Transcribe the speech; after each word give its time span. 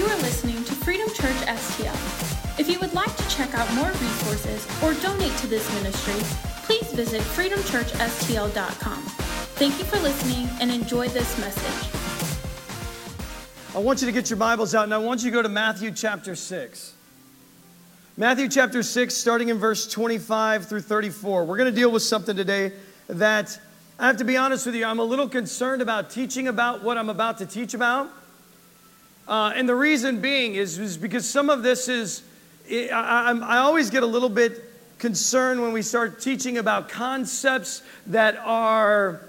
You 0.00 0.06
are 0.06 0.22
listening 0.22 0.64
to 0.64 0.72
Freedom 0.76 1.06
Church 1.10 1.36
STL. 1.44 2.58
If 2.58 2.70
you 2.70 2.80
would 2.80 2.94
like 2.94 3.14
to 3.18 3.28
check 3.28 3.52
out 3.52 3.70
more 3.74 3.90
resources 3.90 4.66
or 4.82 4.94
donate 4.94 5.36
to 5.36 5.46
this 5.46 5.70
ministry, 5.74 6.14
please 6.64 6.90
visit 6.94 7.20
freedomchurchstl.com. 7.20 9.02
Thank 9.58 9.78
you 9.78 9.84
for 9.84 9.98
listening 9.98 10.48
and 10.58 10.70
enjoy 10.70 11.08
this 11.08 11.38
message. 11.38 11.90
I 13.76 13.78
want 13.80 14.00
you 14.00 14.06
to 14.06 14.12
get 14.12 14.30
your 14.30 14.38
Bibles 14.38 14.74
out 14.74 14.84
and 14.84 14.94
I 14.94 14.96
want 14.96 15.22
you 15.22 15.30
to 15.30 15.34
go 15.34 15.42
to 15.42 15.50
Matthew 15.50 15.90
chapter 15.90 16.34
6. 16.34 16.94
Matthew 18.16 18.48
chapter 18.48 18.82
6, 18.82 19.14
starting 19.14 19.50
in 19.50 19.58
verse 19.58 19.86
25 19.86 20.66
through 20.66 20.80
34. 20.80 21.44
We're 21.44 21.58
going 21.58 21.70
to 21.70 21.78
deal 21.78 21.90
with 21.90 22.04
something 22.04 22.34
today 22.34 22.72
that 23.08 23.60
I 23.98 24.06
have 24.06 24.16
to 24.16 24.24
be 24.24 24.38
honest 24.38 24.64
with 24.64 24.76
you, 24.76 24.86
I'm 24.86 24.98
a 24.98 25.04
little 25.04 25.28
concerned 25.28 25.82
about 25.82 26.08
teaching 26.08 26.48
about 26.48 26.82
what 26.82 26.96
I'm 26.96 27.10
about 27.10 27.36
to 27.36 27.44
teach 27.44 27.74
about. 27.74 28.10
Uh, 29.30 29.52
and 29.54 29.68
the 29.68 29.74
reason 29.76 30.20
being 30.20 30.56
is, 30.56 30.76
is 30.80 30.96
because 30.96 31.26
some 31.26 31.50
of 31.50 31.62
this 31.62 31.88
is, 31.88 32.22
I, 32.68 32.88
I, 32.90 33.38
I 33.38 33.58
always 33.58 33.88
get 33.88 34.02
a 34.02 34.06
little 34.06 34.28
bit 34.28 34.64
concerned 34.98 35.62
when 35.62 35.72
we 35.72 35.82
start 35.82 36.20
teaching 36.20 36.58
about 36.58 36.88
concepts 36.88 37.82
that 38.08 38.36
are 38.38 39.20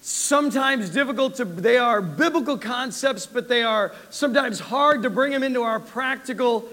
sometimes 0.00 0.90
difficult 0.90 1.34
to, 1.34 1.44
they 1.44 1.76
are 1.76 2.00
biblical 2.00 2.56
concepts, 2.56 3.26
but 3.26 3.48
they 3.48 3.64
are 3.64 3.92
sometimes 4.10 4.60
hard 4.60 5.02
to 5.02 5.10
bring 5.10 5.32
them 5.32 5.42
into 5.42 5.62
our 5.62 5.80
practical 5.80 6.68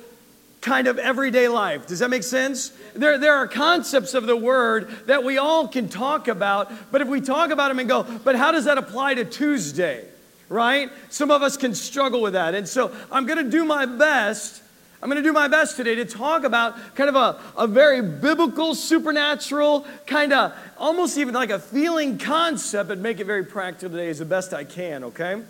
kind 0.62 0.86
of 0.86 1.00
everyday 1.00 1.48
life. 1.48 1.88
Does 1.88 2.00
that 2.00 2.12
make 2.12 2.24
sense? 2.24 2.72
There, 2.94 3.18
there 3.18 3.34
are 3.34 3.48
concepts 3.48 4.14
of 4.14 4.28
the 4.28 4.36
word 4.36 5.08
that 5.08 5.24
we 5.24 5.40
all 5.40 5.68
can 5.68 5.90
talk 5.90 6.28
about, 6.28 6.72
but 6.92 7.02
if 7.02 7.08
we 7.08 7.20
talk 7.20 7.50
about 7.50 7.70
them 7.70 7.80
and 7.80 7.90
go, 7.90 8.04
but 8.04 8.36
how 8.36 8.52
does 8.52 8.66
that 8.66 8.78
apply 8.78 9.16
to 9.16 9.26
Tuesday? 9.26 10.06
Right? 10.50 10.90
Some 11.10 11.30
of 11.30 11.44
us 11.44 11.58
can 11.58 11.76
struggle 11.76 12.22
with 12.22 12.34
that. 12.34 12.56
And 12.56 12.68
so 12.68 12.92
I'm 13.12 13.26
going 13.28 13.44
to 13.44 13.50
do 13.50 13.64
my 13.64 13.86
best. 13.86 14.64
I'm 15.02 15.10
going 15.10 15.22
to 15.22 15.28
do 15.28 15.32
my 15.32 15.48
best 15.48 15.78
today 15.78 15.96
to 15.96 16.06
talk 16.06 16.44
about 16.44 16.96
kind 16.96 17.08
of 17.08 17.16
a, 17.16 17.40
a 17.56 17.68
very 17.68 18.02
biblical, 18.02 18.76
supernatural, 18.76 19.86
kind 20.08 20.34
of 20.34 20.54
almost 20.78 21.18
even 21.18 21.34
like 21.34 21.52
a 21.52 21.60
feeling 21.60 22.18
concept, 22.18 22.90
but 22.90 22.98
make 22.98 23.20
it 23.20 23.26
very 23.26 23.46
practical 23.46 23.92
today 23.92 24.10
as 24.10 24.20
the 24.20 24.26
best 24.26 24.54
I 24.54 24.64
can, 24.66 25.06
okay? 25.06 25.42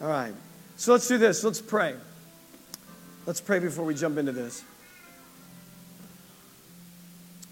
All 0.00 0.08
right. 0.08 0.34
So 0.76 0.92
let's 0.92 1.08
do 1.08 1.18
this. 1.18 1.42
Let's 1.42 1.60
pray. 1.60 1.94
Let's 3.24 3.40
pray 3.40 3.58
before 3.58 3.84
we 3.84 3.94
jump 3.94 4.18
into 4.18 4.32
this. 4.32 4.62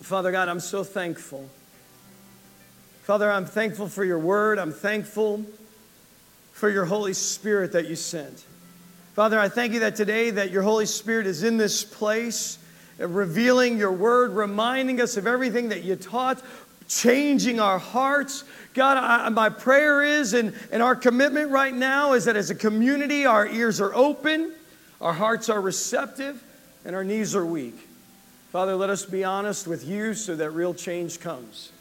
Father 0.03 0.31
God, 0.31 0.49
I'm 0.51 0.61
so 0.61 0.85
thankful. 0.85 1.49
Father, 3.05 3.31
I'm 3.31 3.47
thankful 3.47 3.89
for 3.89 4.05
your 4.05 4.19
word. 4.19 4.59
I'm 4.59 4.73
thankful 4.73 5.45
for 6.55 6.71
your 6.71 6.87
Holy 6.87 7.13
Spirit 7.13 7.73
that 7.73 7.87
you 7.87 7.97
sent. 7.97 8.45
Father, 9.13 9.39
I 9.39 9.51
thank 9.51 9.75
you 9.75 9.81
that 9.81 9.95
today 9.95 10.31
that 10.31 10.51
your 10.51 10.63
Holy 10.63 10.87
Spirit 10.87 11.27
is 11.27 11.43
in 11.43 11.59
this 11.59 11.85
place, 11.85 12.59
revealing 12.99 13.77
your 13.77 13.93
word, 13.93 14.31
reminding 14.31 15.03
us 15.03 15.19
of 15.19 15.27
everything 15.27 15.69
that 15.69 15.85
you 15.85 15.97
taught, 15.97 16.43
changing 16.89 17.61
our 17.61 17.79
hearts. 17.79 18.45
God, 18.73 18.97
I, 18.97 19.29
my 19.29 19.51
prayer 19.51 20.03
is, 20.03 20.33
and, 20.33 20.55
and 20.73 20.83
our 20.83 20.97
commitment 20.97 21.51
right 21.51 21.75
now 21.75 22.15
is 22.15 22.25
that 22.25 22.37
as 22.37 22.49
a 22.49 22.55
community, 22.55 23.27
our 23.27 23.47
ears 23.47 23.83
are 23.83 23.95
open 23.95 24.55
our 25.05 25.13
hearts 25.13 25.51
are 25.51 25.61
receptive 25.61 26.43
and 26.85 26.97
our 26.97 27.05
knees 27.05 27.37
are 27.37 27.45
weak. 27.45 27.77
Father, 28.53 28.75
let 28.75 28.89
us 28.89 29.05
be 29.05 29.23
honest 29.23 29.67
with 29.67 29.87
you 29.87 30.15
so 30.15 30.35
that 30.37 30.51
real 30.51 30.73
change 30.73 31.21
comes. 31.21 31.73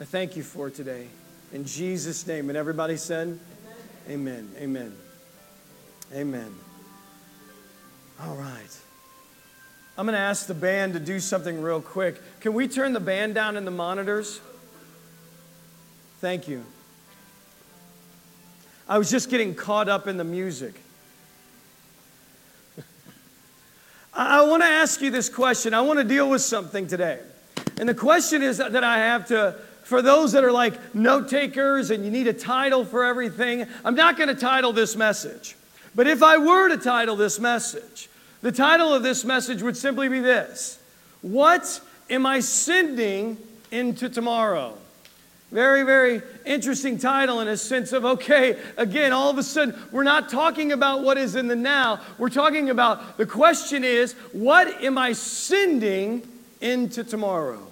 I 0.00 0.04
thank 0.04 0.36
you 0.36 0.42
for 0.42 0.68
today. 0.68 1.06
In 1.52 1.64
Jesus' 1.64 2.26
name. 2.26 2.48
And 2.48 2.56
everybody 2.56 2.96
said, 2.96 3.38
Amen. 4.08 4.48
Amen. 4.58 4.96
Amen. 6.14 6.54
All 8.22 8.36
right. 8.36 8.78
I'm 9.98 10.06
going 10.06 10.14
to 10.14 10.20
ask 10.20 10.46
the 10.46 10.54
band 10.54 10.92
to 10.92 11.00
do 11.00 11.18
something 11.18 11.60
real 11.60 11.80
quick. 11.80 12.20
Can 12.40 12.54
we 12.54 12.68
turn 12.68 12.92
the 12.92 13.00
band 13.00 13.34
down 13.34 13.56
in 13.56 13.64
the 13.64 13.70
monitors? 13.70 14.40
Thank 16.20 16.48
you. 16.48 16.64
I 18.88 18.98
was 18.98 19.10
just 19.10 19.30
getting 19.30 19.54
caught 19.54 19.88
up 19.88 20.06
in 20.06 20.16
the 20.16 20.24
music. 20.24 20.80
I 24.14 24.42
want 24.42 24.62
to 24.62 24.68
ask 24.68 25.00
you 25.00 25.10
this 25.10 25.28
question. 25.28 25.74
I 25.74 25.80
want 25.80 25.98
to 25.98 26.04
deal 26.04 26.30
with 26.30 26.42
something 26.42 26.86
today. 26.86 27.18
And 27.78 27.88
the 27.88 27.94
question 27.94 28.42
is 28.42 28.58
that 28.58 28.84
I 28.84 28.98
have 28.98 29.26
to, 29.28 29.56
for 29.86 30.02
those 30.02 30.32
that 30.32 30.42
are 30.42 30.50
like 30.50 30.96
note 30.96 31.28
takers 31.28 31.92
and 31.92 32.04
you 32.04 32.10
need 32.10 32.26
a 32.26 32.32
title 32.32 32.84
for 32.84 33.04
everything, 33.04 33.64
I'm 33.84 33.94
not 33.94 34.16
going 34.16 34.28
to 34.28 34.34
title 34.34 34.72
this 34.72 34.96
message. 34.96 35.54
But 35.94 36.08
if 36.08 36.24
I 36.24 36.38
were 36.38 36.68
to 36.70 36.76
title 36.76 37.14
this 37.14 37.38
message, 37.38 38.08
the 38.42 38.50
title 38.50 38.92
of 38.92 39.04
this 39.04 39.24
message 39.24 39.62
would 39.62 39.76
simply 39.76 40.08
be 40.08 40.18
this 40.18 40.80
What 41.22 41.80
am 42.10 42.26
I 42.26 42.40
sending 42.40 43.38
into 43.70 44.08
tomorrow? 44.08 44.76
Very, 45.52 45.84
very 45.84 46.20
interesting 46.44 46.98
title 46.98 47.38
in 47.38 47.46
a 47.46 47.56
sense 47.56 47.92
of, 47.92 48.04
okay, 48.04 48.58
again, 48.76 49.12
all 49.12 49.30
of 49.30 49.38
a 49.38 49.44
sudden, 49.44 49.80
we're 49.92 50.02
not 50.02 50.28
talking 50.28 50.72
about 50.72 51.04
what 51.04 51.16
is 51.16 51.36
in 51.36 51.46
the 51.46 51.54
now. 51.54 52.00
We're 52.18 52.28
talking 52.28 52.70
about 52.70 53.18
the 53.18 53.26
question 53.26 53.84
is, 53.84 54.14
what 54.32 54.82
am 54.82 54.98
I 54.98 55.12
sending 55.12 56.26
into 56.60 57.04
tomorrow? 57.04 57.64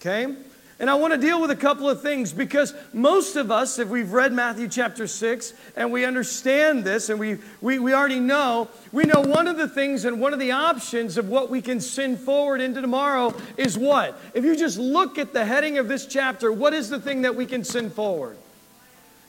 Okay? 0.00 0.34
And 0.80 0.88
I 0.88 0.94
want 0.94 1.12
to 1.12 1.20
deal 1.20 1.42
with 1.42 1.50
a 1.50 1.56
couple 1.56 1.90
of 1.90 2.00
things 2.00 2.32
because 2.32 2.72
most 2.94 3.36
of 3.36 3.50
us, 3.50 3.78
if 3.78 3.88
we've 3.88 4.14
read 4.14 4.32
Matthew 4.32 4.66
chapter 4.66 5.06
6 5.06 5.52
and 5.76 5.92
we 5.92 6.06
understand 6.06 6.84
this 6.84 7.10
and 7.10 7.20
we, 7.20 7.36
we, 7.60 7.78
we 7.78 7.92
already 7.92 8.18
know, 8.18 8.66
we 8.90 9.04
know 9.04 9.20
one 9.20 9.46
of 9.46 9.58
the 9.58 9.68
things 9.68 10.06
and 10.06 10.22
one 10.22 10.32
of 10.32 10.38
the 10.38 10.52
options 10.52 11.18
of 11.18 11.28
what 11.28 11.50
we 11.50 11.60
can 11.60 11.82
send 11.82 12.18
forward 12.18 12.62
into 12.62 12.80
tomorrow 12.80 13.34
is 13.58 13.76
what? 13.76 14.18
If 14.32 14.42
you 14.42 14.56
just 14.56 14.78
look 14.78 15.18
at 15.18 15.34
the 15.34 15.44
heading 15.44 15.76
of 15.76 15.86
this 15.86 16.06
chapter, 16.06 16.50
what 16.50 16.72
is 16.72 16.88
the 16.88 16.98
thing 16.98 17.22
that 17.22 17.36
we 17.36 17.44
can 17.44 17.62
send 17.62 17.92
forward? 17.92 18.38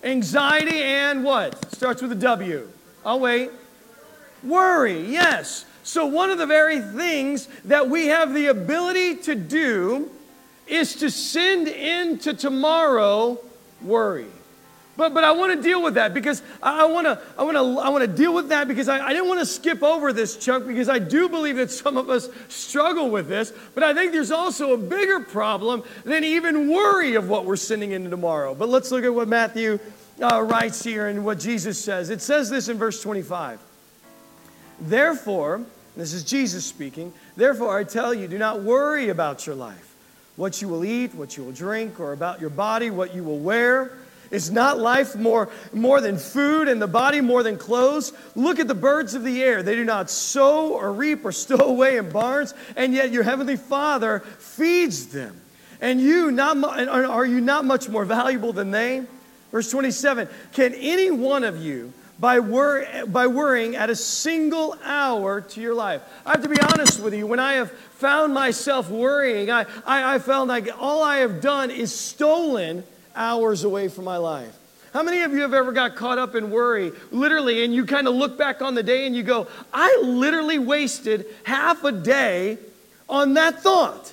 Anxiety 0.06 0.82
and 0.82 1.22
what? 1.22 1.70
Starts 1.76 2.02
with 2.02 2.14
a 2.14 2.16
W. 2.16 2.70
I'll 3.06 3.20
wait. 3.20 3.52
Worry, 4.42 5.06
yes. 5.06 5.66
So, 5.84 6.06
one 6.06 6.30
of 6.30 6.38
the 6.38 6.46
very 6.46 6.80
things 6.80 7.50
that 7.66 7.90
we 7.90 8.08
have 8.08 8.34
the 8.34 8.48
ability 8.48 9.18
to 9.24 9.36
do 9.36 10.12
is 10.72 10.96
to 10.96 11.12
send 11.12 11.68
into 11.68 12.34
tomorrow 12.34 13.38
worry. 13.84 14.28
But, 14.98 15.14
but 15.14 15.24
I 15.24 15.32
want 15.32 15.56
to 15.56 15.62
deal 15.62 15.82
with 15.82 15.96
that 15.96 16.14
because 16.14 16.44
I 16.62 16.86
want 16.86 17.08
to 17.08 17.20
I 17.38 17.44
want 17.44 17.56
to 17.56 17.82
I 17.82 17.90
want 17.90 18.02
to 18.04 18.08
deal 18.08 18.34
with 18.34 18.50
that 18.50 18.68
because 18.68 18.88
I, 18.88 19.00
I 19.00 19.14
didn't 19.14 19.28
want 19.28 19.40
to 19.40 19.46
skip 19.46 19.82
over 19.82 20.14
this 20.14 20.38
chunk 20.38 20.68
because 20.68 20.90
I 20.90 21.00
do 21.00 21.28
believe 21.30 21.56
that 21.56 21.72
some 21.72 21.98
of 21.98 22.10
us 22.10 22.30
struggle 22.50 23.10
with 23.10 23.28
this. 23.28 23.54
But 23.74 23.84
I 23.84 23.94
think 23.94 24.12
there's 24.12 24.32
also 24.32 24.74
a 24.74 24.78
bigger 24.78 25.22
problem 25.22 25.84
than 26.04 26.24
even 26.24 26.70
worry 26.70 27.16
of 27.16 27.30
what 27.30 27.46
we're 27.46 27.56
sending 27.56 27.92
into 27.92 28.10
tomorrow. 28.10 28.54
But 28.54 28.70
let's 28.70 28.92
look 28.92 29.04
at 29.04 29.14
what 29.14 29.28
Matthew 29.28 29.80
uh, 30.22 30.42
writes 30.42 30.84
here 30.84 31.08
and 31.08 31.26
what 31.26 31.40
Jesus 31.40 31.84
says. 31.84 32.10
It 32.10 32.22
says 32.22 32.50
this 32.50 32.68
in 32.68 32.78
verse 32.78 33.02
25. 33.02 33.60
Therefore, 34.82 35.64
this 35.96 36.14
is 36.14 36.24
Jesus 36.24 36.66
speaking. 36.66 37.14
Therefore, 37.36 37.78
I 37.78 37.86
tell 37.86 38.14
you, 38.14 38.28
do 38.28 38.38
not 38.38 38.62
worry 38.62 39.10
about 39.10 39.46
your 39.48 39.56
life 39.56 39.91
what 40.36 40.62
you 40.62 40.68
will 40.68 40.86
eat, 40.86 41.14
what 41.14 41.38
you 41.38 41.44
will 41.44 41.52
drink, 41.52 42.00
or 42.00 42.14
about 42.14 42.42
your 42.42 42.50
body, 42.50 42.90
what 42.90 43.14
you 43.14 43.24
will 43.24 43.40
wear. 43.40 43.92
Is 44.32 44.50
not 44.50 44.80
life 44.80 45.18
more, 45.18 45.50
more 45.74 46.00
than 46.00 46.18
food 46.18 46.70
and 46.70 46.82
the 46.82 46.88
body 46.88 47.20
more 47.20 47.44
than 47.44 47.58
clothes? 47.58 48.14
Look 48.34 48.60
at 48.60 48.68
the 48.70 48.74
birds 48.74 49.14
of 49.14 49.24
the 49.24 49.44
air. 49.44 49.62
They 49.62 49.76
do 49.76 49.84
not 49.84 50.10
sow 50.10 50.72
or 50.74 50.94
reap 50.94 51.26
or 51.26 51.32
stow 51.34 51.58
away 51.58 51.98
in 51.98 52.10
barns, 52.10 52.54
and 52.78 52.94
yet 52.94 53.12
your 53.12 53.24
heavenly 53.24 53.58
Father 53.58 54.22
feeds 54.40 55.08
them. 55.08 55.40
And 55.82 56.00
you, 56.00 56.32
not, 56.32 56.58
are 56.88 57.26
you 57.26 57.42
not 57.42 57.66
much 57.66 57.90
more 57.90 58.06
valuable 58.06 58.54
than 58.54 58.72
they? 58.72 59.04
Verse 59.52 59.70
27 59.70 60.30
Can 60.54 60.74
any 60.76 61.12
one 61.12 61.44
of 61.44 61.62
you, 61.62 61.92
by, 62.22 62.40
wor- 62.40 62.86
by 63.08 63.28
worrying, 63.28 63.76
at 63.76 63.90
a 63.90 63.96
single 63.96 64.78
hour 64.84 65.42
to 65.42 65.60
your 65.60 65.74
life? 65.74 66.02
I 66.26 66.32
have 66.32 66.44
to 66.44 66.50
be 66.50 66.62
honest 66.62 67.02
with 67.02 67.14
you. 67.14 67.28
When 67.28 67.40
I 67.40 67.54
have 67.56 67.72
found 68.02 68.34
myself 68.34 68.90
worrying. 68.90 69.52
I, 69.52 69.66
I, 69.86 70.16
I 70.16 70.20
felt 70.20 70.48
like 70.48 70.68
all 70.80 71.04
I 71.04 71.18
have 71.18 71.40
done 71.40 71.70
is 71.70 71.94
stolen 71.94 72.84
hours 73.16 73.64
away 73.64 73.88
from 73.90 74.06
my 74.06 74.18
life. 74.18 74.58
How 74.92 75.04
many 75.04 75.22
of 75.22 75.32
you 75.32 75.42
have 75.42 75.54
ever 75.54 75.72
got 75.72 75.96
caught 75.96 76.18
up 76.18 76.36
in 76.36 76.50
worry, 76.50 76.92
literally, 77.12 77.64
and 77.64 77.74
you 77.74 77.86
kind 77.86 78.08
of 78.08 78.16
look 78.16 78.38
back 78.38 78.62
on 78.62 78.74
the 78.74 78.84
day 78.84 79.06
and 79.06 79.16
you 79.16 79.22
go, 79.22 79.48
I 79.72 80.02
literally 80.04 80.58
wasted 80.58 81.28
half 81.44 81.84
a 81.84 81.92
day 81.92 82.58
on 83.08 83.36
that 83.36 83.62
thought? 83.62 84.12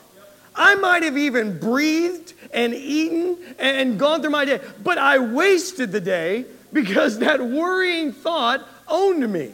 I 0.54 0.74
might 0.74 1.02
have 1.02 1.16
even 1.16 1.58
breathed 1.58 2.34
and 2.52 2.74
eaten 2.74 3.38
and 3.58 3.98
gone 3.98 4.20
through 4.20 4.30
my 4.30 4.44
day, 4.44 4.60
but 4.84 4.98
I 4.98 5.18
wasted 5.18 5.92
the 5.92 6.00
day 6.00 6.44
because 6.72 7.18
that 7.18 7.40
worrying 7.40 8.12
thought 8.12 8.66
owned 8.86 9.30
me. 9.30 9.52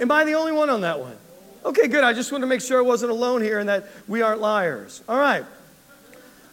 Am 0.00 0.10
I 0.10 0.24
the 0.24 0.34
only 0.34 0.52
one 0.52 0.70
on 0.70 0.80
that 0.82 0.98
one? 1.00 1.16
Okay, 1.64 1.88
good. 1.88 2.04
I 2.04 2.12
just 2.12 2.30
want 2.30 2.42
to 2.42 2.46
make 2.46 2.60
sure 2.60 2.78
I 2.78 2.82
wasn't 2.82 3.10
alone 3.10 3.40
here 3.40 3.58
and 3.58 3.68
that 3.68 3.88
we 4.06 4.22
aren't 4.22 4.40
liars. 4.40 5.02
All 5.08 5.18
right. 5.18 5.44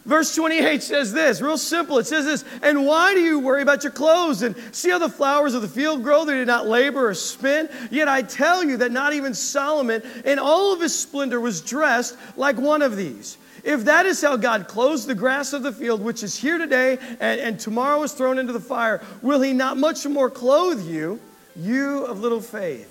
Verse 0.04 0.34
28 0.34 0.82
says 0.82 1.12
this, 1.12 1.40
real 1.40 1.56
simple. 1.56 1.98
It 1.98 2.06
says 2.06 2.24
this, 2.24 2.44
and 2.60 2.86
why 2.86 3.14
do 3.14 3.20
you 3.20 3.38
worry 3.38 3.62
about 3.62 3.84
your 3.84 3.92
clothes? 3.92 4.42
And 4.42 4.56
see 4.72 4.90
how 4.90 4.98
the 4.98 5.08
flowers 5.08 5.54
of 5.54 5.62
the 5.62 5.68
field 5.68 6.02
grow? 6.02 6.24
They 6.24 6.34
did 6.34 6.48
not 6.48 6.66
labor 6.66 7.08
or 7.08 7.14
spin. 7.14 7.68
Yet 7.90 8.08
I 8.08 8.22
tell 8.22 8.64
you 8.64 8.78
that 8.78 8.90
not 8.90 9.12
even 9.12 9.32
Solomon 9.32 10.02
in 10.24 10.40
all 10.40 10.72
of 10.72 10.80
his 10.80 10.98
splendor 10.98 11.38
was 11.38 11.60
dressed 11.60 12.16
like 12.36 12.56
one 12.56 12.82
of 12.82 12.96
these. 12.96 13.36
If 13.64 13.84
that 13.84 14.06
is 14.06 14.20
how 14.20 14.36
God 14.36 14.66
clothes 14.66 15.06
the 15.06 15.14
grass 15.14 15.52
of 15.52 15.62
the 15.62 15.72
field, 15.72 16.02
which 16.02 16.22
is 16.22 16.36
here 16.36 16.58
today 16.58 16.98
and, 17.20 17.40
and 17.40 17.60
tomorrow 17.60 18.02
is 18.02 18.12
thrown 18.12 18.38
into 18.38 18.52
the 18.52 18.60
fire, 18.60 19.02
will 19.22 19.40
he 19.40 19.52
not 19.52 19.76
much 19.76 20.04
more 20.06 20.28
clothe 20.28 20.84
you, 20.86 21.20
you 21.54 22.04
of 22.06 22.20
little 22.20 22.40
faith? 22.40 22.88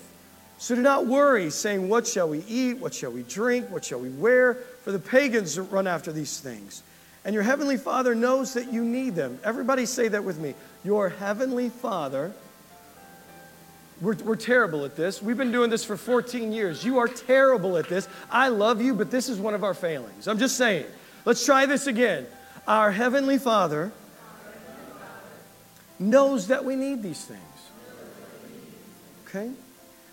So 0.58 0.74
do 0.74 0.80
not 0.80 1.06
worry, 1.06 1.50
saying, 1.50 1.88
What 1.88 2.06
shall 2.06 2.28
we 2.28 2.44
eat? 2.48 2.78
What 2.78 2.94
shall 2.94 3.10
we 3.10 3.24
drink? 3.24 3.68
What 3.70 3.84
shall 3.84 3.98
we 3.98 4.10
wear? 4.10 4.54
For 4.84 4.92
the 4.92 4.98
pagans 4.98 5.58
run 5.58 5.86
after 5.86 6.12
these 6.12 6.40
things 6.40 6.82
and 7.24 7.34
your 7.34 7.42
heavenly 7.44 7.76
Father 7.76 8.14
knows 8.14 8.54
that 8.54 8.72
you 8.72 8.84
need 8.84 9.14
them. 9.14 9.38
Everybody 9.44 9.86
say 9.86 10.08
that 10.08 10.24
with 10.24 10.38
me. 10.38 10.54
Your 10.84 11.08
heavenly 11.08 11.68
Father, 11.68 12.32
we're, 14.02 14.16
we're 14.16 14.36
terrible 14.36 14.84
at 14.84 14.96
this. 14.96 15.22
We've 15.22 15.36
been 15.36 15.52
doing 15.52 15.70
this 15.70 15.84
for 15.84 15.96
14 15.96 16.52
years. 16.52 16.84
You 16.84 16.98
are 16.98 17.06
terrible 17.06 17.78
at 17.78 17.88
this. 17.88 18.08
I 18.30 18.48
love 18.48 18.82
you, 18.82 18.94
but 18.94 19.12
this 19.12 19.28
is 19.28 19.38
one 19.38 19.54
of 19.54 19.62
our 19.62 19.74
failings. 19.74 20.26
I'm 20.26 20.38
just 20.38 20.56
saying. 20.56 20.86
Let's 21.24 21.46
try 21.46 21.66
this 21.66 21.86
again. 21.86 22.26
Our 22.66 22.90
heavenly 22.90 23.38
Father 23.38 23.92
knows 26.00 26.48
that 26.48 26.64
we 26.64 26.74
need 26.74 27.00
these 27.02 27.24
things. 27.24 27.40
Okay? 29.28 29.52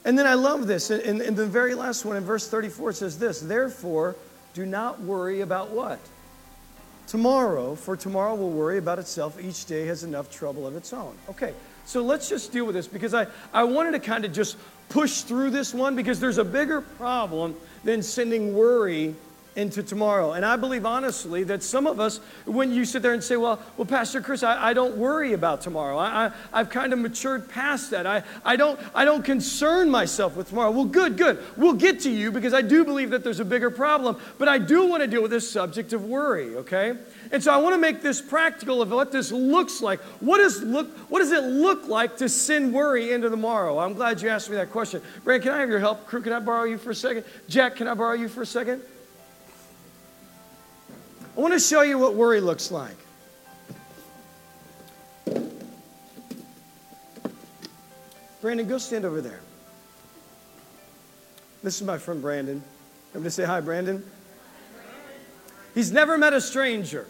And 0.05 0.17
then 0.17 0.27
I 0.27 0.35
love 0.35 0.67
this. 0.67 0.91
In, 0.91 1.19
in 1.19 1.33
the 1.33 1.47
very 1.47 1.73
last 1.73 2.05
one, 2.05 2.15
in 2.15 2.23
verse 2.23 2.47
34, 2.47 2.91
it 2.91 2.93
says 2.93 3.17
this 3.17 3.41
Therefore, 3.41 4.15
do 4.53 4.67
not 4.67 5.01
worry 5.01 5.41
about 5.41 5.71
what? 5.71 5.99
tomorrow, 7.09 7.73
for 7.73 7.97
tomorrow 7.97 8.35
will 8.35 8.51
worry 8.51 8.77
about 8.77 8.99
itself. 8.99 9.41
Each 9.41 9.65
day 9.65 9.87
has 9.87 10.03
enough 10.03 10.29
trouble 10.29 10.67
of 10.67 10.75
its 10.75 10.93
own. 10.93 11.15
Okay, 11.27 11.53
so 11.89 12.03
let's 12.03 12.29
just 12.29 12.51
deal 12.51 12.65
with 12.65 12.75
this 12.75 12.87
because 12.87 13.15
I, 13.15 13.25
I 13.51 13.63
wanted 13.63 13.93
to 13.93 13.99
kind 13.99 14.23
of 14.23 14.31
just 14.31 14.57
push 14.89 15.21
through 15.21 15.49
this 15.49 15.73
one 15.73 15.95
because 15.95 16.19
there's 16.19 16.37
a 16.37 16.45
bigger 16.45 16.81
problem 16.81 17.55
than 17.83 18.03
sending 18.03 18.53
worry 18.53 19.15
into 19.55 19.81
tomorrow. 19.81 20.33
And 20.33 20.45
I 20.45 20.55
believe 20.55 20.85
honestly 20.85 21.43
that 21.45 21.63
some 21.63 21.87
of 21.87 21.99
us, 21.99 22.19
when 22.45 22.71
you 22.71 22.85
sit 22.85 23.01
there 23.01 23.13
and 23.13 23.23
say, 23.23 23.37
well, 23.37 23.59
well 23.75 23.87
Pastor 23.87 24.21
Chris, 24.21 24.43
I, 24.43 24.69
I 24.69 24.73
don't 24.73 24.97
worry 24.97 25.33
about 25.33 25.61
tomorrow. 25.61 25.97
I, 25.97 26.31
I, 26.53 26.59
have 26.59 26.69
kind 26.69 26.93
of 26.93 26.99
matured 26.99 27.49
past 27.49 27.89
that. 27.89 28.05
I, 28.05 28.21
I, 28.45 28.55
don't, 28.55 28.79
I 28.93 29.03
don't 29.03 29.25
concern 29.25 29.89
myself 29.89 30.35
with 30.35 30.49
tomorrow. 30.49 30.69
Well, 30.69 30.85
good, 30.85 31.17
good. 31.17 31.43
We'll 31.57 31.73
get 31.73 32.01
to 32.01 32.11
you 32.11 32.31
because 32.31 32.53
I 32.53 32.61
do 32.61 32.85
believe 32.85 33.09
that 33.09 33.23
there's 33.23 33.39
a 33.39 33.45
bigger 33.45 33.71
problem. 33.71 34.17
But 34.37 34.47
I 34.47 34.59
do 34.59 34.85
want 34.85 35.01
to 35.01 35.07
deal 35.07 35.23
with 35.23 35.31
this 35.31 35.49
subject 35.49 35.91
of 35.93 36.05
worry, 36.05 36.55
okay? 36.57 36.97
And 37.31 37.43
so 37.43 37.53
I 37.53 37.57
want 37.57 37.75
to 37.75 37.77
make 37.77 38.01
this 38.01 38.21
practical 38.21 38.81
of 38.81 38.91
what 38.91 39.11
this 39.11 39.31
looks 39.31 39.81
like. 39.81 39.99
What, 40.19 40.39
is 40.39 40.63
look, 40.63 40.89
what 41.09 41.19
does 41.19 41.31
it 41.31 41.43
look 41.43 41.87
like 41.87 42.17
to 42.17 42.27
send 42.27 42.73
worry 42.73 43.11
into 43.11 43.29
the 43.29 43.35
tomorrow? 43.35 43.77
I'm 43.77 43.93
glad 43.93 44.21
you 44.21 44.29
asked 44.29 44.49
me 44.49 44.55
that 44.55 44.71
question. 44.71 45.01
Brad, 45.23 45.43
can 45.43 45.51
I 45.51 45.59
have 45.59 45.69
your 45.69 45.79
help? 45.79 46.07
Crew, 46.07 46.21
can 46.21 46.33
I 46.33 46.39
borrow 46.39 46.63
you 46.63 46.79
for 46.79 46.89
a 46.89 46.95
second? 46.95 47.23
Jack, 47.47 47.75
can 47.75 47.87
I 47.87 47.93
borrow 47.93 48.13
you 48.13 48.27
for 48.27 48.41
a 48.41 48.45
second? 48.45 48.81
I 51.37 51.39
want 51.39 51.53
to 51.53 51.59
show 51.59 51.83
you 51.83 51.99
what 51.99 52.15
worry 52.15 52.41
looks 52.41 52.71
like. 52.71 52.97
Brandon, 58.41 58.67
go 58.67 58.77
stand 58.77 59.05
over 59.05 59.21
there. 59.21 59.39
This 61.61 61.79
is 61.79 61.85
my 61.85 61.97
friend 61.97 62.21
Brandon. 62.21 62.63
I'm 63.13 63.21
going 63.21 63.23
to 63.25 63.31
say 63.31 63.43
hi, 63.43 63.61
Brandon. 63.61 64.03
He's 65.75 65.91
never 65.91 66.17
met 66.17 66.33
a 66.33 66.41
stranger. 66.41 67.05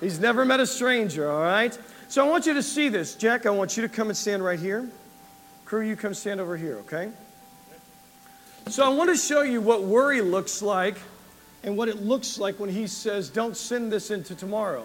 He's 0.00 0.18
never 0.18 0.44
met 0.44 0.60
a 0.60 0.66
stranger, 0.66 1.30
all 1.30 1.42
right? 1.42 1.76
So 2.08 2.24
I 2.24 2.28
want 2.28 2.46
you 2.46 2.54
to 2.54 2.62
see 2.62 2.88
this. 2.88 3.14
Jack, 3.14 3.46
I 3.46 3.50
want 3.50 3.76
you 3.76 3.82
to 3.82 3.88
come 3.88 4.08
and 4.08 4.16
stand 4.16 4.44
right 4.44 4.58
here. 4.58 4.88
Crew, 5.64 5.80
you 5.80 5.96
come 5.96 6.12
stand 6.12 6.40
over 6.40 6.56
here, 6.56 6.76
okay? 6.80 7.10
So 8.68 8.84
I 8.84 8.88
want 8.90 9.10
to 9.10 9.16
show 9.16 9.42
you 9.42 9.60
what 9.60 9.82
worry 9.82 10.20
looks 10.20 10.62
like 10.62 10.96
and 11.62 11.76
what 11.76 11.88
it 11.88 12.02
looks 12.02 12.38
like 12.38 12.58
when 12.60 12.70
he 12.70 12.86
says, 12.86 13.28
Don't 13.28 13.56
send 13.56 13.90
this 13.90 14.10
into 14.10 14.34
tomorrow. 14.34 14.84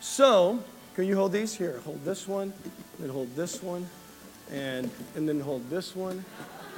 So, 0.00 0.62
can 0.94 1.04
you 1.06 1.16
hold 1.16 1.32
these? 1.32 1.54
Here, 1.54 1.80
hold 1.84 2.04
this 2.04 2.26
one, 2.28 2.52
then 2.98 3.10
hold 3.10 3.34
this 3.36 3.62
one, 3.62 3.88
and, 4.52 4.90
and 5.16 5.28
then 5.28 5.40
hold 5.40 5.68
this 5.70 5.94
one, 5.94 6.24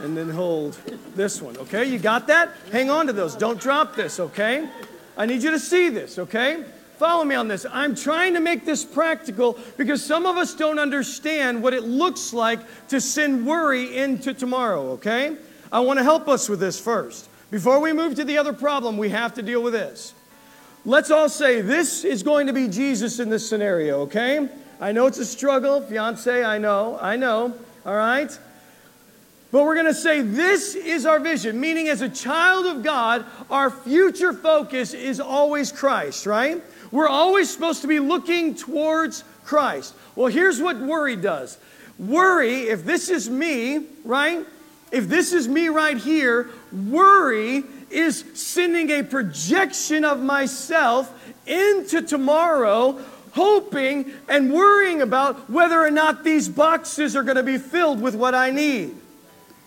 and 0.00 0.16
then 0.16 0.28
hold 0.31 0.75
this 1.14 1.40
one. 1.40 1.56
Okay, 1.56 1.84
you 1.84 1.99
got 1.99 2.26
that? 2.26 2.50
Hang 2.70 2.90
on 2.90 3.06
to 3.06 3.12
those. 3.12 3.34
Don't 3.37 3.60
drop 3.60 3.96
this, 3.96 4.20
okay? 4.20 4.69
I 5.16 5.26
need 5.26 5.43
you 5.43 5.50
to 5.50 5.58
see 5.58 5.88
this, 5.88 6.19
okay? 6.19 6.64
Follow 7.02 7.25
me 7.25 7.34
on 7.34 7.49
this. 7.49 7.66
I'm 7.72 7.96
trying 7.96 8.34
to 8.34 8.40
make 8.40 8.64
this 8.64 8.84
practical 8.84 9.58
because 9.76 10.04
some 10.04 10.25
of 10.25 10.37
us 10.37 10.54
don't 10.54 10.78
understand 10.78 11.60
what 11.60 11.75
it 11.75 11.82
looks 11.82 12.32
like 12.32 12.60
to 12.90 13.00
send 13.00 13.44
worry 13.44 13.96
into 13.96 14.32
tomorrow, 14.32 14.90
okay? 14.93 15.37
I 15.72 15.81
want 15.81 15.99
to 15.99 16.04
help 16.04 16.28
us 16.28 16.49
with 16.49 16.60
this 16.60 16.78
first. 16.78 17.28
Before 17.50 17.81
we 17.81 17.93
move 17.93 18.14
to 18.14 18.25
the 18.25 18.38
other 18.38 18.52
problem, 18.52 18.99
we 18.99 19.08
have 19.08 19.34
to 19.34 19.43
deal 19.43 19.64
with 19.64 19.72
this. 19.72 20.14
Let's 20.84 21.10
all 21.10 21.28
say 21.28 21.60
this 21.60 22.04
is 22.04 22.22
going 22.22 22.46
to 22.46 22.52
be 22.52 22.69
Jesus 22.69 23.19
in 23.19 23.31
this 23.31 23.49
scenario, 23.49 24.02
okay? 24.02 24.49
I 24.81 24.93
know 24.93 25.08
it's 25.08 25.19
a 25.19 25.26
struggle, 25.26 25.81
fiance, 25.81 26.44
I 26.44 26.58
know, 26.58 27.00
I 27.02 27.16
know, 27.16 27.52
all 27.84 27.96
right? 27.96 28.31
But 29.50 29.64
we're 29.64 29.75
going 29.75 29.87
to 29.87 29.94
say 29.94 30.20
this 30.22 30.76
is 30.76 31.04
our 31.04 31.19
vision, 31.19 31.58
meaning 31.58 31.88
as 31.88 32.00
a 32.00 32.08
child 32.08 32.64
of 32.66 32.84
God, 32.84 33.26
our 33.50 33.72
future 33.72 34.32
focus 34.32 34.94
is 34.94 35.19
always 35.19 35.72
Christ, 35.72 36.26
right? 36.26 36.62
We're 36.93 37.09
always 37.09 37.50
supposed 37.50 37.83
to 37.83 37.89
be 37.89 37.99
looking 37.99 38.55
towards 38.55 39.25
Christ. 39.44 39.94
Well, 40.15 40.29
here's 40.29 40.61
what 40.61 40.79
worry 40.79 41.17
does 41.17 41.59
worry, 41.99 42.62
if 42.62 42.85
this 42.85 43.09
is 43.09 43.29
me, 43.29 43.87
right? 44.05 44.44
If 44.91 45.09
this 45.09 45.33
is 45.33 45.49
me 45.49 45.69
right 45.69 45.97
here, 45.97 46.50
worry 46.71 47.65
is 47.91 48.25
sending 48.35 48.91
a 48.91 49.03
projection 49.03 50.05
of 50.05 50.21
myself 50.21 51.12
into 51.47 52.03
tomorrow, 52.03 53.03
hoping 53.33 54.12
and 54.29 54.53
worrying 54.53 55.03
about 55.03 55.49
whether 55.50 55.81
or 55.81 55.91
not 55.91 56.25
these 56.25 56.49
boxes 56.49 57.17
are 57.17 57.23
going 57.23 57.37
to 57.37 57.43
be 57.43 57.59
filled 57.59 58.00
with 58.00 58.15
what 58.15 58.35
I 58.35 58.50
need. 58.50 58.95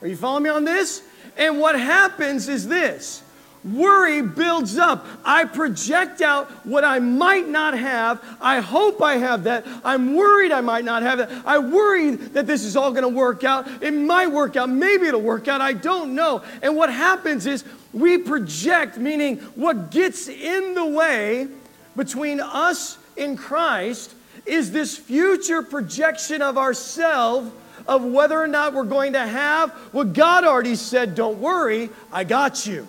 Are 0.02 0.08
you 0.08 0.16
following 0.16 0.44
me 0.44 0.50
on 0.50 0.64
this? 0.64 1.02
And 1.38 1.60
what 1.60 1.80
happens 1.80 2.48
is 2.48 2.68
this 2.68 3.24
Worry 3.74 4.22
builds 4.22 4.78
up. 4.78 5.08
I 5.24 5.46
project 5.46 6.22
out 6.22 6.52
what 6.66 6.84
I 6.84 7.00
might 7.00 7.48
not 7.48 7.76
have. 7.76 8.24
I 8.40 8.60
hope 8.60 9.02
I 9.02 9.18
have 9.18 9.46
that. 9.46 9.66
I'm 9.84 10.14
worried 10.14 10.52
I 10.52 10.62
might 10.62 10.86
not 10.86 11.02
have 11.02 11.18
that. 11.18 11.32
I 11.48 11.58
worry 11.58 12.12
that 12.12 12.46
this 12.46 12.64
is 12.64 12.76
all 12.78 12.92
going 12.92 13.02
to 13.02 13.10
work 13.10 13.44
out. 13.44 13.68
It 13.82 13.92
might 13.92 14.28
work 14.28 14.56
out. 14.56 14.70
Maybe 14.70 15.08
it'll 15.08 15.20
work 15.20 15.48
out. 15.48 15.62
I 15.62 15.74
don't 15.74 16.14
know. 16.14 16.44
And 16.62 16.76
what 16.76 16.94
happens 16.94 17.48
is 17.48 17.64
we 17.92 18.20
project, 18.20 19.00
meaning 19.00 19.38
what 19.56 19.90
gets 19.90 20.28
in 20.28 20.76
the 20.76 20.86
way 20.86 21.48
between 21.96 22.42
us 22.42 23.00
and 23.18 23.36
Christ 23.36 24.14
is 24.46 24.72
this 24.72 24.96
future 24.96 25.64
projection 25.64 26.44
of 26.44 26.60
ourselves 26.60 27.52
of 27.88 28.04
whether 28.04 28.40
or 28.40 28.48
not 28.48 28.74
we're 28.74 28.84
going 28.84 29.14
to 29.14 29.26
have 29.26 29.72
what 29.92 30.14
God 30.14 30.44
already 30.44 30.76
said, 30.76 31.16
don't 31.16 31.40
worry, 31.40 31.90
I 32.12 32.26
got 32.26 32.68
you. 32.68 32.88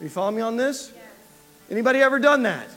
You 0.00 0.08
follow 0.08 0.30
me 0.30 0.42
on 0.42 0.56
this? 0.56 0.92
Anybody 1.70 2.00
ever 2.00 2.18
done 2.18 2.42
that? 2.42 2.68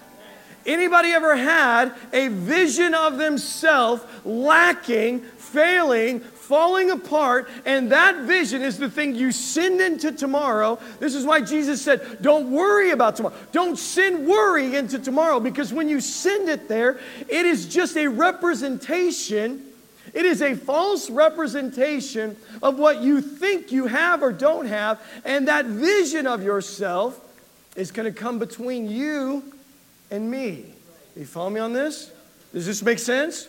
Anybody 0.65 1.11
ever 1.11 1.35
had 1.35 1.93
a 2.11 2.27
vision 2.27 2.93
of 2.93 3.17
themselves 3.17 4.03
lacking, 4.25 5.21
failing, 5.21 6.19
falling 6.19 6.91
apart, 6.91 7.49
and 7.65 7.91
that 7.91 8.23
vision 8.23 8.61
is 8.61 8.77
the 8.77 8.89
thing 8.89 9.15
you 9.15 9.31
send 9.31 9.79
into 9.79 10.11
tomorrow. 10.11 10.77
This 10.99 11.15
is 11.15 11.25
why 11.25 11.39
Jesus 11.39 11.81
said, 11.81 12.21
Don't 12.21 12.51
worry 12.51 12.91
about 12.91 13.15
tomorrow. 13.15 13.35
Don't 13.53 13.77
send 13.77 14.27
worry 14.27 14.75
into 14.75 14.99
tomorrow 14.99 15.39
because 15.39 15.71
when 15.71 15.87
you 15.87 16.01
send 16.01 16.49
it 16.49 16.67
there, 16.67 16.99
it 17.29 17.45
is 17.45 17.65
just 17.65 17.95
a 17.95 18.07
representation. 18.07 19.66
It 20.17 20.25
is 20.25 20.41
a 20.41 20.55
false 20.55 21.11
representation 21.11 22.37
of 22.63 22.79
what 22.79 23.03
you 23.03 23.21
think 23.21 23.71
you 23.71 23.85
have 23.85 24.23
or 24.23 24.31
don't 24.31 24.65
have, 24.65 24.99
and 25.23 25.47
that 25.47 25.67
vision 25.67 26.25
of 26.25 26.41
yourself 26.41 27.23
is 27.75 27.91
going 27.91 28.11
to 28.11 28.19
come 28.19 28.39
between 28.39 28.89
you 28.89 29.43
and 30.09 30.31
me. 30.31 30.65
You 31.15 31.23
follow 31.23 31.51
me 31.51 31.59
on 31.59 31.71
this? 31.71 32.09
Does 32.51 32.65
this 32.65 32.81
make 32.81 32.97
sense? 32.97 33.47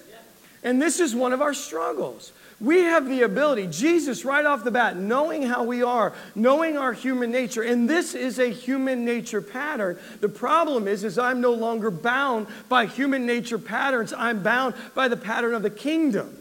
And 0.63 0.83
this 0.83 1.01
is 1.01 1.15
one 1.15 1.33
of 1.33 1.41
our 1.41 1.55
struggles. 1.55 2.33
We 2.61 2.81
have 2.81 3.09
the 3.09 3.23
ability, 3.23 3.69
Jesus, 3.69 4.27
right 4.27 4.45
off 4.45 4.63
the 4.63 4.71
bat, 4.71 4.95
knowing 4.95 5.45
how 5.45 5.63
we 5.63 5.83
are, 5.83 6.13
knowing 6.35 6.77
our 6.77 6.93
human 6.93 7.31
nature, 7.31 7.63
and 7.63 7.89
this 7.89 8.15
is 8.15 8.39
a 8.39 8.49
human 8.49 9.07
nature 9.07 9.41
pattern. 9.41 9.99
The 10.21 10.29
problem 10.29 10.87
is, 10.87 11.03
is 11.03 11.19
I'm 11.19 11.41
no 11.41 11.55
longer 11.55 11.91
bound 11.91 12.47
by 12.69 12.85
human 12.85 13.25
nature 13.25 13.59
patterns. 13.59 14.13
I'm 14.13 14.43
bound 14.43 14.75
by 14.95 15.09
the 15.09 15.17
pattern 15.17 15.55
of 15.55 15.63
the 15.63 15.71
kingdom. 15.71 16.38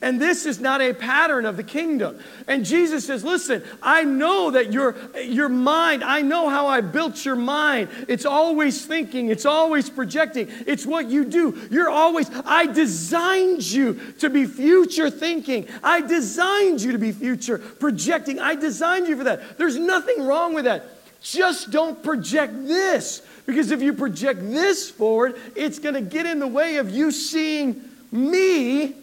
And 0.00 0.20
this 0.20 0.46
is 0.46 0.60
not 0.60 0.80
a 0.80 0.92
pattern 0.92 1.44
of 1.44 1.56
the 1.56 1.64
kingdom. 1.64 2.20
And 2.46 2.64
Jesus 2.64 3.04
says, 3.04 3.24
Listen, 3.24 3.64
I 3.82 4.04
know 4.04 4.52
that 4.52 4.72
your, 4.72 4.94
your 5.20 5.48
mind, 5.48 6.04
I 6.04 6.22
know 6.22 6.48
how 6.48 6.68
I 6.68 6.80
built 6.80 7.24
your 7.24 7.34
mind. 7.34 7.88
It's 8.06 8.24
always 8.24 8.86
thinking, 8.86 9.28
it's 9.28 9.44
always 9.44 9.90
projecting, 9.90 10.48
it's 10.66 10.86
what 10.86 11.10
you 11.10 11.24
do. 11.24 11.68
You're 11.70 11.90
always, 11.90 12.30
I 12.44 12.66
designed 12.66 13.62
you 13.62 13.94
to 14.20 14.30
be 14.30 14.46
future 14.46 15.10
thinking. 15.10 15.66
I 15.82 16.00
designed 16.00 16.80
you 16.80 16.92
to 16.92 16.98
be 16.98 17.10
future 17.10 17.58
projecting. 17.58 18.38
I 18.38 18.54
designed 18.54 19.08
you 19.08 19.16
for 19.16 19.24
that. 19.24 19.58
There's 19.58 19.78
nothing 19.78 20.24
wrong 20.24 20.54
with 20.54 20.64
that. 20.64 20.84
Just 21.20 21.72
don't 21.72 22.00
project 22.04 22.68
this. 22.68 23.22
Because 23.46 23.72
if 23.72 23.82
you 23.82 23.94
project 23.94 24.40
this 24.42 24.90
forward, 24.90 25.36
it's 25.56 25.78
going 25.78 25.94
to 25.94 26.02
get 26.02 26.26
in 26.26 26.38
the 26.38 26.46
way 26.46 26.76
of 26.76 26.90
you 26.90 27.10
seeing 27.10 27.82
me 28.12 28.94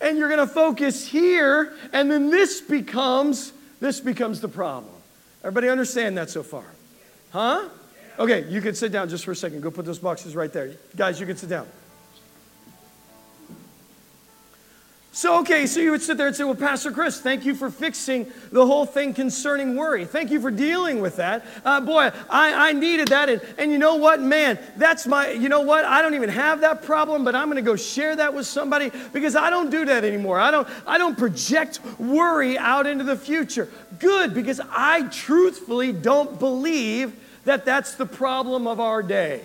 and 0.00 0.18
you're 0.18 0.28
going 0.28 0.46
to 0.46 0.52
focus 0.52 1.06
here 1.06 1.74
and 1.92 2.10
then 2.10 2.30
this 2.30 2.60
becomes 2.60 3.52
this 3.80 4.00
becomes 4.00 4.40
the 4.40 4.48
problem. 4.48 4.92
Everybody 5.42 5.68
understand 5.68 6.16
that 6.18 6.30
so 6.30 6.42
far? 6.42 6.64
Huh? 7.30 7.68
Okay, 8.18 8.48
you 8.48 8.60
can 8.60 8.74
sit 8.74 8.90
down 8.90 9.08
just 9.08 9.24
for 9.24 9.30
a 9.30 9.36
second. 9.36 9.60
Go 9.62 9.70
put 9.70 9.84
those 9.84 10.00
boxes 10.00 10.34
right 10.34 10.52
there. 10.52 10.72
Guys, 10.96 11.20
you 11.20 11.26
can 11.26 11.36
sit 11.36 11.48
down. 11.48 11.68
So, 15.18 15.40
okay, 15.40 15.66
so 15.66 15.80
you 15.80 15.90
would 15.90 16.00
sit 16.00 16.16
there 16.16 16.28
and 16.28 16.36
say, 16.36 16.44
Well, 16.44 16.54
Pastor 16.54 16.92
Chris, 16.92 17.20
thank 17.20 17.44
you 17.44 17.56
for 17.56 17.70
fixing 17.70 18.30
the 18.52 18.64
whole 18.64 18.86
thing 18.86 19.12
concerning 19.12 19.74
worry. 19.74 20.04
Thank 20.04 20.30
you 20.30 20.40
for 20.40 20.52
dealing 20.52 21.00
with 21.00 21.16
that. 21.16 21.44
Uh, 21.64 21.80
boy, 21.80 22.12
I, 22.30 22.68
I 22.68 22.72
needed 22.72 23.08
that. 23.08 23.28
And, 23.28 23.42
and 23.58 23.72
you 23.72 23.78
know 23.78 23.96
what, 23.96 24.20
man, 24.20 24.60
that's 24.76 25.08
my, 25.08 25.30
you 25.30 25.48
know 25.48 25.62
what, 25.62 25.84
I 25.84 26.02
don't 26.02 26.14
even 26.14 26.28
have 26.28 26.60
that 26.60 26.84
problem, 26.84 27.24
but 27.24 27.34
I'm 27.34 27.46
going 27.46 27.56
to 27.56 27.68
go 27.68 27.74
share 27.74 28.14
that 28.14 28.32
with 28.32 28.46
somebody 28.46 28.92
because 29.12 29.34
I 29.34 29.50
don't 29.50 29.70
do 29.70 29.84
that 29.86 30.04
anymore. 30.04 30.38
I 30.38 30.52
don't, 30.52 30.68
I 30.86 30.98
don't 30.98 31.18
project 31.18 31.80
worry 31.98 32.56
out 32.56 32.86
into 32.86 33.02
the 33.02 33.16
future. 33.16 33.68
Good, 33.98 34.34
because 34.34 34.60
I 34.70 35.02
truthfully 35.08 35.90
don't 35.90 36.38
believe 36.38 37.12
that 37.44 37.64
that's 37.64 37.96
the 37.96 38.06
problem 38.06 38.68
of 38.68 38.78
our 38.78 39.02
day. 39.02 39.40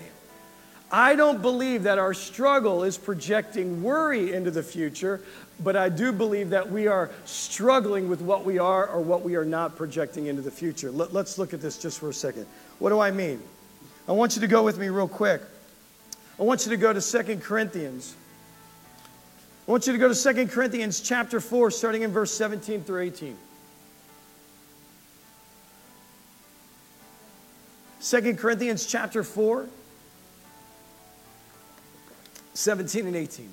I 0.93 1.15
don't 1.15 1.41
believe 1.41 1.83
that 1.83 1.97
our 1.97 2.13
struggle 2.13 2.83
is 2.83 2.99
projecting 2.99 3.81
worry 3.81 4.31
into 4.31 4.51
the 4.51 4.61
future, 4.61 5.21
but 5.63 5.75
I 5.75 5.89
do 5.89 6.11
believe 6.11 6.49
that 6.49 6.69
we 6.69 6.87
are 6.87 7.09
struggling 7.25 8.09
with 8.09 8.21
what 8.21 8.43
we 8.43 8.59
are 8.59 8.87
or 8.87 9.01
what 9.01 9.21
we 9.21 9.35
are 9.35 9.45
not 9.45 9.75
projecting 9.75 10.27
into 10.27 10.41
the 10.41 10.51
future. 10.51 10.91
Let, 10.91 11.15
us 11.15 11.37
look 11.37 11.53
at 11.53 11.61
this 11.61 11.77
just 11.77 11.99
for 11.99 12.09
a 12.09 12.13
second. 12.13 12.45
What 12.79 12.89
do 12.89 12.99
I 12.99 13.11
mean? 13.11 13.41
I 14.07 14.11
want 14.11 14.35
you 14.35 14.41
to 14.41 14.47
go 14.47 14.63
with 14.63 14.77
me 14.77 14.89
real 14.89 15.07
quick. 15.07 15.41
I 16.39 16.43
want 16.43 16.65
you 16.65 16.71
to 16.71 16.77
go 16.77 16.91
to 16.91 16.99
Second 16.99 17.41
Corinthians. 17.41 18.15
I 19.67 19.71
want 19.71 19.87
you 19.87 19.93
to 19.93 19.99
go 19.99 20.07
to 20.07 20.15
Second 20.15 20.49
Corinthians 20.49 20.99
chapter 20.99 21.39
4, 21.39 21.71
starting 21.71 22.01
in 22.01 22.11
verse 22.11 22.33
17 22.33 22.83
through 22.83 23.01
18. 23.01 23.37
2 28.01 28.35
Corinthians 28.35 28.85
chapter 28.85 29.23
4, 29.23 29.69
17 32.53 33.07
and 33.07 33.15
18. 33.15 33.49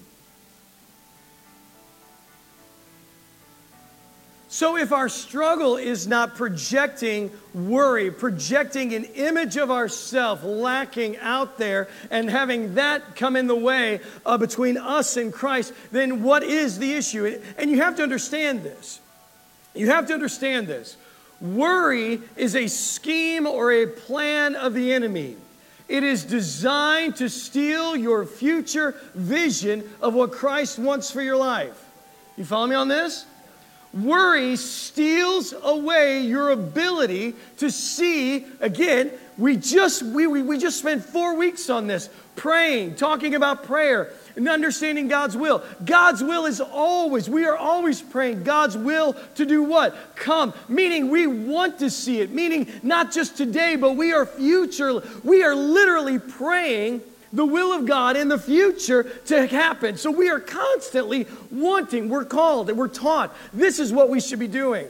So, 4.52 4.76
if 4.76 4.90
our 4.90 5.08
struggle 5.08 5.76
is 5.76 6.08
not 6.08 6.34
projecting 6.34 7.30
worry, 7.54 8.10
projecting 8.10 8.92
an 8.94 9.04
image 9.04 9.56
of 9.56 9.70
ourself 9.70 10.42
lacking 10.42 11.18
out 11.18 11.56
there, 11.56 11.86
and 12.10 12.28
having 12.28 12.74
that 12.74 13.14
come 13.14 13.36
in 13.36 13.46
the 13.46 13.54
way 13.54 14.00
uh, 14.26 14.38
between 14.38 14.76
us 14.76 15.16
and 15.16 15.32
Christ, 15.32 15.72
then 15.92 16.24
what 16.24 16.42
is 16.42 16.80
the 16.80 16.94
issue? 16.94 17.40
And 17.58 17.70
you 17.70 17.80
have 17.80 17.94
to 17.98 18.02
understand 18.02 18.64
this. 18.64 18.98
You 19.72 19.86
have 19.90 20.08
to 20.08 20.14
understand 20.14 20.66
this. 20.66 20.96
Worry 21.40 22.20
is 22.36 22.56
a 22.56 22.66
scheme 22.66 23.46
or 23.46 23.70
a 23.70 23.86
plan 23.86 24.56
of 24.56 24.74
the 24.74 24.92
enemy. 24.92 25.36
It 25.86 26.02
is 26.02 26.24
designed 26.24 27.14
to 27.16 27.28
steal 27.28 27.94
your 27.94 28.26
future 28.26 28.96
vision 29.14 29.88
of 30.02 30.14
what 30.14 30.32
Christ 30.32 30.80
wants 30.80 31.08
for 31.08 31.22
your 31.22 31.36
life. 31.36 31.84
You 32.36 32.44
follow 32.44 32.66
me 32.66 32.74
on 32.74 32.88
this? 32.88 33.26
Worry 33.92 34.56
steals 34.56 35.52
away 35.62 36.22
your 36.22 36.50
ability 36.50 37.34
to 37.56 37.70
see, 37.70 38.46
again, 38.60 39.10
we 39.36 39.56
just, 39.56 40.02
we, 40.02 40.26
we, 40.26 40.42
we 40.42 40.58
just 40.58 40.78
spent 40.78 41.04
four 41.04 41.34
weeks 41.34 41.68
on 41.70 41.88
this, 41.88 42.08
praying, 42.36 42.94
talking 42.94 43.34
about 43.34 43.64
prayer, 43.64 44.12
and 44.36 44.48
understanding 44.48 45.08
God's 45.08 45.36
will. 45.36 45.64
God's 45.84 46.22
will 46.22 46.46
is 46.46 46.60
always, 46.60 47.28
we 47.28 47.46
are 47.46 47.56
always 47.56 48.00
praying 48.00 48.44
God's 48.44 48.76
will 48.76 49.14
to 49.34 49.44
do 49.44 49.62
what? 49.62 49.96
Come. 50.14 50.54
Meaning 50.68 51.10
we 51.10 51.26
want 51.26 51.80
to 51.80 51.90
see 51.90 52.20
it. 52.20 52.30
Meaning 52.30 52.68
not 52.84 53.10
just 53.10 53.36
today, 53.36 53.74
but 53.74 53.96
we 53.96 54.12
are 54.12 54.24
future. 54.24 55.02
We 55.24 55.42
are 55.42 55.54
literally 55.54 56.18
praying 56.18 57.02
the 57.32 57.44
will 57.44 57.72
of 57.72 57.86
God 57.86 58.16
in 58.16 58.28
the 58.28 58.38
future 58.38 59.04
to 59.26 59.46
happen. 59.46 59.96
So 59.96 60.10
we 60.10 60.30
are 60.30 60.40
constantly 60.40 61.26
wanting, 61.50 62.08
we're 62.08 62.24
called 62.24 62.68
and 62.68 62.78
we're 62.78 62.88
taught 62.88 63.34
this 63.52 63.78
is 63.78 63.92
what 63.92 64.08
we 64.08 64.20
should 64.20 64.38
be 64.38 64.48
doing. 64.48 64.88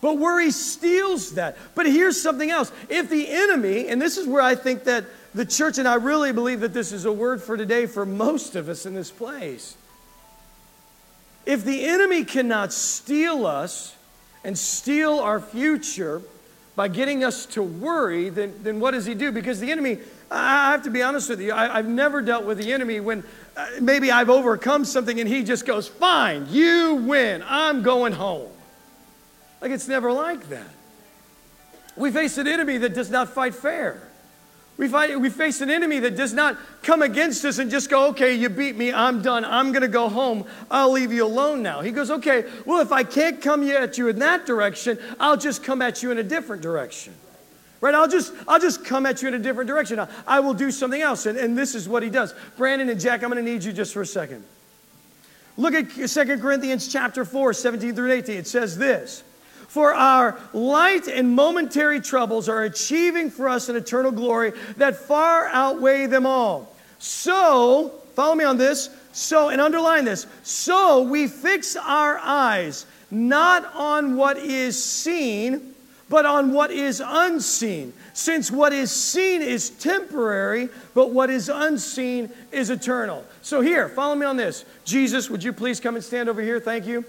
But 0.00 0.18
worry 0.18 0.50
steals 0.50 1.32
that. 1.32 1.56
But 1.74 1.86
here's 1.86 2.20
something 2.20 2.50
else. 2.50 2.70
If 2.88 3.08
the 3.08 3.28
enemy, 3.28 3.88
and 3.88 4.00
this 4.00 4.18
is 4.18 4.26
where 4.26 4.42
I 4.42 4.54
think 4.54 4.84
that 4.84 5.04
the 5.34 5.44
church, 5.44 5.78
and 5.78 5.88
I 5.88 5.94
really 5.94 6.32
believe 6.32 6.60
that 6.60 6.72
this 6.72 6.92
is 6.92 7.04
a 7.04 7.12
word 7.12 7.42
for 7.42 7.56
today 7.56 7.86
for 7.86 8.06
most 8.06 8.56
of 8.56 8.68
us 8.68 8.86
in 8.86 8.94
this 8.94 9.10
place. 9.10 9.76
If 11.44 11.64
the 11.64 11.86
enemy 11.86 12.24
cannot 12.24 12.72
steal 12.72 13.46
us 13.46 13.94
and 14.44 14.56
steal 14.56 15.18
our 15.18 15.40
future 15.40 16.22
by 16.74 16.88
getting 16.88 17.24
us 17.24 17.46
to 17.46 17.62
worry, 17.62 18.28
then, 18.28 18.54
then 18.62 18.80
what 18.80 18.92
does 18.92 19.06
he 19.06 19.14
do? 19.14 19.32
Because 19.32 19.60
the 19.60 19.72
enemy 19.72 19.98
I 20.30 20.72
have 20.72 20.82
to 20.84 20.90
be 20.90 21.02
honest 21.02 21.28
with 21.30 21.40
you. 21.40 21.52
I, 21.52 21.76
have 21.76 21.88
never 21.88 22.20
dealt 22.20 22.44
with 22.44 22.58
the 22.58 22.72
enemy 22.72 23.00
when 23.00 23.22
uh, 23.56 23.66
maybe 23.80 24.10
I've 24.10 24.30
overcome 24.30 24.84
something 24.84 25.20
and 25.20 25.28
he 25.28 25.44
just 25.44 25.64
goes, 25.64 25.86
Fine, 25.86 26.48
you 26.50 26.96
win. 27.06 27.44
I'm 27.46 27.82
going 27.82 28.12
home. 28.12 28.50
Like 29.60 29.70
it's 29.70 29.88
never 29.88 30.12
like 30.12 30.48
that. 30.48 30.70
We 31.96 32.10
face 32.10 32.38
an 32.38 32.46
enemy 32.46 32.78
that 32.78 32.94
does 32.94 33.10
not 33.10 33.30
fight 33.30 33.54
fair. 33.54 34.02
We, 34.76 34.88
fight, 34.88 35.18
we 35.18 35.30
face 35.30 35.62
an 35.62 35.70
enemy 35.70 36.00
that 36.00 36.16
does 36.16 36.34
not 36.34 36.58
come 36.82 37.00
against 37.00 37.44
us 37.46 37.58
and 37.58 37.70
just 37.70 37.88
go, 37.88 38.08
okay, 38.08 38.34
you 38.34 38.50
beat 38.50 38.76
me, 38.76 38.92
I'm 38.92 39.22
done, 39.22 39.42
I'm 39.42 39.72
gonna 39.72 39.88
go 39.88 40.10
home, 40.10 40.44
I'll 40.70 40.92
leave 40.92 41.12
you 41.12 41.24
alone 41.24 41.62
now. 41.62 41.80
He 41.80 41.92
goes, 41.92 42.10
okay, 42.10 42.44
well, 42.66 42.82
if 42.82 42.92
I 42.92 43.02
can't 43.02 43.40
come 43.40 43.66
at 43.70 43.96
you 43.96 44.08
in 44.08 44.18
that 44.18 44.44
direction, 44.44 44.98
I'll 45.18 45.38
just 45.38 45.64
come 45.64 45.80
at 45.80 46.02
you 46.02 46.10
in 46.10 46.18
a 46.18 46.22
different 46.22 46.60
direction. 46.60 47.14
Right? 47.80 47.94
I'll 47.94 48.08
just, 48.08 48.32
I'll 48.48 48.60
just 48.60 48.84
come 48.84 49.06
at 49.06 49.22
you 49.22 49.28
in 49.28 49.34
a 49.34 49.38
different 49.38 49.68
direction. 49.68 49.98
I, 49.98 50.08
I 50.26 50.40
will 50.40 50.54
do 50.54 50.70
something 50.70 51.00
else. 51.00 51.26
And, 51.26 51.36
and 51.36 51.56
this 51.56 51.74
is 51.74 51.88
what 51.88 52.02
he 52.02 52.10
does. 52.10 52.34
Brandon 52.56 52.88
and 52.88 52.98
Jack, 52.98 53.22
I'm 53.22 53.30
going 53.30 53.44
to 53.44 53.50
need 53.50 53.64
you 53.64 53.72
just 53.72 53.92
for 53.92 54.02
a 54.02 54.06
second. 54.06 54.44
Look 55.58 55.74
at 55.74 55.90
2 55.90 56.38
Corinthians 56.38 56.88
chapter 56.88 57.24
4, 57.24 57.52
17 57.52 57.94
through 57.94 58.12
18. 58.12 58.36
It 58.36 58.46
says 58.46 58.76
this. 58.76 59.22
For 59.68 59.92
our 59.92 60.38
light 60.52 61.08
and 61.08 61.34
momentary 61.34 62.00
troubles 62.00 62.48
are 62.48 62.62
achieving 62.62 63.30
for 63.30 63.48
us 63.48 63.68
an 63.68 63.76
eternal 63.76 64.12
glory 64.12 64.52
that 64.76 64.96
far 64.96 65.48
outweigh 65.48 66.06
them 66.06 66.24
all. 66.24 66.74
So, 66.98 67.92
follow 68.14 68.34
me 68.34 68.44
on 68.44 68.56
this. 68.56 68.90
So, 69.12 69.48
and 69.48 69.60
underline 69.62 70.04
this. 70.04 70.26
So 70.42 71.02
we 71.02 71.26
fix 71.26 71.74
our 71.74 72.18
eyes 72.18 72.84
not 73.10 73.64
on 73.74 74.16
what 74.16 74.36
is 74.36 74.82
seen 74.82 75.74
but 76.08 76.24
on 76.24 76.52
what 76.52 76.70
is 76.70 77.02
unseen. 77.04 77.92
Since 78.12 78.50
what 78.50 78.72
is 78.72 78.90
seen 78.90 79.42
is 79.42 79.70
temporary, 79.70 80.68
but 80.94 81.10
what 81.10 81.30
is 81.30 81.48
unseen 81.48 82.30
is 82.52 82.70
eternal. 82.70 83.24
So, 83.42 83.60
here, 83.60 83.88
follow 83.88 84.14
me 84.14 84.24
on 84.24 84.36
this. 84.36 84.64
Jesus, 84.84 85.28
would 85.28 85.42
you 85.42 85.52
please 85.52 85.80
come 85.80 85.96
and 85.96 86.04
stand 86.04 86.28
over 86.28 86.40
here? 86.40 86.60
Thank 86.60 86.86
you. 86.86 87.04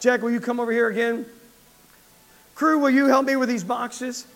Jack, 0.00 0.22
will 0.22 0.32
you 0.32 0.40
come 0.40 0.58
over 0.58 0.72
here 0.72 0.88
again? 0.88 1.24
Crew, 2.54 2.78
will 2.78 2.90
you 2.90 3.06
help 3.06 3.26
me 3.26 3.36
with 3.36 3.48
these 3.48 3.64
boxes? 3.64 4.26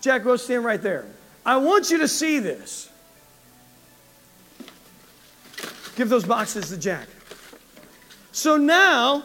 Jack, 0.00 0.22
go 0.22 0.36
stand 0.36 0.64
right 0.64 0.80
there. 0.80 1.04
I 1.44 1.56
want 1.56 1.90
you 1.90 1.98
to 1.98 2.08
see 2.08 2.38
this. 2.38 2.90
Give 5.96 6.08
those 6.08 6.24
boxes 6.24 6.68
to 6.68 6.76
Jack. 6.76 7.08
So 8.30 8.56
now, 8.56 9.24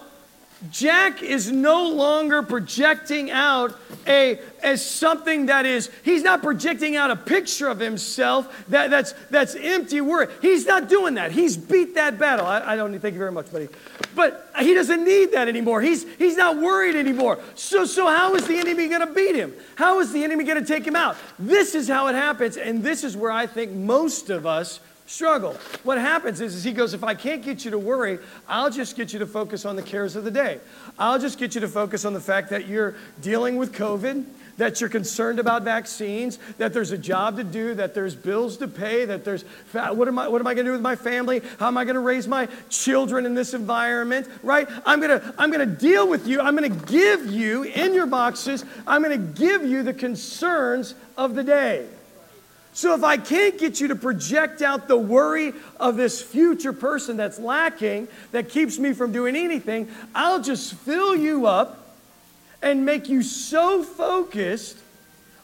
Jack 0.69 1.23
is 1.23 1.51
no 1.51 1.89
longer 1.89 2.43
projecting 2.43 3.31
out 3.31 3.75
a 4.05 4.39
as 4.61 4.85
something 4.85 5.47
that 5.47 5.65
is 5.65 5.89
he's 6.03 6.21
not 6.21 6.43
projecting 6.43 6.95
out 6.95 7.09
a 7.09 7.15
picture 7.15 7.67
of 7.67 7.79
himself 7.79 8.65
that, 8.67 8.91
that's 8.91 9.13
that's 9.31 9.55
empty 9.55 10.01
word. 10.01 10.29
He's 10.41 10.67
not 10.67 10.87
doing 10.87 11.15
that. 11.15 11.31
He's 11.31 11.57
beat 11.57 11.95
that 11.95 12.19
battle. 12.19 12.45
I, 12.45 12.73
I 12.73 12.75
don't 12.75 12.97
thank 12.99 13.13
you 13.13 13.19
very 13.19 13.31
much, 13.31 13.51
buddy. 13.51 13.69
But 14.15 14.51
he 14.59 14.73
doesn't 14.75 15.03
need 15.03 15.31
that 15.31 15.47
anymore. 15.47 15.81
He's 15.81 16.05
he's 16.17 16.37
not 16.37 16.57
worried 16.57 16.95
anymore. 16.95 17.39
So 17.55 17.85
so 17.85 18.05
how 18.05 18.35
is 18.35 18.45
the 18.47 18.57
enemy 18.57 18.87
going 18.87 19.01
to 19.07 19.13
beat 19.13 19.35
him? 19.35 19.53
How 19.75 19.99
is 19.99 20.11
the 20.11 20.23
enemy 20.23 20.43
going 20.43 20.63
to 20.63 20.65
take 20.65 20.85
him 20.85 20.95
out? 20.95 21.17
This 21.39 21.73
is 21.73 21.87
how 21.87 22.07
it 22.07 22.13
happens, 22.13 22.57
and 22.57 22.83
this 22.83 23.03
is 23.03 23.17
where 23.17 23.31
I 23.31 23.47
think 23.47 23.71
most 23.71 24.29
of 24.29 24.45
us 24.45 24.79
struggle. 25.11 25.53
What 25.83 25.97
happens 25.97 26.39
is, 26.39 26.55
is 26.55 26.63
he 26.63 26.71
goes, 26.71 26.93
if 26.93 27.03
I 27.03 27.13
can't 27.13 27.43
get 27.43 27.65
you 27.65 27.71
to 27.71 27.77
worry, 27.77 28.17
I'll 28.47 28.69
just 28.69 28.95
get 28.95 29.11
you 29.11 29.19
to 29.19 29.27
focus 29.27 29.65
on 29.65 29.75
the 29.75 29.83
cares 29.83 30.15
of 30.15 30.23
the 30.23 30.31
day. 30.31 30.59
I'll 30.97 31.19
just 31.19 31.37
get 31.37 31.53
you 31.53 31.61
to 31.61 31.67
focus 31.67 32.05
on 32.05 32.13
the 32.13 32.21
fact 32.21 32.49
that 32.51 32.67
you're 32.67 32.95
dealing 33.21 33.57
with 33.57 33.73
COVID, 33.73 34.23
that 34.55 34.79
you're 34.79 34.89
concerned 34.89 35.37
about 35.39 35.63
vaccines, 35.63 36.39
that 36.59 36.71
there's 36.71 36.91
a 36.91 36.97
job 36.97 37.35
to 37.37 37.43
do, 37.43 37.73
that 37.73 37.93
there's 37.93 38.15
bills 38.15 38.55
to 38.57 38.69
pay, 38.69 39.03
that 39.03 39.25
there's 39.25 39.43
what 39.73 40.07
am 40.07 40.17
I 40.17 40.27
what 40.29 40.39
am 40.39 40.47
I 40.47 40.53
going 40.53 40.65
to 40.65 40.69
do 40.69 40.73
with 40.73 40.81
my 40.81 40.95
family? 40.95 41.41
How 41.59 41.67
am 41.67 41.77
I 41.77 41.83
going 41.83 41.95
to 41.95 42.01
raise 42.01 42.27
my 42.27 42.47
children 42.69 43.25
in 43.25 43.33
this 43.33 43.53
environment? 43.53 44.29
Right? 44.43 44.67
I'm 44.85 45.01
going 45.01 45.19
to 45.19 45.35
I'm 45.37 45.51
going 45.51 45.67
to 45.67 45.75
deal 45.75 46.07
with 46.07 46.25
you. 46.25 46.39
I'm 46.39 46.55
going 46.55 46.71
to 46.71 46.85
give 46.85 47.25
you 47.25 47.63
in 47.63 47.93
your 47.93 48.07
boxes. 48.07 48.63
I'm 48.87 49.03
going 49.03 49.19
to 49.19 49.39
give 49.39 49.65
you 49.65 49.83
the 49.83 49.93
concerns 49.93 50.95
of 51.17 51.35
the 51.35 51.43
day. 51.43 51.87
So 52.73 52.95
if 52.95 53.03
I 53.03 53.17
can't 53.17 53.57
get 53.57 53.81
you 53.81 53.89
to 53.89 53.95
project 53.95 54.61
out 54.61 54.87
the 54.87 54.97
worry 54.97 55.53
of 55.79 55.97
this 55.97 56.21
future 56.21 56.71
person 56.71 57.17
that's 57.17 57.37
lacking, 57.37 58.07
that 58.31 58.49
keeps 58.49 58.79
me 58.79 58.93
from 58.93 59.11
doing 59.11 59.35
anything, 59.35 59.89
I'll 60.15 60.41
just 60.41 60.73
fill 60.75 61.15
you 61.15 61.47
up 61.47 61.95
and 62.61 62.85
make 62.85 63.09
you 63.09 63.23
so 63.23 63.83
focused 63.83 64.77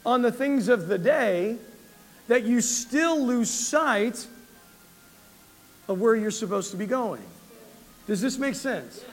on 0.05 0.22
the 0.22 0.31
things 0.31 0.69
of 0.69 0.88
the 0.88 0.98
day 0.98 1.57
that 2.29 2.43
you 2.43 2.62
still 2.62 3.25
lose 3.25 3.50
sight 3.50 4.25
of 5.88 6.00
where 6.00 6.15
you're 6.15 6.31
supposed 6.31 6.72
to 6.72 6.77
be 6.77 6.86
going. 6.86 7.24
Does 8.07 8.22
this 8.22 8.38
make 8.38 8.55
sense? 8.55 9.03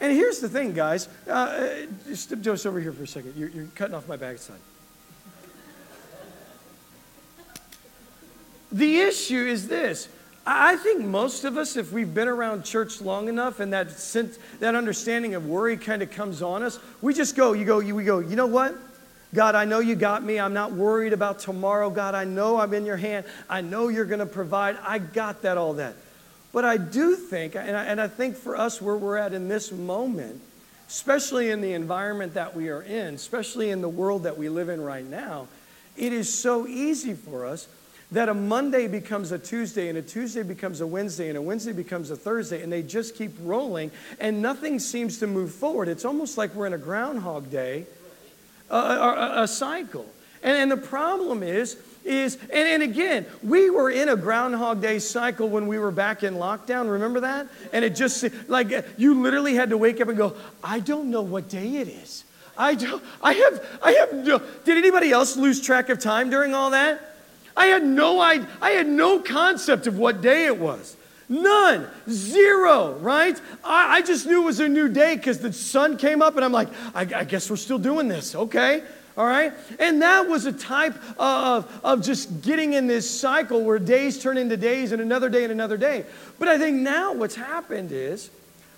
And 0.00 0.12
here's 0.12 0.40
the 0.40 0.48
thing, 0.48 0.72
guys. 0.72 1.08
Uh, 1.28 1.86
just, 2.06 2.40
just 2.40 2.66
over 2.66 2.80
here 2.80 2.92
for 2.92 3.02
a 3.02 3.08
second. 3.08 3.34
You're, 3.36 3.48
you're 3.48 3.66
cutting 3.74 3.94
off 3.94 4.08
my 4.08 4.16
backside. 4.16 4.60
The 8.72 9.00
issue 9.00 9.46
is 9.46 9.68
this. 9.68 10.08
I 10.46 10.76
think 10.76 11.04
most 11.04 11.44
of 11.44 11.56
us, 11.56 11.76
if 11.76 11.92
we've 11.92 12.12
been 12.12 12.28
around 12.28 12.64
church 12.64 13.00
long 13.00 13.28
enough 13.28 13.60
and 13.60 13.72
that 13.72 13.90
sense, 13.90 14.38
that 14.58 14.74
understanding 14.74 15.34
of 15.34 15.46
worry 15.46 15.76
kind 15.76 16.02
of 16.02 16.10
comes 16.10 16.42
on 16.42 16.62
us, 16.62 16.78
we 17.02 17.12
just 17.12 17.36
go, 17.36 17.52
you 17.52 17.64
go, 17.64 17.78
we 17.78 18.04
go, 18.04 18.20
you 18.20 18.36
know 18.36 18.46
what? 18.46 18.74
God, 19.34 19.54
I 19.54 19.64
know 19.64 19.78
you 19.78 19.94
got 19.94 20.24
me. 20.24 20.40
I'm 20.40 20.54
not 20.54 20.72
worried 20.72 21.12
about 21.12 21.38
tomorrow. 21.38 21.90
God, 21.90 22.14
I 22.14 22.24
know 22.24 22.58
I'm 22.58 22.74
in 22.74 22.84
your 22.84 22.96
hand. 22.96 23.26
I 23.48 23.60
know 23.60 23.88
you're 23.88 24.06
going 24.06 24.20
to 24.20 24.26
provide. 24.26 24.76
I 24.82 24.98
got 24.98 25.42
that, 25.42 25.56
all 25.56 25.74
that. 25.74 25.94
But 26.52 26.64
I 26.64 26.78
do 26.78 27.14
think, 27.14 27.54
and 27.54 27.76
I, 27.76 27.84
and 27.84 28.00
I 28.00 28.08
think 28.08 28.36
for 28.36 28.56
us 28.56 28.82
where 28.82 28.96
we're 28.96 29.18
at 29.18 29.32
in 29.32 29.46
this 29.46 29.70
moment, 29.70 30.40
especially 30.88 31.50
in 31.50 31.60
the 31.60 31.74
environment 31.74 32.34
that 32.34 32.56
we 32.56 32.70
are 32.70 32.82
in, 32.82 33.14
especially 33.14 33.70
in 33.70 33.82
the 33.82 33.88
world 33.88 34.24
that 34.24 34.36
we 34.36 34.48
live 34.48 34.68
in 34.68 34.80
right 34.80 35.04
now, 35.04 35.46
it 35.96 36.12
is 36.12 36.32
so 36.32 36.66
easy 36.66 37.14
for 37.14 37.46
us 37.46 37.68
that 38.12 38.28
a 38.28 38.34
Monday 38.34 38.88
becomes 38.88 39.32
a 39.32 39.38
Tuesday, 39.38 39.88
and 39.88 39.96
a 39.96 40.02
Tuesday 40.02 40.42
becomes 40.42 40.80
a 40.80 40.86
Wednesday, 40.86 41.28
and 41.28 41.38
a 41.38 41.42
Wednesday 41.42 41.72
becomes 41.72 42.10
a 42.10 42.16
Thursday, 42.16 42.62
and 42.62 42.72
they 42.72 42.82
just 42.82 43.14
keep 43.14 43.32
rolling, 43.42 43.90
and 44.18 44.42
nothing 44.42 44.78
seems 44.78 45.18
to 45.18 45.26
move 45.26 45.52
forward. 45.52 45.88
It's 45.88 46.04
almost 46.04 46.36
like 46.36 46.54
we're 46.54 46.66
in 46.66 46.72
a 46.72 46.78
Groundhog 46.78 47.50
Day, 47.50 47.86
a, 48.68 48.76
a, 48.76 49.42
a 49.42 49.48
cycle. 49.48 50.06
And, 50.42 50.56
and 50.56 50.70
the 50.70 50.86
problem 50.88 51.42
is, 51.42 51.76
is 52.04 52.36
and, 52.44 52.52
and 52.52 52.82
again, 52.82 53.26
we 53.42 53.70
were 53.70 53.90
in 53.90 54.08
a 54.08 54.16
Groundhog 54.16 54.80
Day 54.80 54.98
cycle 54.98 55.48
when 55.48 55.66
we 55.66 55.78
were 55.78 55.90
back 55.90 56.22
in 56.22 56.34
lockdown. 56.34 56.90
Remember 56.90 57.20
that? 57.20 57.46
And 57.72 57.84
it 57.84 57.94
just, 57.94 58.24
like, 58.48 58.72
you 58.96 59.20
literally 59.22 59.54
had 59.54 59.70
to 59.70 59.76
wake 59.76 60.00
up 60.00 60.08
and 60.08 60.16
go, 60.16 60.34
I 60.64 60.80
don't 60.80 61.10
know 61.10 61.22
what 61.22 61.48
day 61.48 61.76
it 61.76 61.88
is. 61.88 62.24
I, 62.56 62.74
don't, 62.74 63.02
I 63.22 63.34
have, 63.34 63.78
I 63.82 63.92
have 63.92 64.14
no, 64.14 64.38
did 64.64 64.78
anybody 64.78 65.12
else 65.12 65.36
lose 65.36 65.60
track 65.60 65.90
of 65.90 65.98
time 65.98 66.30
during 66.30 66.54
all 66.54 66.70
that? 66.70 67.09
I 67.56 67.66
had 67.66 67.84
no 67.84 68.20
idea, 68.20 68.48
I 68.60 68.70
had 68.70 68.86
no 68.86 69.20
concept 69.20 69.86
of 69.86 69.98
what 69.98 70.20
day 70.20 70.46
it 70.46 70.58
was. 70.58 70.96
None. 71.30 71.86
Zero, 72.08 72.94
right? 72.94 73.40
I, 73.62 73.98
I 73.98 74.02
just 74.02 74.26
knew 74.26 74.42
it 74.42 74.46
was 74.46 74.58
a 74.58 74.68
new 74.68 74.88
day 74.88 75.14
because 75.14 75.38
the 75.38 75.52
sun 75.52 75.96
came 75.96 76.22
up 76.22 76.34
and 76.34 76.44
I'm 76.44 76.52
like, 76.52 76.68
I, 76.92 77.02
I 77.02 77.24
guess 77.24 77.48
we're 77.48 77.56
still 77.56 77.78
doing 77.78 78.08
this, 78.08 78.34
okay? 78.34 78.82
All 79.16 79.26
right? 79.26 79.52
And 79.78 80.02
that 80.02 80.28
was 80.28 80.46
a 80.46 80.52
type 80.52 80.94
of, 81.20 81.70
of 81.84 82.02
just 82.02 82.42
getting 82.42 82.72
in 82.72 82.88
this 82.88 83.08
cycle 83.08 83.62
where 83.62 83.78
days 83.78 84.20
turn 84.20 84.38
into 84.38 84.56
days 84.56 84.90
and 84.90 85.00
another 85.00 85.28
day 85.28 85.44
and 85.44 85.52
another 85.52 85.76
day. 85.76 86.04
But 86.40 86.48
I 86.48 86.58
think 86.58 86.78
now 86.78 87.12
what's 87.12 87.36
happened 87.36 87.92
is 87.92 88.28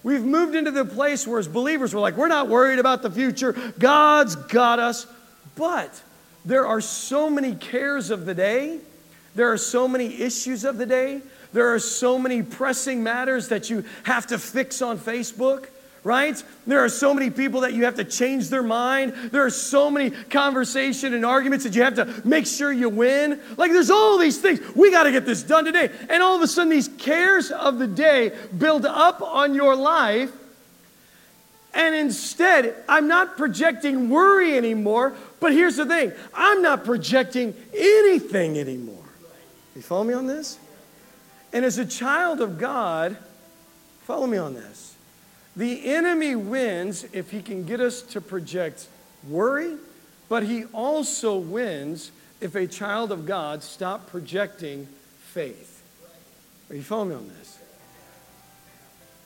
we've 0.02 0.25
moved 0.25 0.55
into 0.55 0.73
the 0.73 0.85
place 0.85 1.26
where 1.26 1.38
as 1.38 1.49
believers 1.49 1.95
we're 1.95 2.02
like, 2.02 2.19
we're 2.19 2.29
not 2.29 2.49
worried 2.49 2.81
about 2.81 3.00
the 3.00 3.11
future. 3.11 3.52
God's 3.79 4.37
got 4.37 4.79
us. 4.79 5.07
But 5.56 6.02
there 6.45 6.67
are 6.67 6.81
so 6.81 7.31
many 7.31 7.55
cares 7.55 8.11
of 8.11 8.26
the 8.26 8.35
day, 8.35 8.78
there 9.35 9.50
are 9.52 9.59
so 9.59 9.89
many 9.89 10.21
issues 10.21 10.65
of 10.65 10.78
the 10.78 10.87
day, 10.87 11.21
there 11.52 11.75
are 11.75 11.78
so 11.78 12.19
many 12.19 12.43
pressing 12.43 13.02
matters 13.02 13.49
that 13.49 13.71
you 13.71 13.85
have 14.05 14.26
to 14.28 14.39
fix 14.39 14.83
on 14.83 14.99
Facebook 14.99 15.69
right? 16.05 16.43
There 16.67 16.81
are 16.81 16.89
so 16.89 17.15
many 17.15 17.31
people 17.31 17.61
that 17.61 17.75
you 17.75 17.85
have 17.85 17.95
to 17.97 18.05
change 18.05 18.49
their 18.49 18.63
mind. 18.63 19.13
There 19.31 19.45
are 19.45 19.50
so 19.50 19.91
many 19.91 20.11
conversation 20.11 21.15
and 21.15 21.25
arguments 21.25 21.65
that 21.65 21.75
you 21.76 21.83
have 21.83 21.95
to 21.95 22.23
make 22.26 22.47
sure 22.47 22.73
you 22.73 22.89
win. 22.89 23.41
Like 23.57 23.71
there's 23.71 23.91
all 23.91 24.19
these 24.19 24.41
things. 24.41 24.61
We 24.75 24.91
got 24.91 25.05
to 25.05 25.13
get 25.13 25.25
this 25.25 25.43
done 25.43 25.65
today. 25.65 25.91
And 26.09 26.23
all 26.23 26.35
of 26.35 26.43
a 26.43 26.49
sudden 26.49 26.71
these 26.71 26.89
cares 26.89 27.50
of 27.50 27.78
the 27.78 27.87
day 27.87 28.33
build 28.57 28.85
up 28.85 29.23
on 29.23 29.55
your 29.55 29.76
life. 29.76 30.33
And 31.75 31.95
instead, 31.95 32.75
I'm 32.89 33.09
not 33.09 33.39
projecting 33.39 34.11
worry 34.11 34.57
anymore, 34.57 35.15
but 35.43 35.52
here's 35.52 35.76
the 35.76 35.85
thing 35.85 36.13
I'm 36.33 36.63
not 36.63 36.85
projecting 36.85 37.52
anything 37.76 38.57
anymore. 38.59 39.05
You 39.75 39.83
follow 39.83 40.05
me 40.05 40.15
on 40.15 40.28
this? 40.28 40.59
And 41.52 41.65
as 41.65 41.78
a 41.78 41.85
child 41.85 42.41
of 42.41 42.59
God, 42.59 43.17
follow 44.05 44.26
me 44.26 44.39
on 44.39 44.55
this. 44.55 44.95
The 45.57 45.95
enemy 45.95 46.37
wins 46.37 47.05
if 47.13 47.31
he 47.31 47.43
can 47.43 47.65
get 47.65 47.81
us 47.81 48.02
to 48.02 48.21
project 48.21 48.87
worry, 49.28 49.76
but 50.28 50.45
he 50.45 50.65
also 50.67 51.37
wins 51.37 52.13
if 52.41 52.55
a 52.55 52.67
child 52.67 53.11
of 53.11 53.26
God 53.26 53.65
stop 53.65 54.07
projecting 54.07 54.87
faith. 55.19 55.83
Are 56.71 56.76
you 56.76 56.83
following 56.83 57.11
me 57.11 57.15
on 57.17 57.28
this? 57.39 57.59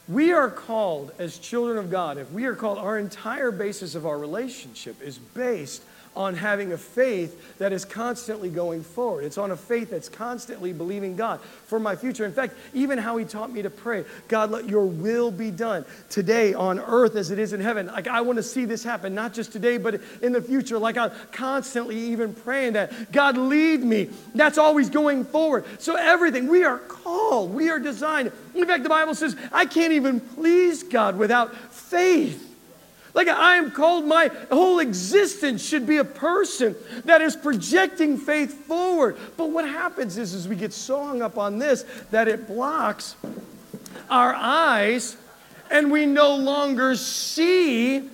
We 0.09 0.33
are 0.33 0.48
called 0.48 1.12
as 1.18 1.38
children 1.38 1.76
of 1.76 1.90
God, 1.90 2.16
if 2.16 2.31
we 2.31 2.46
are 2.46 2.55
called, 2.55 2.79
our 2.79 2.98
entire 2.98 3.50
basis 3.50 3.94
of 3.94 4.07
our 4.07 4.18
relationship 4.18 5.02
is 5.02 5.18
based 5.18 5.83
on 6.16 6.35
having 6.35 6.72
a 6.72 6.79
faith 6.79 7.59
that 7.59 7.72
is 7.72 7.85
constantly 7.85 8.48
going 8.48 8.83
forward. 8.83 9.24
It's 9.24 9.38
on 9.38 9.50
a 9.50 9.57
faith 9.57 9.90
that's 9.90 10.09
constantly 10.09 10.72
believing 10.72 11.14
God 11.14 11.40
for 11.66 11.79
my 11.79 11.94
future. 11.94 12.24
In 12.24 12.33
fact, 12.33 12.55
even 12.74 12.98
how 12.98 13.16
He 13.18 13.24
taught 13.24 13.52
me 13.52 13.62
to 13.62 13.70
pray 13.70 14.05
God, 14.29 14.50
let 14.50 14.68
your 14.68 14.87
will 14.87 15.31
be 15.31 15.50
done 15.50 15.85
today 16.09 16.55
on 16.55 16.79
earth 16.81 17.16
as 17.16 17.31
it 17.31 17.38
is 17.38 17.52
in 17.52 17.61
heaven. 17.61 17.87
Like, 17.87 18.09
I 18.09 18.22
want 18.22 18.37
to 18.37 18.42
see 18.42 18.64
this 18.64 18.83
happen, 18.83 19.14
not 19.14 19.35
just 19.35 19.52
today, 19.52 19.76
but 19.76 20.00
in 20.22 20.33
the 20.33 20.42
future. 20.42 20.79
Like, 20.79 20.96
I'm 20.96 21.12
constantly 21.33 21.96
even 21.96 22.35
praying 22.35 22.72
that 22.72 23.12
God 23.12 23.37
lead 23.37 23.83
me. 23.83 24.09
That's 24.35 24.59
always 24.59 24.88
going 24.88 25.24
forward. 25.24 25.64
So, 25.79 25.96
everything, 25.96 26.48
we 26.48 26.64
are 26.64 26.79
called, 26.79 27.52
we 27.52 27.68
are 27.68 27.79
designed. 27.79 28.33
In 28.55 28.66
fact, 28.66 28.83
the 28.83 28.88
Bible 28.88 29.14
says, 29.14 29.37
I 29.52 29.66
can't 29.66 29.92
even 29.92 30.20
please 30.20 30.83
God 30.83 31.18
without 31.18 31.55
faith. 31.72 32.45
Like 33.16 33.29
I 33.29 33.57
am 33.57 33.70
called, 33.70 34.05
my 34.05 34.31
whole 34.52 34.79
existence 34.79 35.66
should 35.66 35.87
be 35.87 35.96
a 35.96 36.05
person 36.05 36.76
that 37.07 37.22
is 37.22 37.35
projecting 37.35 38.18
faith 38.18 38.66
forward. 38.66 39.16
But 39.38 39.48
what 39.48 39.66
happens 39.66 40.18
is, 40.18 40.35
is 40.35 40.46
we 40.46 40.55
get 40.55 40.74
so 40.74 41.02
hung 41.02 41.22
up 41.22 41.38
on 41.38 41.59
this 41.59 41.87
that 42.11 42.29
it 42.29 42.46
blocks 42.46 43.16
our 44.11 44.35
eyes 44.35 45.16
and 45.70 45.90
we 45.90 46.05
no 46.05 46.37
longer 46.37 46.94
see 46.94 48.11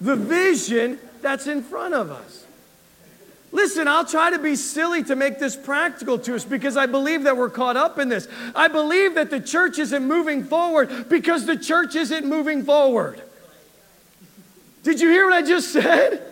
the 0.00 0.16
vision 0.16 0.98
that's 1.20 1.46
in 1.46 1.62
front 1.62 1.92
of 1.92 2.10
us. 2.10 2.46
Listen, 3.52 3.86
I'll 3.86 4.06
try 4.06 4.30
to 4.30 4.38
be 4.38 4.56
silly 4.56 5.02
to 5.04 5.14
make 5.14 5.38
this 5.38 5.56
practical 5.56 6.18
to 6.20 6.36
us 6.36 6.44
because 6.44 6.78
I 6.78 6.86
believe 6.86 7.24
that 7.24 7.36
we're 7.36 7.50
caught 7.50 7.76
up 7.76 7.98
in 7.98 8.08
this. 8.08 8.28
I 8.54 8.68
believe 8.68 9.14
that 9.16 9.28
the 9.28 9.40
church 9.40 9.78
isn't 9.78 10.02
moving 10.02 10.42
forward 10.42 11.10
because 11.10 11.44
the 11.44 11.56
church 11.58 11.94
isn't 11.94 12.24
moving 12.24 12.64
forward. 12.64 13.20
Did 14.86 15.00
you 15.00 15.10
hear 15.10 15.24
what 15.24 15.34
I 15.34 15.42
just 15.42 15.72
said? 15.72 16.22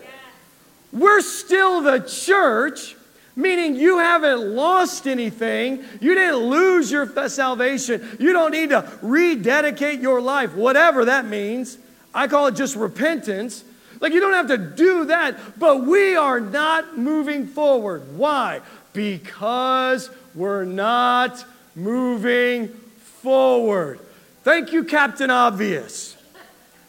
We're 0.93 1.23
still 1.23 1.81
the 1.81 1.99
church, 1.99 2.95
meaning 3.35 3.75
you 3.75 3.99
haven't 3.99 4.55
lost 4.55 5.09
anything. 5.09 5.85
You 6.01 6.15
didn't 6.15 6.37
lose 6.37 6.89
your 6.89 7.29
salvation. 7.29 8.17
You 8.21 8.33
don't 8.33 8.53
need 8.53 8.71
to 8.71 8.89
rededicate 9.03 9.99
your 9.99 10.21
life, 10.21 10.55
whatever 10.55 11.07
that 11.07 11.27
means. 11.27 11.79
I 12.15 12.29
call 12.29 12.47
it 12.47 12.55
just 12.55 12.77
repentance. 12.77 13.65
Like 13.99 14.13
you 14.13 14.21
don't 14.21 14.35
have 14.35 14.47
to 14.47 14.59
do 14.59 15.07
that, 15.07 15.59
but 15.59 15.85
we 15.85 16.15
are 16.15 16.39
not 16.39 16.97
moving 16.97 17.49
forward. 17.49 18.17
Why? 18.17 18.61
Because 18.93 20.11
we're 20.33 20.65
not 20.65 21.45
moving 21.75 22.69
forward. 22.69 23.99
Thank 24.45 24.73
you, 24.73 24.85
Captain 24.85 25.33
Obvious. 25.33 26.14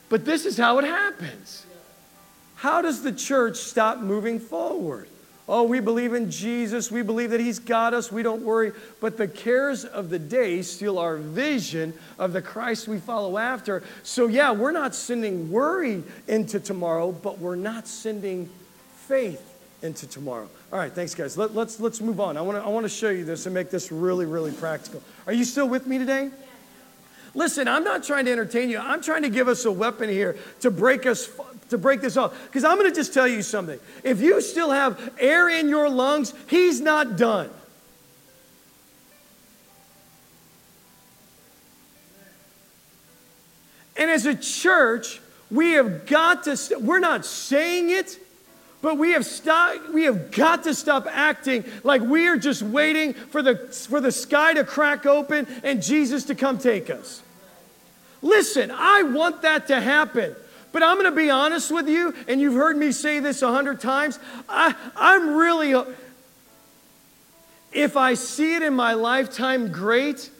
But 0.09 0.25
this 0.25 0.45
is 0.45 0.57
how 0.57 0.79
it 0.79 0.85
happens. 0.85 1.65
How 2.55 2.81
does 2.81 3.03
the 3.03 3.11
church 3.11 3.57
stop 3.57 3.99
moving 3.99 4.39
forward? 4.39 5.07
Oh, 5.47 5.63
we 5.63 5.79
believe 5.79 6.13
in 6.13 6.31
Jesus. 6.31 6.91
We 6.91 7.03
believe 7.03 7.29
that 7.29 7.39
He's 7.39 7.59
got 7.59 7.93
us. 7.93 8.11
We 8.11 8.23
don't 8.23 8.41
worry. 8.41 8.71
But 8.99 9.17
the 9.17 9.27
cares 9.27 9.85
of 9.85 10.09
the 10.09 10.17
day 10.17 10.63
steal 10.63 10.97
our 10.97 11.17
vision 11.17 11.93
of 12.17 12.33
the 12.33 12.41
Christ 12.41 12.87
we 12.87 12.97
follow 12.97 13.37
after. 13.37 13.83
So, 14.01 14.25
yeah, 14.25 14.51
we're 14.51 14.71
not 14.71 14.95
sending 14.95 15.51
worry 15.51 16.03
into 16.27 16.59
tomorrow, 16.59 17.11
but 17.11 17.37
we're 17.37 17.55
not 17.55 17.87
sending 17.87 18.49
faith 19.07 19.53
into 19.83 20.07
tomorrow. 20.07 20.49
All 20.73 20.79
right, 20.79 20.91
thanks, 20.91 21.13
guys. 21.13 21.37
Let, 21.37 21.51
us 21.51 21.55
let's, 21.55 21.79
let's 21.79 22.01
move 22.01 22.19
on. 22.19 22.37
I 22.37 22.41
want 22.41 22.57
to 22.57 22.63
I 22.63 22.69
wanna 22.69 22.89
show 22.89 23.09
you 23.09 23.23
this 23.23 23.45
and 23.45 23.53
make 23.53 23.69
this 23.69 23.91
really, 23.91 24.25
really 24.25 24.51
practical. 24.51 25.03
Are 25.27 25.33
you 25.33 25.45
still 25.45 25.69
with 25.69 25.85
me 25.85 25.99
today? 25.99 26.31
Listen, 27.35 27.67
I'm 27.67 27.83
not 27.83 28.03
trying 28.03 28.25
to 28.25 28.31
entertain 28.31 28.69
you. 28.69 28.79
I'm 28.79 29.01
trying 29.01 29.21
to 29.23 29.29
give 29.29 29.47
us 29.47 29.65
a 29.65 29.71
weapon 29.71 30.09
here 30.09 30.37
to 30.61 30.71
break 30.71 31.05
us 31.05 31.29
to 31.69 31.77
break 31.77 32.01
this 32.01 32.17
off. 32.17 32.33
Because 32.45 32.63
I'm 32.63 32.77
going 32.77 32.89
to 32.89 32.95
just 32.95 33.13
tell 33.13 33.27
you 33.27 33.41
something. 33.41 33.79
If 34.03 34.21
you 34.21 34.39
still 34.41 34.71
have 34.71 35.13
air 35.19 35.49
in 35.49 35.67
your 35.67 35.89
lungs, 35.89 36.33
he's 36.47 36.79
not 36.79 37.17
done. 37.17 37.49
And 43.97 44.11
as 44.11 44.25
a 44.25 44.35
church, 44.35 45.21
we 45.49 45.71
have 45.73 46.05
got 46.05 46.43
to, 46.43 46.57
we 46.71 46.75
we're 46.85 46.99
not 46.99 47.25
saying 47.25 47.89
it, 47.89 48.19
but 48.81 48.97
we 48.97 49.11
have, 49.11 49.25
stopped, 49.25 49.89
we 49.93 50.03
have 50.03 50.31
got 50.31 50.63
to 50.65 50.75
stop 50.75 51.07
acting 51.09 51.63
like 51.83 52.01
we 52.01 52.27
are 52.27 52.37
just 52.37 52.61
waiting 52.61 53.13
for 53.13 53.41
the, 53.41 53.55
for 53.55 54.01
the 54.01 54.11
sky 54.11 54.53
to 54.53 54.63
crack 54.63 55.05
open 55.05 55.47
and 55.63 55.81
Jesus 55.81 56.25
to 56.25 56.35
come 56.35 56.57
take 56.59 56.89
us. 56.89 57.23
Listen, 58.25 58.71
I 58.73 59.03
want 59.03 59.43
that 59.43 59.67
to 59.67 59.79
happen. 59.79 60.35
But 60.71 60.81
I'm 60.81 60.95
going 60.95 61.05
to 61.05 61.15
be 61.15 61.29
honest 61.29 61.69
with 61.71 61.87
you, 61.87 62.15
and 62.27 62.41
you've 62.41 62.55
heard 62.55 62.75
me 62.75 62.91
say 62.91 63.19
this 63.19 63.43
a 63.43 63.51
hundred 63.51 63.79
times. 63.79 64.17
I, 64.49 64.73
I'm 64.95 65.35
really, 65.35 65.75
if 67.71 67.95
I 67.95 68.15
see 68.15 68.55
it 68.55 68.63
in 68.63 68.73
my 68.73 68.93
lifetime, 68.93 69.71
great. 69.71 70.31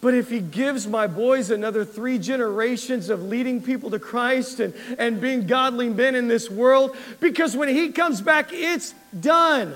But 0.00 0.14
if 0.14 0.30
he 0.30 0.38
gives 0.38 0.86
my 0.86 1.08
boys 1.08 1.50
another 1.50 1.84
three 1.84 2.20
generations 2.20 3.10
of 3.10 3.24
leading 3.24 3.60
people 3.60 3.90
to 3.90 3.98
Christ 3.98 4.60
and, 4.60 4.72
and 4.96 5.20
being 5.20 5.48
godly 5.48 5.88
men 5.88 6.14
in 6.14 6.28
this 6.28 6.48
world, 6.48 6.96
because 7.18 7.56
when 7.56 7.68
he 7.68 7.90
comes 7.90 8.20
back, 8.20 8.52
it's 8.52 8.94
done. 9.18 9.74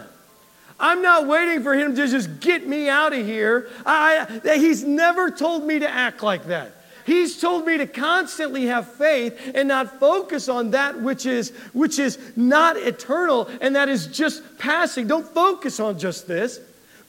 I'm 0.79 1.03
not 1.03 1.27
waiting 1.27 1.65
for 1.65 1.75
him 1.75 1.97
to 1.97 2.07
just 2.07 2.39
get 2.39 2.69
me 2.69 2.89
out 2.89 3.13
of 3.13 3.27
here. 3.27 3.69
I, 3.85 4.41
he's 4.45 4.85
never 4.85 5.33
told 5.33 5.65
me 5.65 5.81
to 5.81 5.89
act 5.89 6.23
like 6.23 6.47
that. 6.47 6.73
He's 7.05 7.39
told 7.39 7.67
me 7.67 7.79
to 7.79 7.87
constantly 7.87 8.67
have 8.67 8.89
faith 8.95 9.53
and 9.55 9.69
not 9.69 10.01
focus 10.01 10.49
on 10.49 10.71
that 10.71 11.01
which 11.01 11.27
is, 11.27 11.51
which 11.73 11.99
is 11.99 12.19
not 12.35 12.77
eternal 12.77 13.49
and 13.61 13.77
that 13.77 13.89
is 13.89 14.07
just 14.07 14.43
passing. 14.59 15.07
Don't 15.07 15.27
focus 15.27 15.81
on 15.81 15.99
just 15.99 16.27
this. 16.27 16.61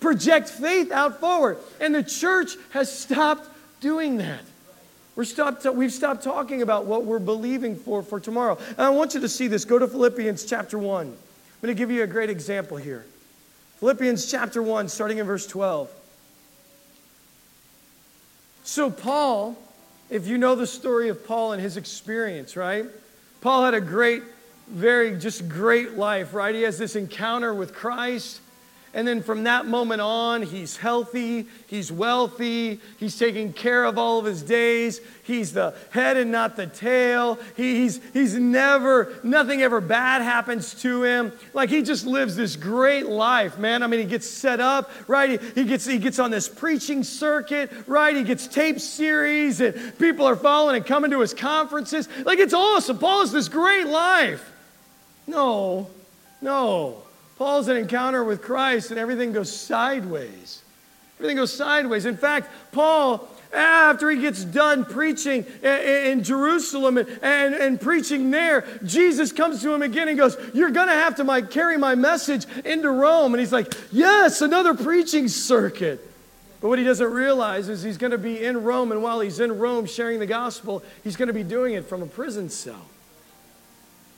Project 0.01 0.49
faith 0.49 0.91
out 0.91 1.19
forward. 1.19 1.57
And 1.79 1.95
the 1.95 2.03
church 2.03 2.51
has 2.71 2.95
stopped 2.95 3.49
doing 3.79 4.17
that. 4.17 4.41
We're 5.15 5.23
stopped, 5.23 5.65
we've 5.65 5.93
stopped 5.93 6.23
talking 6.23 6.61
about 6.61 6.85
what 6.85 7.05
we're 7.05 7.19
believing 7.19 7.77
for 7.77 8.03
for 8.03 8.19
tomorrow. 8.19 8.57
And 8.71 8.81
I 8.81 8.89
want 8.89 9.13
you 9.13 9.21
to 9.21 9.29
see 9.29 9.47
this. 9.47 9.63
Go 9.63 9.79
to 9.79 9.87
Philippians 9.87 10.43
chapter 10.43 10.77
1. 10.77 11.07
I'm 11.07 11.15
going 11.61 11.73
to 11.73 11.77
give 11.77 11.89
you 11.89 12.03
a 12.03 12.07
great 12.07 12.29
example 12.29 12.75
here. 12.75 13.05
Philippians 13.79 14.29
chapter 14.29 14.61
1, 14.61 14.89
starting 14.89 15.19
in 15.19 15.25
verse 15.25 15.47
12. 15.47 15.89
So, 18.65 18.89
Paul 18.89 19.55
if 20.09 20.27
you 20.27 20.37
know 20.37 20.55
the 20.55 20.67
story 20.67 21.09
of 21.09 21.25
Paul 21.25 21.53
and 21.53 21.61
his 21.61 21.77
experience, 21.77 22.55
right? 22.55 22.85
Paul 23.41 23.65
had 23.65 23.73
a 23.73 23.81
great, 23.81 24.23
very 24.67 25.17
just 25.17 25.47
great 25.49 25.93
life, 25.93 26.33
right? 26.33 26.53
He 26.53 26.63
has 26.63 26.77
this 26.77 26.95
encounter 26.95 27.53
with 27.53 27.73
Christ. 27.73 28.41
And 28.95 29.05
then 29.05 29.21
from 29.21 29.43
that 29.43 29.65
moment 29.65 29.99
on, 29.99 30.41
he's 30.41 30.77
healthy, 30.77 31.47
he's 31.67 31.91
wealthy, 31.91 32.79
he's 32.97 33.19
taking 33.19 33.51
care 33.51 33.83
of 33.83 33.97
all 33.97 34.19
of 34.19 34.25
his 34.25 34.41
days, 34.41 35.01
he's 35.23 35.51
the 35.51 35.75
head 35.91 36.15
and 36.15 36.31
not 36.31 36.55
the 36.55 36.67
tail. 36.67 37.37
He, 37.57 37.75
he's, 37.81 37.99
he's 38.13 38.35
never, 38.35 39.13
nothing 39.21 39.61
ever 39.61 39.81
bad 39.81 40.21
happens 40.21 40.73
to 40.81 41.03
him. 41.03 41.33
Like 41.53 41.69
he 41.69 41.81
just 41.81 42.05
lives 42.05 42.37
this 42.37 42.55
great 42.55 43.05
life, 43.05 43.57
man. 43.57 43.83
I 43.83 43.87
mean, 43.87 43.99
he 43.99 44.05
gets 44.05 44.29
set 44.29 44.61
up, 44.61 44.89
right? 45.09 45.41
He, 45.41 45.63
he, 45.63 45.63
gets, 45.65 45.85
he 45.85 45.97
gets 45.97 46.17
on 46.17 46.31
this 46.31 46.47
preaching 46.47 47.03
circuit, 47.03 47.69
right? 47.87 48.15
He 48.15 48.23
gets 48.23 48.47
tape 48.47 48.79
series, 48.79 49.59
and 49.59 49.99
people 49.99 50.25
are 50.25 50.37
following 50.37 50.77
and 50.77 50.85
coming 50.85 51.11
to 51.11 51.19
his 51.19 51.33
conferences. 51.33 52.07
Like 52.23 52.39
it's 52.39 52.53
awesome. 52.53 52.97
Paul 52.97 53.19
has 53.19 53.33
this 53.33 53.49
great 53.49 53.87
life. 53.87 54.53
No, 55.27 55.89
no. 56.41 57.04
Paul's 57.37 57.67
an 57.67 57.77
encounter 57.77 58.23
with 58.23 58.41
Christ 58.41 58.91
and 58.91 58.99
everything 58.99 59.33
goes 59.33 59.55
sideways. 59.55 60.61
Everything 61.17 61.37
goes 61.37 61.53
sideways. 61.53 62.05
In 62.05 62.17
fact, 62.17 62.49
Paul, 62.71 63.27
after 63.53 64.09
he 64.09 64.21
gets 64.21 64.43
done 64.43 64.83
preaching 64.83 65.45
in 65.63 66.23
Jerusalem 66.23 66.97
and, 66.97 67.07
and, 67.21 67.55
and, 67.55 67.79
preaching 67.79 68.31
there, 68.31 68.65
Jesus 68.83 69.31
comes 69.31 69.61
to 69.61 69.73
him 69.73 69.81
again 69.81 70.09
and 70.09 70.17
goes, 70.17 70.37
You're 70.53 70.71
going 70.71 70.87
to 70.87 70.93
have 70.93 71.15
to 71.15 71.23
my, 71.23 71.41
carry 71.41 71.77
my 71.77 71.95
message 71.95 72.45
into 72.65 72.89
Rome. 72.89 73.33
And 73.33 73.39
he's 73.39 73.53
like, 73.53 73.73
Yes, 73.93 74.41
another 74.41 74.73
preaching 74.73 75.29
circuit. 75.29 76.05
But 76.59 76.69
what 76.69 76.79
he 76.79 76.85
doesn't 76.85 77.11
realize 77.11 77.69
is 77.69 77.83
he's 77.83 77.97
going 77.97 78.11
to 78.11 78.17
be 78.17 78.43
in 78.43 78.63
Rome, 78.63 78.91
and 78.91 79.03
while 79.03 79.19
he's 79.19 79.39
in 79.39 79.57
Rome 79.59 79.85
sharing 79.85 80.19
the 80.19 80.25
gospel, 80.25 80.83
he's 81.03 81.15
going 81.15 81.27
to 81.27 81.33
be 81.33 81.43
doing 81.43 81.75
it 81.75 81.85
from 81.85 82.01
a 82.01 82.07
prison 82.07 82.49
cell. 82.49 82.87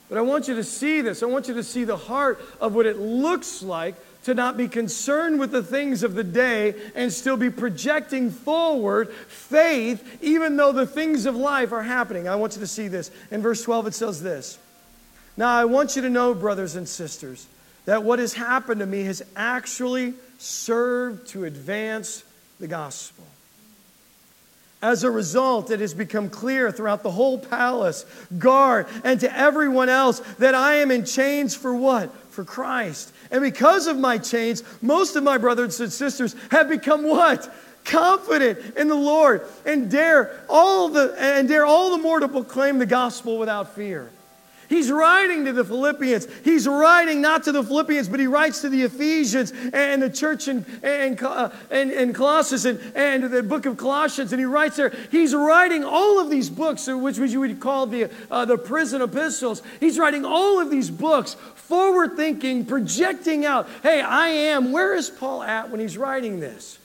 But 0.08 0.18
I 0.18 0.22
want 0.22 0.48
you 0.48 0.54
to 0.54 0.64
see 0.64 1.00
this. 1.00 1.22
I 1.22 1.26
want 1.26 1.48
you 1.48 1.54
to 1.54 1.62
see 1.62 1.84
the 1.84 1.96
heart 1.96 2.40
of 2.60 2.74
what 2.74 2.86
it 2.86 2.98
looks 2.98 3.62
like 3.62 3.94
to 4.24 4.34
not 4.34 4.56
be 4.56 4.68
concerned 4.68 5.38
with 5.38 5.50
the 5.50 5.62
things 5.62 6.02
of 6.02 6.14
the 6.14 6.24
day 6.24 6.74
and 6.94 7.12
still 7.12 7.36
be 7.36 7.50
projecting 7.50 8.30
forward 8.30 9.10
faith, 9.10 10.18
even 10.22 10.56
though 10.56 10.72
the 10.72 10.86
things 10.86 11.26
of 11.26 11.36
life 11.36 11.72
are 11.72 11.82
happening. 11.82 12.28
I 12.28 12.36
want 12.36 12.54
you 12.54 12.60
to 12.60 12.66
see 12.66 12.88
this. 12.88 13.10
In 13.30 13.42
verse 13.42 13.62
12, 13.62 13.88
it 13.88 13.94
says 13.94 14.22
this 14.22 14.58
Now, 15.36 15.56
I 15.56 15.66
want 15.66 15.96
you 15.96 16.02
to 16.02 16.10
know, 16.10 16.34
brothers 16.34 16.74
and 16.74 16.88
sisters, 16.88 17.46
that 17.84 18.02
what 18.02 18.18
has 18.18 18.34
happened 18.34 18.80
to 18.80 18.86
me 18.86 19.04
has 19.04 19.22
actually 19.36 20.14
served 20.38 21.28
to 21.28 21.44
advance 21.44 22.24
the 22.60 22.66
gospel. 22.66 23.24
As 24.80 25.02
a 25.02 25.10
result, 25.10 25.70
it 25.70 25.80
has 25.80 25.92
become 25.92 26.30
clear 26.30 26.70
throughout 26.70 27.02
the 27.02 27.10
whole 27.10 27.38
palace, 27.38 28.06
guard, 28.38 28.86
and 29.02 29.18
to 29.20 29.36
everyone 29.36 29.88
else 29.88 30.20
that 30.38 30.54
I 30.54 30.74
am 30.74 30.92
in 30.92 31.04
chains 31.04 31.56
for 31.56 31.74
what? 31.74 32.14
For 32.30 32.44
Christ. 32.44 33.12
And 33.32 33.42
because 33.42 33.88
of 33.88 33.98
my 33.98 34.18
chains, 34.18 34.62
most 34.80 35.16
of 35.16 35.24
my 35.24 35.36
brothers 35.36 35.80
and 35.80 35.92
sisters 35.92 36.36
have 36.52 36.68
become 36.68 37.02
what? 37.02 37.52
Confident 37.84 38.76
in 38.76 38.86
the 38.86 38.94
Lord 38.94 39.42
and 39.66 39.90
dare 39.90 40.44
all 40.48 40.88
the 40.90 41.14
and 41.18 41.48
dare 41.48 41.66
all 41.66 41.90
the 41.96 42.02
more 42.02 42.20
to 42.20 42.28
proclaim 42.28 42.78
the 42.78 42.86
gospel 42.86 43.38
without 43.38 43.74
fear. 43.74 44.10
He's 44.68 44.92
writing 44.92 45.46
to 45.46 45.52
the 45.52 45.64
Philippians. 45.64 46.28
He's 46.44 46.68
writing 46.68 47.22
not 47.22 47.44
to 47.44 47.52
the 47.52 47.62
Philippians, 47.62 48.06
but 48.08 48.20
he 48.20 48.26
writes 48.26 48.60
to 48.60 48.68
the 48.68 48.82
Ephesians 48.82 49.52
and 49.72 50.02
the 50.02 50.10
church 50.10 50.46
in, 50.46 50.64
in, 50.82 51.18
uh, 51.24 51.50
in, 51.70 51.90
in 51.90 52.12
Colossus 52.12 52.66
and, 52.66 52.78
and 52.94 53.24
the 53.24 53.42
book 53.42 53.64
of 53.64 53.78
Colossians. 53.78 54.30
And 54.32 54.38
he 54.38 54.44
writes 54.44 54.76
there, 54.76 54.92
he's 55.10 55.34
writing 55.34 55.84
all 55.84 56.20
of 56.20 56.28
these 56.28 56.50
books, 56.50 56.86
which 56.86 57.16
you 57.16 57.40
would 57.40 57.60
call 57.60 57.86
the, 57.86 58.10
uh, 58.30 58.44
the 58.44 58.58
prison 58.58 59.00
epistles. 59.00 59.62
He's 59.80 59.98
writing 59.98 60.26
all 60.26 60.60
of 60.60 60.70
these 60.70 60.90
books, 60.90 61.34
forward 61.54 62.16
thinking, 62.16 62.66
projecting 62.66 63.46
out. 63.46 63.68
Hey, 63.82 64.02
I 64.02 64.28
am, 64.28 64.70
where 64.70 64.94
is 64.94 65.08
Paul 65.08 65.42
at 65.42 65.70
when 65.70 65.80
he's 65.80 65.96
writing 65.96 66.40
this? 66.40 66.78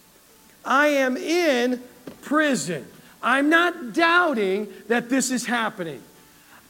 I 0.64 0.88
am 0.88 1.18
in 1.18 1.84
prison. 2.22 2.88
I'm 3.22 3.50
not 3.50 3.92
doubting 3.92 4.70
that 4.88 5.10
this 5.10 5.32
is 5.32 5.46
happening. 5.46 6.02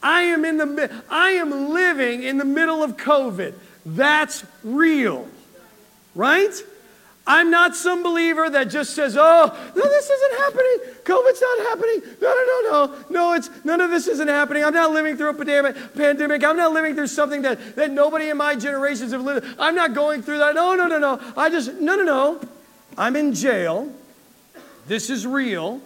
I 0.03 0.23
am 0.23 0.43
in 0.43 0.57
the 0.57 1.03
I 1.09 1.31
am 1.31 1.69
living 1.69 2.23
in 2.23 2.37
the 2.37 2.45
middle 2.45 2.83
of 2.83 2.97
COVID. 2.97 3.53
That's 3.85 4.45
real. 4.63 5.27
Right? 6.13 6.53
I'm 7.25 7.49
not 7.49 7.73
some 7.73 8.03
believer 8.03 8.49
that 8.49 8.65
just 8.65 8.93
says, 8.93 9.15
"Oh, 9.17 9.71
no, 9.75 9.81
this 9.81 10.09
isn't 10.09 10.39
happening. 10.39 10.77
COVID's 11.05 11.41
not 11.41 11.59
happening. 11.69 12.01
No, 12.21 12.33
no, 12.33 12.45
no, 12.45 12.69
no, 12.69 12.95
no. 13.09 13.33
It's 13.33 13.49
none 13.63 13.79
of 13.79 13.91
this 13.91 14.07
isn't 14.07 14.27
happening. 14.27 14.65
I'm 14.65 14.73
not 14.73 14.91
living 14.91 15.15
through 15.15 15.29
a 15.29 15.73
pandemic. 15.95 16.43
I'm 16.43 16.57
not 16.57 16.73
living 16.73 16.95
through 16.95 17.07
something 17.07 17.41
that 17.43 17.77
that 17.77 17.91
nobody 17.91 18.29
in 18.29 18.35
my 18.35 18.55
generations 18.55 19.13
have 19.13 19.21
lived. 19.21 19.55
I'm 19.57 19.73
not 19.73 19.93
going 19.93 20.21
through 20.21 20.39
that. 20.39 20.53
No, 20.53 20.75
no, 20.75 20.87
no, 20.87 20.99
no. 20.99 21.21
I 21.37 21.49
just 21.49 21.75
no, 21.75 21.95
no, 21.95 22.03
no. 22.03 22.41
I'm 22.97 23.15
in 23.15 23.33
jail. 23.33 23.89
This 24.87 25.09
is 25.09 25.25
real. 25.25 25.79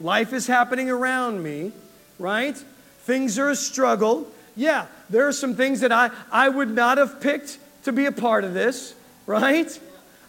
Life 0.00 0.32
is 0.32 0.46
happening 0.46 0.88
around 0.88 1.42
me, 1.42 1.72
right? 2.20 2.56
Things 3.08 3.38
are 3.38 3.48
a 3.48 3.56
struggle. 3.56 4.30
Yeah, 4.54 4.84
there 5.08 5.26
are 5.26 5.32
some 5.32 5.54
things 5.54 5.80
that 5.80 5.90
I, 5.90 6.10
I 6.30 6.50
would 6.50 6.68
not 6.68 6.98
have 6.98 7.22
picked 7.22 7.56
to 7.84 7.90
be 7.90 8.04
a 8.04 8.12
part 8.12 8.44
of 8.44 8.52
this, 8.52 8.94
right? 9.24 9.80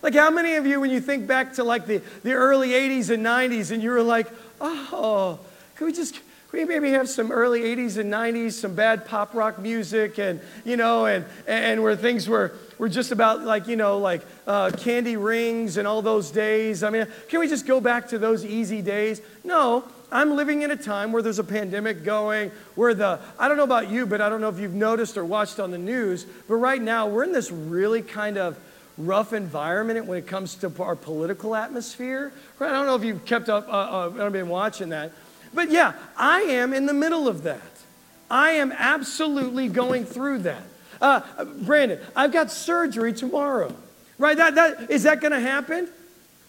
Like, 0.02 0.16
how 0.16 0.32
many 0.32 0.56
of 0.56 0.66
you, 0.66 0.80
when 0.80 0.90
you 0.90 1.02
think 1.02 1.28
back 1.28 1.56
to 1.56 1.66
like 1.66 1.88
the, 1.88 2.02
the 2.24 2.32
early 2.32 2.70
80s 2.70 3.10
and 3.10 3.26
90s, 3.26 3.72
and 3.72 3.84
you 3.84 3.90
were 3.90 4.02
like, 4.02 4.28
oh, 4.62 5.42
can 5.76 5.88
we 5.88 5.92
just, 5.92 6.22
we 6.54 6.64
maybe 6.64 6.92
have 6.92 7.10
some 7.10 7.34
early 7.34 7.64
80s 7.64 7.98
and 7.98 8.14
90s, 8.14 8.54
some 8.54 8.76
bad 8.76 9.06
pop 9.06 9.36
rock 9.36 9.60
music, 9.60 10.18
and, 10.18 10.40
you 10.64 10.78
know, 10.78 11.06
and, 11.06 11.26
and 11.50 11.84
where 11.84 11.98
things 11.98 12.30
were, 12.30 12.54
were 12.78 12.88
just 12.88 13.12
about 13.12 13.44
like, 13.44 13.68
you 13.68 13.76
know, 13.76 13.98
like 13.98 14.22
uh, 14.48 14.72
candy 14.72 15.18
rings 15.18 15.76
and 15.76 15.86
all 15.86 16.02
those 16.02 16.32
days. 16.32 16.82
I 16.84 16.92
mean, 16.92 17.08
can 17.28 17.42
we 17.42 17.50
just 17.50 17.68
go 17.68 17.82
back 17.82 18.08
to 18.08 18.18
those 18.18 18.46
easy 18.46 18.82
days? 18.82 19.22
No, 19.44 19.84
I'm 20.12 20.36
living 20.36 20.62
in 20.64 20.72
a 20.72 20.76
time 20.76 21.12
where 21.12 21.22
there's 21.22 21.40
a 21.40 21.44
pandemic 21.44 22.04
going, 22.04 22.52
where 22.76 22.94
the, 22.94 23.20
I 23.38 23.48
don't 23.48 23.58
know 23.58 23.64
about 23.64 23.90
you, 23.90 24.06
but 24.06 24.22
I 24.22 24.30
don't 24.30 24.42
know 24.42 24.50
if 24.50 24.60
you've 24.60 24.74
noticed 24.74 25.18
or 25.18 25.26
watched 25.26 25.60
on 25.60 25.72
the 25.72 25.78
news, 25.78 26.26
but 26.48 26.56
right 26.56 26.82
now 26.82 27.08
we're 27.08 27.24
in 27.24 27.32
this 27.32 27.52
really 27.52 28.02
kind 28.02 28.38
of 28.38 28.58
rough 28.98 29.34
environment 29.34 30.06
when 30.06 30.18
it 30.18 30.28
comes 30.28 30.56
to 30.56 30.72
our 30.80 30.96
political 30.96 31.56
atmosphere. 31.56 32.34
I 32.60 32.72
don't 32.72 32.86
know 32.86 32.96
if 32.96 33.04
you've 33.04 33.26
kept 33.26 33.50
up, 33.50 33.68
uh, 33.68 33.72
uh, 33.72 34.26
I've 34.26 34.34
been 34.34 34.50
watching 34.50 34.90
that, 34.90 35.12
but 35.54 35.72
yeah, 35.72 35.94
I 36.18 36.42
am 36.42 36.74
in 36.74 36.86
the 36.86 36.94
middle 36.94 37.28
of 37.28 37.44
that. 37.44 37.62
I 38.30 38.52
am 38.52 38.72
absolutely 38.72 39.70
going 39.70 40.06
through 40.06 40.40
that. 40.40 40.64
Uh, 41.02 41.22
Brandon, 41.62 42.00
I've 42.16 42.32
got 42.32 42.52
surgery 42.52 43.14
tomorrow. 43.14 43.74
Right? 44.20 44.36
That, 44.36 44.56
that, 44.56 44.92
is 44.92 45.04
that 45.04 45.22
going 45.22 45.32
to 45.32 45.40
happen? 45.40 45.88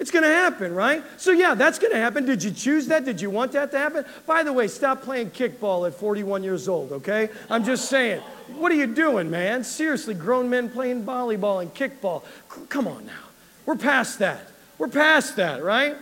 It's 0.01 0.11
going 0.11 0.25
to 0.25 0.31
happen, 0.31 0.75
right? 0.75 1.05
So, 1.19 1.31
yeah, 1.31 1.55
that's 1.55 1.79
going 1.79 1.93
to 1.93 1.99
happen. 1.99 2.25
Did 2.25 2.43
you 2.43 2.51
choose 2.51 2.87
that? 2.87 3.05
Did 3.05 3.21
you 3.21 3.29
want 3.29 3.53
that 3.53 3.71
to 3.73 3.79
happen? 3.79 4.07
By 4.27 4.43
the 4.43 4.51
way, 4.51 4.67
stop 4.67 5.03
playing 5.03 5.31
kickball 5.31 5.87
at 5.87 5.95
41 5.95 6.43
years 6.43 6.69
old, 6.69 6.91
okay? 6.91 7.29
I'm 7.51 7.63
just 7.65 7.91
saying. 7.91 8.23
What 8.57 8.73
are 8.73 8.77
you 8.77 8.87
doing, 8.87 9.31
man? 9.31 9.63
Seriously, 9.63 10.15
grown 10.15 10.49
men 10.49 10.71
playing 10.71 11.05
volleyball 11.05 11.61
and 11.61 11.73
kickball. 11.75 12.25
C- 12.53 12.63
come 12.71 12.89
on 12.89 13.05
now. 13.05 13.13
We're 13.67 13.77
past 13.77 14.19
that. 14.21 14.49
We're 14.79 14.89
past 14.89 15.37
that, 15.37 15.63
right? 15.63 15.97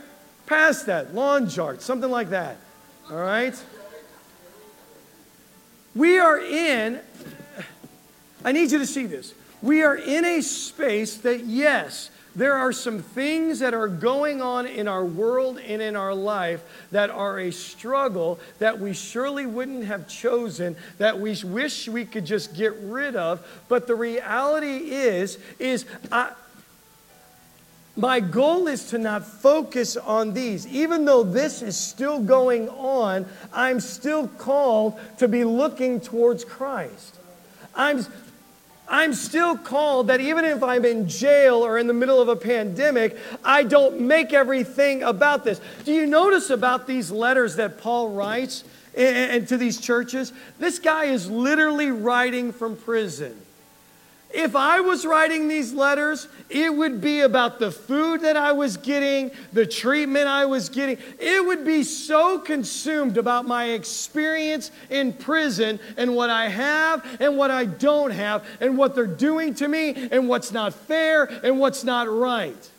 Past 0.46 0.86
that. 0.86 1.12
Lawn 1.12 1.48
chart, 1.48 1.82
something 1.82 2.10
like 2.10 2.30
that. 2.30 2.56
All 3.10 3.16
right? 3.16 3.60
We 5.96 6.20
are 6.20 6.38
in, 6.38 7.00
I 8.44 8.52
need 8.52 8.70
you 8.70 8.78
to 8.78 8.86
see 8.86 9.06
this. 9.06 9.34
We 9.60 9.82
are 9.82 9.96
in 9.96 10.24
a 10.24 10.40
space 10.40 11.16
that, 11.18 11.40
yes, 11.40 12.10
there 12.38 12.54
are 12.54 12.72
some 12.72 13.02
things 13.02 13.58
that 13.58 13.74
are 13.74 13.88
going 13.88 14.40
on 14.40 14.66
in 14.66 14.86
our 14.86 15.04
world 15.04 15.58
and 15.58 15.82
in 15.82 15.96
our 15.96 16.14
life 16.14 16.62
that 16.92 17.10
are 17.10 17.40
a 17.40 17.50
struggle 17.50 18.38
that 18.60 18.78
we 18.78 18.92
surely 18.92 19.44
wouldn't 19.44 19.84
have 19.84 20.06
chosen, 20.06 20.76
that 20.98 21.18
we 21.18 21.36
wish 21.44 21.88
we 21.88 22.04
could 22.04 22.24
just 22.24 22.54
get 22.54 22.74
rid 22.80 23.16
of. 23.16 23.44
But 23.68 23.88
the 23.88 23.96
reality 23.96 24.90
is, 24.90 25.38
is 25.58 25.84
I, 26.12 26.30
my 27.96 28.20
goal 28.20 28.68
is 28.68 28.90
to 28.90 28.98
not 28.98 29.26
focus 29.26 29.96
on 29.96 30.32
these. 30.32 30.64
Even 30.68 31.04
though 31.04 31.24
this 31.24 31.62
is 31.62 31.76
still 31.76 32.20
going 32.20 32.68
on, 32.68 33.26
I'm 33.52 33.80
still 33.80 34.28
called 34.28 34.96
to 35.18 35.26
be 35.26 35.42
looking 35.42 36.00
towards 36.00 36.44
Christ. 36.44 37.16
I'm, 37.74 38.06
I'm 38.88 39.12
still 39.12 39.56
called 39.56 40.06
that 40.06 40.20
even 40.20 40.44
if 40.44 40.62
I'm 40.62 40.84
in 40.84 41.08
jail 41.08 41.64
or 41.64 41.78
in 41.78 41.86
the 41.86 41.92
middle 41.92 42.20
of 42.20 42.28
a 42.28 42.36
pandemic, 42.36 43.16
I 43.44 43.62
don't 43.62 44.00
make 44.00 44.32
everything 44.32 45.02
about 45.02 45.44
this. 45.44 45.60
Do 45.84 45.92
you 45.92 46.06
notice 46.06 46.50
about 46.50 46.86
these 46.86 47.10
letters 47.10 47.56
that 47.56 47.78
Paul 47.78 48.10
writes 48.10 48.64
and 48.94 49.46
to 49.48 49.56
these 49.56 49.80
churches? 49.80 50.32
This 50.58 50.78
guy 50.78 51.04
is 51.04 51.30
literally 51.30 51.90
writing 51.90 52.52
from 52.52 52.76
prison. 52.76 53.38
If 54.30 54.54
I 54.54 54.80
was 54.80 55.06
writing 55.06 55.48
these 55.48 55.72
letters, 55.72 56.28
it 56.50 56.74
would 56.74 57.00
be 57.00 57.20
about 57.20 57.58
the 57.58 57.70
food 57.70 58.20
that 58.22 58.36
I 58.36 58.52
was 58.52 58.76
getting, 58.76 59.30
the 59.54 59.64
treatment 59.64 60.26
I 60.26 60.44
was 60.44 60.68
getting. 60.68 60.98
It 61.18 61.46
would 61.46 61.64
be 61.64 61.82
so 61.82 62.38
consumed 62.38 63.16
about 63.16 63.46
my 63.46 63.70
experience 63.70 64.70
in 64.90 65.14
prison 65.14 65.80
and 65.96 66.14
what 66.14 66.28
I 66.28 66.48
have 66.48 67.06
and 67.20 67.38
what 67.38 67.50
I 67.50 67.64
don't 67.64 68.10
have 68.10 68.46
and 68.60 68.76
what 68.76 68.94
they're 68.94 69.06
doing 69.06 69.54
to 69.56 69.68
me 69.68 69.94
and 70.10 70.28
what's 70.28 70.52
not 70.52 70.74
fair 70.74 71.24
and 71.24 71.58
what's 71.58 71.82
not 71.82 72.06
right. 72.08 72.70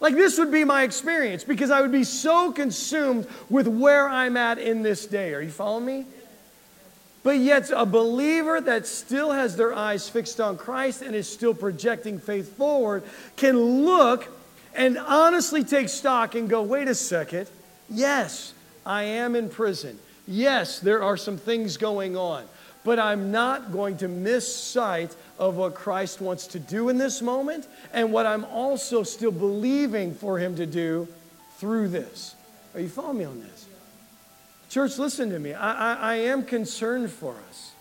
Like, 0.00 0.14
this 0.14 0.38
would 0.38 0.50
be 0.50 0.64
my 0.64 0.84
experience 0.84 1.44
because 1.44 1.70
I 1.70 1.82
would 1.82 1.92
be 1.92 2.02
so 2.02 2.50
consumed 2.50 3.26
with 3.50 3.68
where 3.68 4.08
I'm 4.08 4.38
at 4.38 4.58
in 4.58 4.82
this 4.82 5.06
day. 5.06 5.34
Are 5.34 5.42
you 5.42 5.50
following 5.50 5.84
me? 5.84 6.06
But 7.22 7.38
yet, 7.38 7.70
a 7.74 7.86
believer 7.86 8.60
that 8.60 8.86
still 8.86 9.30
has 9.30 9.56
their 9.56 9.72
eyes 9.72 10.08
fixed 10.08 10.40
on 10.40 10.56
Christ 10.56 11.02
and 11.02 11.14
is 11.14 11.32
still 11.32 11.54
projecting 11.54 12.18
faith 12.18 12.56
forward 12.56 13.04
can 13.36 13.58
look 13.84 14.28
and 14.74 14.98
honestly 14.98 15.62
take 15.62 15.88
stock 15.88 16.34
and 16.34 16.48
go, 16.48 16.62
wait 16.62 16.88
a 16.88 16.94
second, 16.94 17.48
yes, 17.88 18.54
I 18.84 19.04
am 19.04 19.36
in 19.36 19.48
prison. 19.48 19.98
Yes, 20.26 20.80
there 20.80 21.02
are 21.02 21.16
some 21.16 21.36
things 21.36 21.76
going 21.76 22.16
on, 22.16 22.44
but 22.84 22.98
I'm 22.98 23.30
not 23.30 23.72
going 23.72 23.98
to 23.98 24.08
miss 24.08 24.54
sight 24.54 25.14
of 25.38 25.56
what 25.56 25.74
Christ 25.74 26.20
wants 26.20 26.46
to 26.48 26.58
do 26.58 26.88
in 26.88 26.98
this 26.98 27.22
moment 27.22 27.68
and 27.92 28.12
what 28.12 28.26
I'm 28.26 28.44
also 28.46 29.02
still 29.02 29.32
believing 29.32 30.14
for 30.14 30.38
Him 30.38 30.56
to 30.56 30.66
do 30.66 31.06
through 31.58 31.88
this. 31.88 32.34
Are 32.74 32.80
you 32.80 32.88
following 32.88 33.18
me 33.18 33.24
on 33.24 33.40
this? 33.40 33.51
Church, 34.72 34.96
listen 34.96 35.28
to 35.28 35.38
me. 35.38 35.52
I, 35.52 35.72
I, 35.72 35.94
I 35.94 36.14
am 36.14 36.44
concerned 36.44 37.10
for 37.10 37.36
us. 37.50 37.72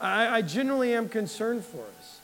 I, 0.00 0.36
I 0.36 0.42
genuinely 0.42 0.94
am 0.94 1.08
concerned 1.08 1.64
for 1.64 1.84
us. 1.98 2.20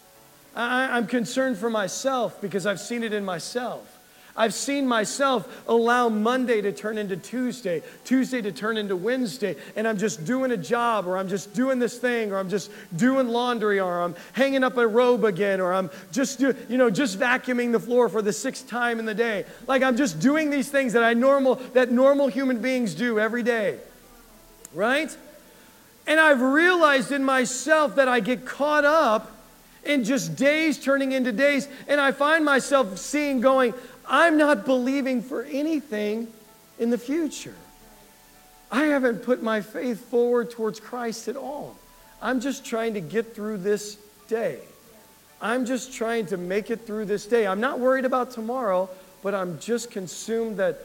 I, 0.54 0.96
I'm 0.96 1.08
concerned 1.08 1.58
for 1.58 1.68
myself 1.68 2.40
because 2.40 2.64
I've 2.64 2.78
seen 2.78 3.02
it 3.02 3.12
in 3.12 3.24
myself. 3.24 3.98
I've 4.36 4.54
seen 4.54 4.86
myself 4.86 5.64
allow 5.66 6.08
Monday 6.08 6.60
to 6.60 6.70
turn 6.70 6.96
into 6.96 7.16
Tuesday, 7.16 7.82
Tuesday 8.04 8.40
to 8.42 8.52
turn 8.52 8.76
into 8.76 8.94
Wednesday, 8.94 9.56
and 9.74 9.86
I'm 9.86 9.98
just 9.98 10.24
doing 10.24 10.52
a 10.52 10.56
job, 10.56 11.08
or 11.08 11.18
I'm 11.18 11.28
just 11.28 11.52
doing 11.52 11.80
this 11.80 11.98
thing, 11.98 12.30
or 12.30 12.38
I'm 12.38 12.48
just 12.48 12.70
doing 12.94 13.26
laundry, 13.26 13.80
or 13.80 14.00
I'm 14.00 14.14
hanging 14.32 14.62
up 14.62 14.76
a 14.76 14.86
robe 14.86 15.24
again, 15.24 15.60
or 15.60 15.74
I'm 15.74 15.90
just 16.12 16.38
do, 16.38 16.54
you 16.68 16.78
know 16.78 16.88
just 16.88 17.18
vacuuming 17.18 17.72
the 17.72 17.80
floor 17.80 18.08
for 18.08 18.22
the 18.22 18.32
sixth 18.32 18.68
time 18.68 19.00
in 19.00 19.06
the 19.06 19.14
day. 19.14 19.44
Like 19.66 19.82
I'm 19.82 19.96
just 19.96 20.20
doing 20.20 20.50
these 20.50 20.68
things 20.68 20.92
that 20.92 21.02
I 21.02 21.14
normal 21.14 21.56
that 21.72 21.90
normal 21.90 22.28
human 22.28 22.62
beings 22.62 22.94
do 22.94 23.18
every 23.18 23.42
day 23.42 23.80
right? 24.74 25.16
And 26.06 26.20
I've 26.20 26.42
realized 26.42 27.12
in 27.12 27.24
myself 27.24 27.96
that 27.96 28.08
I 28.08 28.20
get 28.20 28.44
caught 28.44 28.84
up 28.84 29.30
in 29.84 30.04
just 30.04 30.36
days 30.36 30.78
turning 30.78 31.12
into 31.12 31.32
days, 31.32 31.68
and 31.88 32.00
I 32.00 32.12
find 32.12 32.44
myself 32.44 32.98
seeing, 32.98 33.40
going, 33.40 33.74
I'm 34.06 34.36
not 34.36 34.64
believing 34.64 35.22
for 35.22 35.44
anything 35.44 36.28
in 36.78 36.90
the 36.90 36.98
future. 36.98 37.54
I 38.70 38.84
haven't 38.84 39.22
put 39.22 39.42
my 39.42 39.60
faith 39.60 40.04
forward 40.10 40.50
towards 40.50 40.80
Christ 40.80 41.28
at 41.28 41.36
all. 41.36 41.76
I'm 42.20 42.40
just 42.40 42.64
trying 42.64 42.94
to 42.94 43.00
get 43.00 43.34
through 43.34 43.58
this 43.58 43.96
day. 44.28 44.58
I'm 45.40 45.66
just 45.66 45.92
trying 45.92 46.26
to 46.26 46.36
make 46.36 46.70
it 46.70 46.86
through 46.86 47.04
this 47.04 47.26
day. 47.26 47.46
I'm 47.46 47.60
not 47.60 47.78
worried 47.78 48.04
about 48.04 48.30
tomorrow, 48.30 48.88
but 49.22 49.34
I'm 49.34 49.58
just 49.58 49.90
consumed 49.90 50.56
that 50.56 50.78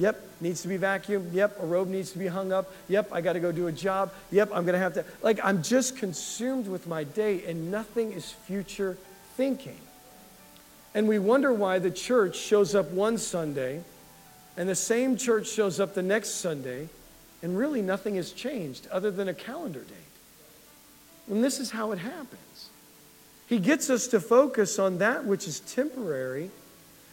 Yep, 0.00 0.18
needs 0.40 0.62
to 0.62 0.68
be 0.68 0.78
vacuumed. 0.78 1.30
Yep, 1.34 1.62
a 1.62 1.66
robe 1.66 1.88
needs 1.88 2.10
to 2.12 2.18
be 2.18 2.26
hung 2.26 2.52
up. 2.52 2.72
Yep, 2.88 3.10
I 3.12 3.20
got 3.20 3.34
to 3.34 3.40
go 3.40 3.52
do 3.52 3.66
a 3.66 3.72
job. 3.72 4.10
Yep, 4.32 4.48
I'm 4.54 4.64
going 4.64 4.72
to 4.72 4.78
have 4.78 4.94
to. 4.94 5.04
Like, 5.22 5.38
I'm 5.44 5.62
just 5.62 5.98
consumed 5.98 6.68
with 6.68 6.86
my 6.86 7.04
day, 7.04 7.44
and 7.44 7.70
nothing 7.70 8.12
is 8.12 8.32
future 8.32 8.96
thinking. 9.36 9.76
And 10.94 11.06
we 11.06 11.18
wonder 11.18 11.52
why 11.52 11.80
the 11.80 11.90
church 11.90 12.36
shows 12.36 12.74
up 12.74 12.90
one 12.92 13.18
Sunday, 13.18 13.82
and 14.56 14.66
the 14.66 14.74
same 14.74 15.18
church 15.18 15.48
shows 15.48 15.78
up 15.78 15.92
the 15.92 16.02
next 16.02 16.30
Sunday, 16.30 16.88
and 17.42 17.58
really 17.58 17.82
nothing 17.82 18.14
has 18.14 18.32
changed 18.32 18.88
other 18.90 19.10
than 19.10 19.28
a 19.28 19.34
calendar 19.34 19.80
date. 19.80 21.28
And 21.28 21.44
this 21.44 21.60
is 21.60 21.72
how 21.72 21.92
it 21.92 21.98
happens. 21.98 22.70
He 23.48 23.58
gets 23.58 23.90
us 23.90 24.06
to 24.08 24.20
focus 24.20 24.78
on 24.78 24.96
that 24.96 25.26
which 25.26 25.46
is 25.46 25.60
temporary, 25.60 26.50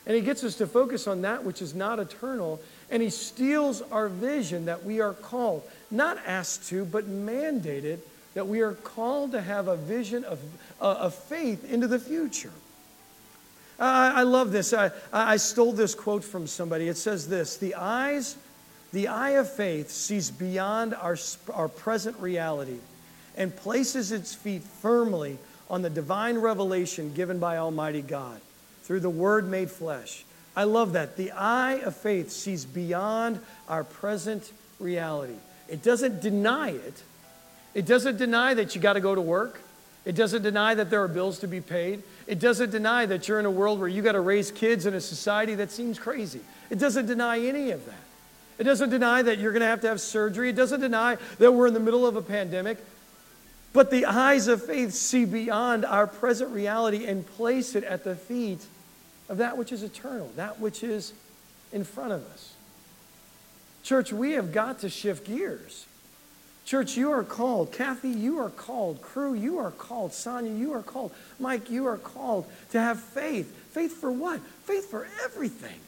and 0.06 0.15
he 0.15 0.21
gets 0.21 0.41
us 0.45 0.56
to 0.56 0.67
focus 0.67 1.06
on 1.06 1.23
that 1.23 1.43
which 1.43 1.62
is 1.62 1.76
not 1.76 2.00
eternal. 2.00 2.62
And 2.89 3.04
he 3.04 3.10
steals 3.10 3.82
our 3.91 4.08
vision 4.08 4.65
that 4.65 4.84
we 4.84 5.02
are 5.02 5.13
called, 5.13 5.63
not 5.91 6.17
asked 6.26 6.69
to, 6.69 6.86
but 6.86 7.06
mandated, 7.06 8.00
that 8.34 8.47
we 8.47 8.62
are 8.62 8.73
called 8.73 9.32
to 9.32 9.41
have 9.41 9.67
a 9.67 9.76
vision 9.76 10.23
of, 10.23 10.39
uh, 10.80 10.93
of 10.93 11.15
faith 11.15 11.69
into 11.69 11.88
the 11.88 12.00
future. 12.00 12.52
I, 13.80 14.21
I 14.21 14.23
love 14.23 14.52
this. 14.52 14.73
I, 14.73 14.91
I 15.12 15.38
stole 15.38 15.73
this 15.73 15.95
quote 15.95 16.23
from 16.23 16.47
somebody. 16.47 16.88
It 16.88 16.97
says 16.97 17.28
this 17.28 17.58
The 17.58 17.76
eyes, 17.76 18.38
the 18.93 19.08
eye 19.08 19.32
of 19.32 19.52
faith 19.52 19.89
sees 19.89 20.32
beyond 20.32 20.93
our, 20.95 21.17
our 21.54 21.67
present 21.67 22.17
reality 22.19 22.80
and 23.36 23.56
places 23.56 24.12
its 24.12 24.34
feet 24.34 24.63
firmly 24.63 25.38
on 25.69 25.82
the 25.82 25.89
divine 25.89 26.38
revelation 26.38 27.13
given 27.13 27.39
by 27.39 27.58
Almighty 27.58 28.02
God 28.02 28.41
through 28.84 29.02
the 29.02 29.10
Word 29.10 29.50
made 29.50 29.69
flesh. 29.69 30.23
I 30.58 30.63
love 30.63 30.93
that. 30.93 31.17
The 31.17 31.32
eye 31.34 31.82
of 31.86 31.96
faith 31.96 32.32
sees 32.32 32.65
beyond 32.65 33.39
our 33.70 33.84
present 33.84 34.52
reality. 34.80 35.36
It 35.70 35.84
doesn't 35.84 36.20
deny 36.20 36.72
it. 36.72 37.04
It 37.76 37.86
doesn't 37.86 38.17
deny 38.17 38.56
that 38.56 38.74
you 38.74 38.82
got 38.82 38.93
to 38.93 39.00
go 39.00 39.13
to 39.13 39.22
work. 39.22 39.62
It 40.04 40.15
doesn't 40.15 40.41
deny 40.41 40.74
that 40.74 40.89
there 40.89 41.04
are 41.04 41.08
bills 41.08 41.38
to 41.39 41.48
be 41.48 41.62
paid. 41.62 42.02
It 42.26 42.39
doesn't 42.39 42.72
deny 42.72 43.06
that 43.06 43.28
you're 43.28 43.39
in 43.39 43.46
a 43.46 43.52
world 43.52 43.80
where 43.80 43.88
you 43.88 44.02
got 44.02 44.13
to 44.13 44.20
raise 44.20 44.50
kids 44.50 44.88
in 44.88 44.96
a 44.96 45.00
society 45.00 45.54
that 45.54 45.70
seems 45.70 46.00
crazy. 46.00 46.41
It 46.72 46.80
doesn't 46.80 47.06
deny 47.06 47.39
any 47.39 47.70
of 47.70 47.86
that. 47.86 47.93
It 48.58 48.63
doesn't 48.63 48.89
deny 48.89 49.22
that 49.22 49.38
you're 49.38 49.52
going 49.52 49.62
to 49.62 49.67
have 49.67 49.82
to 49.82 49.89
have 49.89 50.02
surgery. 50.02 50.50
It 50.50 50.56
doesn't 50.56 50.80
deny 50.80 51.20
that 51.38 51.52
we're 51.52 51.67
in 51.67 51.76
the 51.76 51.80
middle 51.80 52.08
of 52.08 52.15
a 52.15 52.22
pandemic. 52.24 52.80
But 53.74 53.91
the 53.91 54.08
eyes 54.08 54.48
of 54.48 54.65
faith 54.65 54.96
see 54.96 55.26
beyond 55.26 55.86
our 55.86 56.08
present 56.08 56.50
reality 56.50 57.06
and 57.06 57.28
place 57.28 57.76
it 57.76 57.84
at 57.84 58.04
the 58.04 58.15
feet 58.15 58.65
of 59.30 59.38
that 59.38 59.58
which 59.58 59.72
is 59.72 59.84
eternal, 59.84 60.32
that 60.36 60.60
which 60.60 60.84
is 60.84 61.13
in 61.72 61.84
front 61.84 62.12
of 62.12 62.26
us. 62.32 62.54
Church, 63.84 64.12
we 64.12 64.34
have 64.34 64.52
got 64.52 64.80
to 64.80 64.90
shift 64.90 65.26
gears. 65.26 65.86
Church, 66.66 66.98
you 66.98 67.12
are 67.12 67.24
called. 67.24 67.72
Kathy, 67.72 68.10
you 68.10 68.40
are 68.40 68.50
called. 68.50 69.02
Crew, 69.02 69.34
you 69.34 69.58
are 69.60 69.72
called. 69.72 70.13
Sonia, 70.13 70.52
you 70.52 70.74
are 70.74 70.84
called. 70.84 71.13
Mike, 71.40 71.70
you 71.70 71.88
are 71.88 71.98
called 71.98 72.46
to 72.72 72.80
have 72.80 73.00
faith. 73.00 73.50
Faith 73.72 73.94
for 74.02 74.12
what? 74.12 74.42
Faith 74.66 74.92
for 74.92 75.08
everything. 75.24 75.80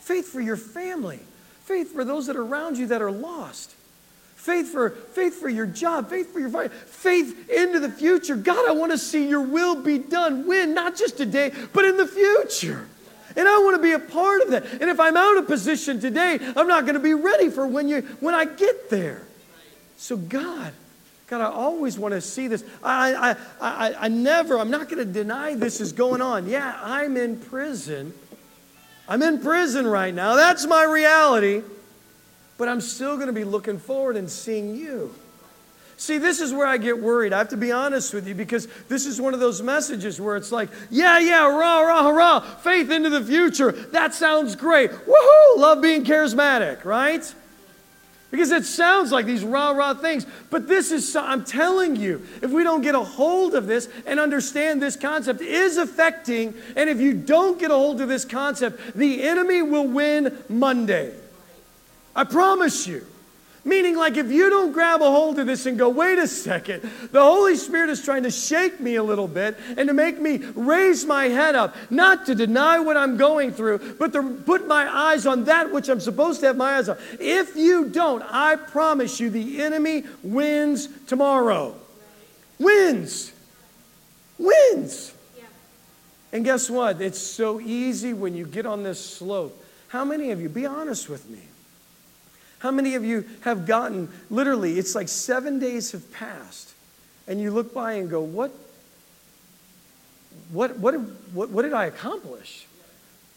Faith 0.00 0.26
for 0.26 0.40
your 0.40 0.56
family. 0.56 1.20
Faith 1.64 1.92
for 1.92 2.04
those 2.04 2.26
that 2.26 2.34
are 2.34 2.42
around 2.42 2.78
you 2.78 2.88
that 2.88 3.00
are 3.00 3.12
lost. 3.12 3.76
Faith 4.40 4.72
for, 4.72 4.88
faith 4.88 5.34
for 5.34 5.50
your 5.50 5.66
job, 5.66 6.08
faith 6.08 6.32
for 6.32 6.40
your 6.40 6.70
faith 6.70 7.50
into 7.50 7.78
the 7.78 7.90
future. 7.90 8.34
God, 8.34 8.66
I 8.66 8.72
want 8.72 8.90
to 8.90 8.96
see 8.96 9.28
your 9.28 9.42
will 9.42 9.82
be 9.82 9.98
done. 9.98 10.46
When? 10.46 10.72
Not 10.72 10.96
just 10.96 11.18
today, 11.18 11.52
but 11.74 11.84
in 11.84 11.98
the 11.98 12.06
future. 12.06 12.88
And 13.36 13.46
I 13.46 13.58
want 13.58 13.76
to 13.76 13.82
be 13.82 13.92
a 13.92 13.98
part 13.98 14.40
of 14.40 14.50
that. 14.52 14.64
And 14.80 14.84
if 14.84 14.98
I'm 14.98 15.14
out 15.14 15.36
of 15.36 15.46
position 15.46 16.00
today, 16.00 16.38
I'm 16.56 16.66
not 16.66 16.84
going 16.84 16.94
to 16.94 17.00
be 17.00 17.12
ready 17.12 17.50
for 17.50 17.66
when 17.66 17.86
you 17.86 18.00
when 18.20 18.34
I 18.34 18.46
get 18.46 18.88
there. 18.88 19.26
So 19.98 20.16
God, 20.16 20.72
God, 21.26 21.42
I 21.42 21.50
always 21.50 21.98
want 21.98 22.14
to 22.14 22.22
see 22.22 22.48
this. 22.48 22.64
I, 22.82 23.12
I, 23.12 23.36
I, 23.60 23.94
I 24.06 24.08
never, 24.08 24.58
I'm 24.58 24.70
not 24.70 24.88
going 24.88 25.06
to 25.06 25.12
deny 25.12 25.54
this 25.54 25.82
is 25.82 25.92
going 25.92 26.22
on. 26.22 26.48
Yeah, 26.48 26.80
I'm 26.82 27.18
in 27.18 27.36
prison. 27.38 28.14
I'm 29.06 29.20
in 29.20 29.42
prison 29.42 29.86
right 29.86 30.14
now. 30.14 30.36
That's 30.36 30.66
my 30.66 30.84
reality 30.84 31.62
but 32.60 32.68
I'm 32.68 32.82
still 32.82 33.14
going 33.16 33.28
to 33.28 33.32
be 33.32 33.42
looking 33.42 33.78
forward 33.78 34.18
and 34.18 34.30
seeing 34.30 34.76
you. 34.76 35.14
See, 35.96 36.18
this 36.18 36.40
is 36.40 36.52
where 36.52 36.66
I 36.66 36.76
get 36.76 37.00
worried. 37.00 37.32
I 37.32 37.38
have 37.38 37.48
to 37.48 37.56
be 37.56 37.72
honest 37.72 38.12
with 38.12 38.28
you 38.28 38.34
because 38.34 38.68
this 38.86 39.06
is 39.06 39.18
one 39.18 39.32
of 39.32 39.40
those 39.40 39.62
messages 39.62 40.20
where 40.20 40.36
it's 40.36 40.52
like, 40.52 40.68
yeah, 40.90 41.18
yeah, 41.18 41.46
rah, 41.46 41.80
rah, 41.80 42.10
rah, 42.10 42.40
faith 42.40 42.90
into 42.90 43.08
the 43.08 43.22
future. 43.22 43.72
That 43.72 44.12
sounds 44.12 44.56
great. 44.56 44.90
Woohoo! 44.90 45.56
Love 45.56 45.80
being 45.80 46.04
charismatic, 46.04 46.84
right? 46.84 47.34
Because 48.30 48.50
it 48.50 48.66
sounds 48.66 49.10
like 49.10 49.24
these 49.24 49.42
rah 49.42 49.70
rah 49.70 49.94
things. 49.94 50.26
But 50.50 50.68
this 50.68 50.92
is, 50.92 51.16
I'm 51.16 51.46
telling 51.46 51.96
you, 51.96 52.26
if 52.42 52.50
we 52.50 52.62
don't 52.62 52.82
get 52.82 52.94
a 52.94 53.00
hold 53.00 53.54
of 53.54 53.68
this 53.68 53.88
and 54.04 54.20
understand 54.20 54.82
this 54.82 54.96
concept 54.96 55.40
is 55.40 55.78
affecting, 55.78 56.52
and 56.76 56.90
if 56.90 57.00
you 57.00 57.14
don't 57.14 57.58
get 57.58 57.70
a 57.70 57.74
hold 57.74 58.02
of 58.02 58.08
this 58.08 58.26
concept, 58.26 58.94
the 58.94 59.22
enemy 59.22 59.62
will 59.62 59.86
win 59.86 60.36
Monday. 60.50 61.14
I 62.14 62.24
promise 62.24 62.86
you. 62.86 63.06
Meaning, 63.62 63.94
like, 63.94 64.16
if 64.16 64.30
you 64.32 64.48
don't 64.48 64.72
grab 64.72 65.02
a 65.02 65.10
hold 65.10 65.38
of 65.38 65.46
this 65.46 65.66
and 65.66 65.78
go, 65.78 65.90
wait 65.90 66.18
a 66.18 66.26
second, 66.26 66.80
the 67.12 67.20
Holy 67.20 67.56
Spirit 67.56 67.90
is 67.90 68.02
trying 68.02 68.22
to 68.22 68.30
shake 68.30 68.80
me 68.80 68.94
a 68.94 69.02
little 69.02 69.28
bit 69.28 69.58
and 69.76 69.86
to 69.86 69.92
make 69.92 70.18
me 70.18 70.38
raise 70.54 71.04
my 71.04 71.26
head 71.26 71.54
up, 71.54 71.76
not 71.90 72.24
to 72.26 72.34
deny 72.34 72.78
what 72.78 72.96
I'm 72.96 73.18
going 73.18 73.52
through, 73.52 73.96
but 73.98 74.14
to 74.14 74.22
put 74.46 74.66
my 74.66 74.88
eyes 74.88 75.26
on 75.26 75.44
that 75.44 75.70
which 75.70 75.90
I'm 75.90 76.00
supposed 76.00 76.40
to 76.40 76.46
have 76.46 76.56
my 76.56 76.78
eyes 76.78 76.88
on. 76.88 76.96
If 77.18 77.54
you 77.54 77.90
don't, 77.90 78.22
I 78.30 78.56
promise 78.56 79.20
you, 79.20 79.28
the 79.28 79.60
enemy 79.60 80.04
wins 80.22 80.88
tomorrow. 81.06 81.74
Wins. 82.58 83.30
Wins. 84.38 85.12
And 86.32 86.46
guess 86.46 86.70
what? 86.70 87.02
It's 87.02 87.18
so 87.18 87.60
easy 87.60 88.14
when 88.14 88.34
you 88.34 88.46
get 88.46 88.64
on 88.64 88.84
this 88.84 89.04
slope. 89.04 89.62
How 89.88 90.04
many 90.04 90.30
of 90.30 90.40
you, 90.40 90.48
be 90.48 90.64
honest 90.64 91.10
with 91.10 91.28
me, 91.28 91.40
how 92.60 92.70
many 92.70 92.94
of 92.94 93.04
you 93.04 93.24
have 93.40 93.66
gotten, 93.66 94.08
literally, 94.30 94.78
it's 94.78 94.94
like 94.94 95.08
seven 95.08 95.58
days 95.58 95.92
have 95.92 96.10
passed, 96.12 96.72
and 97.26 97.40
you 97.40 97.50
look 97.50 97.74
by 97.74 97.94
and 97.94 98.08
go, 98.08 98.20
What, 98.20 98.52
what, 100.52 100.78
what, 100.78 100.94
what, 101.32 101.50
what 101.50 101.62
did 101.62 101.72
I 101.72 101.86
accomplish? 101.86 102.66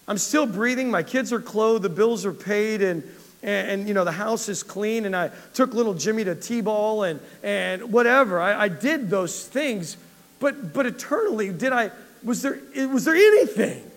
I'm 0.07 0.17
still 0.17 0.45
breathing, 0.45 0.91
my 0.91 1.03
kids 1.03 1.31
are 1.31 1.39
clothed, 1.39 1.83
the 1.83 1.89
bills 1.89 2.25
are 2.25 2.33
paid, 2.33 2.81
and, 2.81 3.03
and, 3.41 3.87
you 3.87 3.93
know, 3.93 4.03
the 4.03 4.11
house 4.11 4.49
is 4.49 4.61
clean, 4.61 5.05
and 5.05 5.15
I 5.15 5.31
took 5.53 5.73
little 5.73 5.93
Jimmy 5.93 6.25
to 6.25 6.35
T 6.35 6.59
ball 6.59 7.03
and, 7.03 7.21
and 7.41 7.93
whatever. 7.93 8.41
I, 8.41 8.63
I 8.63 8.67
did 8.67 9.09
those 9.09 9.47
things, 9.47 9.95
but, 10.39 10.73
but 10.73 10.85
eternally, 10.85 11.51
did 11.51 11.71
I, 11.71 11.91
was 12.23 12.41
there, 12.41 12.59
was 12.87 13.05
there 13.05 13.15
anything? 13.15 13.89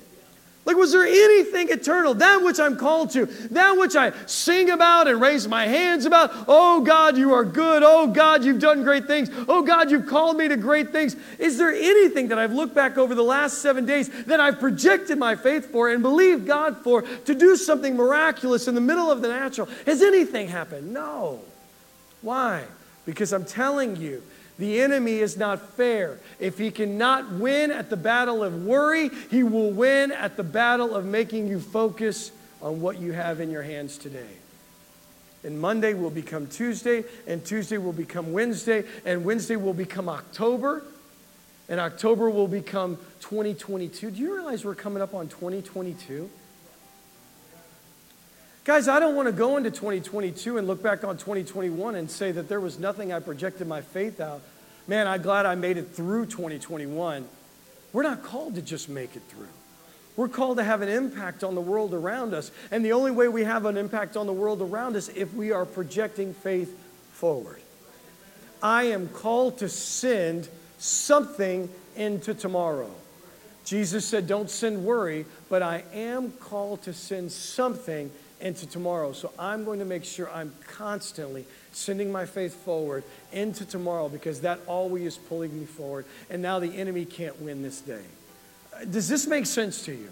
Like, 0.66 0.76
was 0.76 0.90
there 0.90 1.04
anything 1.04 1.70
eternal? 1.70 2.12
That 2.14 2.42
which 2.42 2.58
I'm 2.58 2.76
called 2.76 3.12
to, 3.12 3.26
that 3.26 3.78
which 3.78 3.94
I 3.94 4.12
sing 4.26 4.70
about 4.70 5.06
and 5.06 5.20
raise 5.20 5.46
my 5.46 5.64
hands 5.64 6.06
about. 6.06 6.32
Oh 6.48 6.80
God, 6.80 7.16
you 7.16 7.32
are 7.34 7.44
good. 7.44 7.84
Oh 7.84 8.08
God, 8.08 8.44
you've 8.44 8.58
done 8.58 8.82
great 8.82 9.06
things. 9.06 9.30
Oh 9.46 9.62
God, 9.62 9.92
you've 9.92 10.06
called 10.06 10.36
me 10.36 10.48
to 10.48 10.56
great 10.56 10.90
things. 10.90 11.14
Is 11.38 11.56
there 11.56 11.72
anything 11.72 12.28
that 12.28 12.38
I've 12.40 12.52
looked 12.52 12.74
back 12.74 12.98
over 12.98 13.14
the 13.14 13.22
last 13.22 13.58
seven 13.58 13.86
days 13.86 14.08
that 14.24 14.40
I've 14.40 14.58
projected 14.58 15.18
my 15.18 15.36
faith 15.36 15.70
for 15.70 15.88
and 15.88 16.02
believed 16.02 16.48
God 16.48 16.76
for 16.78 17.02
to 17.02 17.34
do 17.34 17.54
something 17.54 17.96
miraculous 17.96 18.66
in 18.66 18.74
the 18.74 18.80
middle 18.80 19.08
of 19.08 19.22
the 19.22 19.28
natural? 19.28 19.68
Has 19.86 20.02
anything 20.02 20.48
happened? 20.48 20.92
No. 20.92 21.42
Why? 22.22 22.64
Because 23.04 23.32
I'm 23.32 23.44
telling 23.44 23.94
you, 23.94 24.20
the 24.58 24.80
enemy 24.80 25.18
is 25.18 25.36
not 25.36 25.60
fair. 25.74 26.18
If 26.40 26.58
he 26.58 26.70
cannot 26.70 27.32
win 27.32 27.70
at 27.70 27.90
the 27.90 27.96
battle 27.96 28.42
of 28.42 28.64
worry, 28.64 29.10
he 29.30 29.42
will 29.42 29.70
win 29.70 30.12
at 30.12 30.36
the 30.36 30.44
battle 30.44 30.94
of 30.94 31.04
making 31.04 31.48
you 31.48 31.60
focus 31.60 32.32
on 32.62 32.80
what 32.80 32.98
you 32.98 33.12
have 33.12 33.40
in 33.40 33.50
your 33.50 33.62
hands 33.62 33.98
today. 33.98 34.26
And 35.44 35.60
Monday 35.60 35.94
will 35.94 36.10
become 36.10 36.46
Tuesday, 36.46 37.04
and 37.26 37.44
Tuesday 37.44 37.78
will 37.78 37.92
become 37.92 38.32
Wednesday, 38.32 38.84
and 39.04 39.24
Wednesday 39.24 39.56
will 39.56 39.74
become 39.74 40.08
October, 40.08 40.82
and 41.68 41.78
October 41.78 42.30
will 42.30 42.48
become 42.48 42.96
2022. 43.20 44.10
Do 44.10 44.20
you 44.20 44.34
realize 44.34 44.64
we're 44.64 44.74
coming 44.74 45.02
up 45.02 45.14
on 45.14 45.28
2022? 45.28 46.30
Guys, 48.66 48.88
I 48.88 48.98
don't 48.98 49.14
want 49.14 49.26
to 49.26 49.32
go 49.32 49.58
into 49.58 49.70
2022 49.70 50.58
and 50.58 50.66
look 50.66 50.82
back 50.82 51.04
on 51.04 51.16
2021 51.16 51.94
and 51.94 52.10
say 52.10 52.32
that 52.32 52.48
there 52.48 52.58
was 52.58 52.80
nothing 52.80 53.12
I 53.12 53.20
projected 53.20 53.68
my 53.68 53.80
faith 53.80 54.20
out. 54.20 54.42
Man, 54.88 55.06
I'm 55.06 55.22
glad 55.22 55.46
I 55.46 55.54
made 55.54 55.76
it 55.76 55.90
through 55.90 56.26
2021. 56.26 57.28
We're 57.92 58.02
not 58.02 58.24
called 58.24 58.56
to 58.56 58.62
just 58.62 58.88
make 58.88 59.14
it 59.14 59.22
through. 59.28 59.46
We're 60.16 60.26
called 60.26 60.56
to 60.56 60.64
have 60.64 60.82
an 60.82 60.88
impact 60.88 61.44
on 61.44 61.54
the 61.54 61.60
world 61.60 61.94
around 61.94 62.34
us. 62.34 62.50
And 62.72 62.84
the 62.84 62.90
only 62.90 63.12
way 63.12 63.28
we 63.28 63.44
have 63.44 63.66
an 63.66 63.76
impact 63.76 64.16
on 64.16 64.26
the 64.26 64.32
world 64.32 64.60
around 64.60 64.96
us 64.96 65.08
if 65.10 65.32
we 65.32 65.52
are 65.52 65.64
projecting 65.64 66.34
faith 66.34 66.76
forward. 67.12 67.60
I 68.60 68.86
am 68.86 69.06
called 69.10 69.58
to 69.58 69.68
send 69.68 70.48
something 70.78 71.68
into 71.94 72.34
tomorrow. 72.34 72.90
Jesus 73.64 74.04
said, 74.06 74.26
Don't 74.26 74.50
send 74.50 74.84
worry, 74.84 75.24
but 75.48 75.62
I 75.62 75.84
am 75.92 76.32
called 76.32 76.82
to 76.82 76.92
send 76.92 77.30
something 77.30 78.10
into 78.40 78.66
tomorrow. 78.66 79.12
So 79.12 79.32
I'm 79.38 79.64
going 79.64 79.78
to 79.78 79.84
make 79.84 80.04
sure 80.04 80.30
I'm 80.30 80.52
constantly 80.68 81.44
sending 81.72 82.12
my 82.12 82.26
faith 82.26 82.54
forward 82.64 83.04
into 83.32 83.64
tomorrow 83.64 84.08
because 84.08 84.40
that 84.42 84.60
always 84.66 85.06
is 85.06 85.16
pulling 85.16 85.58
me 85.58 85.66
forward. 85.66 86.04
And 86.30 86.42
now 86.42 86.58
the 86.58 86.74
enemy 86.76 87.04
can't 87.04 87.40
win 87.40 87.62
this 87.62 87.80
day. 87.80 88.02
Uh, 88.74 88.84
does 88.84 89.08
this 89.08 89.26
make 89.26 89.46
sense 89.46 89.84
to 89.84 89.92
you? 89.92 90.10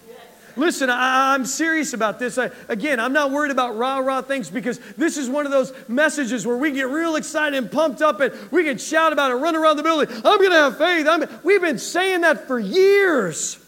Listen, 0.57 0.89
I, 0.89 1.35
am 1.35 1.45
serious 1.47 1.95
about 1.95 2.21
this. 2.21 2.39
I, 2.39 2.51
again, 2.69 3.01
I'm 3.01 3.13
not 3.13 3.33
worried 3.33 3.51
about 3.51 3.77
rah 3.77 3.99
rah 3.99 4.23
things 4.23 4.51
because 4.51 4.79
this 4.97 5.17
is 5.17 5.29
one 5.29 5.47
of 5.47 5.53
those 5.53 5.73
messages 5.89 6.47
where 6.47 6.57
we 6.57 6.71
get 6.71 6.89
real 6.89 7.17
excited 7.17 7.57
and 7.57 7.71
pumped 7.71 8.03
up 8.03 8.21
and 8.21 8.33
we 8.53 8.63
can 8.63 8.79
shout 8.79 9.13
about 9.13 9.33
it, 9.33 9.35
run 9.35 9.57
around 9.57 9.79
the 9.79 9.83
building. 9.83 10.09
I'm 10.17 10.39
going 10.39 10.51
to 10.51 10.57
have 10.57 10.79
faith. 10.79 11.09
I'm, 11.09 11.25
we've 11.43 11.61
been 11.61 11.79
saying 11.79 12.21
that 12.21 12.47
for 12.47 12.61
years. 12.61 13.59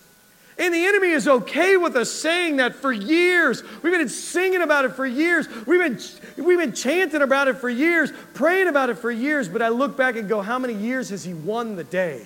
And 0.59 0.73
the 0.73 0.87
enemy 0.87 1.09
is 1.09 1.29
okay 1.29 1.77
with 1.77 1.97
us 1.97 2.11
saying 2.11 2.57
that 2.57 2.75
for 2.75 2.91
years. 2.91 3.63
We've 3.83 3.93
been 3.93 4.09
singing 4.09 4.63
about 4.63 4.87
it 4.87 4.93
for 4.93 5.05
years. 5.05 5.47
We've 5.67 5.81
been, 5.81 5.99
we've 6.43 6.59
been 6.59 6.73
chanting 6.73 7.21
about 7.21 7.49
it 7.49 7.59
for 7.59 7.69
years, 7.69 8.11
praying 8.33 8.69
about 8.69 8.89
it 8.89 8.95
for 8.97 9.11
years. 9.11 9.49
But 9.49 9.61
I 9.61 9.69
look 9.69 9.99
back 9.99 10.17
and 10.17 10.29
go, 10.29 10.41
how 10.41 10.59
many 10.59 10.73
years 10.73 11.11
has 11.11 11.25
he 11.25 11.35
won 11.35 11.77
the 11.77 11.85
day? 11.85 12.25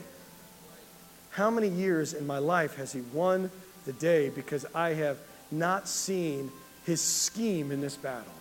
How 1.30 1.50
many 1.50 1.68
years 1.68 2.12
in 2.12 2.26
my 2.26 2.38
life 2.38 2.76
has 2.76 2.92
he 2.92 3.00
won 3.12 3.50
the 3.84 3.92
day 3.94 4.28
because 4.28 4.64
I 4.74 4.90
have 4.90 5.18
not 5.50 5.88
seen 5.88 6.52
his 6.84 7.00
scheme 7.00 7.72
in 7.72 7.80
this 7.80 7.96
battle? 7.96 8.32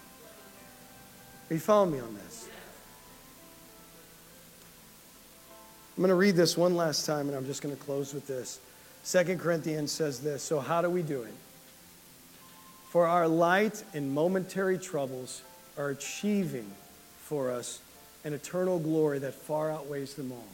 Are 1.49 1.53
you 1.55 1.59
following 1.59 1.93
me 1.93 1.99
on 1.99 2.13
this? 2.13 2.47
I'm 5.97 6.03
going 6.03 6.09
to 6.09 6.15
read 6.15 6.35
this 6.35 6.55
one 6.55 6.75
last 6.75 7.07
time 7.07 7.27
and 7.27 7.35
I'm 7.35 7.45
just 7.45 7.63
going 7.63 7.75
to 7.75 7.83
close 7.83 8.13
with 8.13 8.27
this. 8.27 8.59
Second 9.03 9.39
Corinthians 9.39 9.91
says 9.91 10.19
this 10.21 10.43
So, 10.43 10.59
how 10.59 10.81
do 10.81 10.89
we 10.89 11.01
do 11.01 11.23
it? 11.23 11.33
For 12.89 13.05
our 13.05 13.27
light 13.27 13.83
and 13.93 14.11
momentary 14.11 14.77
troubles 14.77 15.43
are 15.77 15.89
achieving 15.89 16.71
for 17.23 17.51
us 17.51 17.79
an 18.23 18.33
eternal 18.33 18.79
glory 18.79 19.19
that 19.19 19.33
far 19.33 19.71
outweighs 19.71 20.15
them 20.15 20.31
all. 20.31 20.47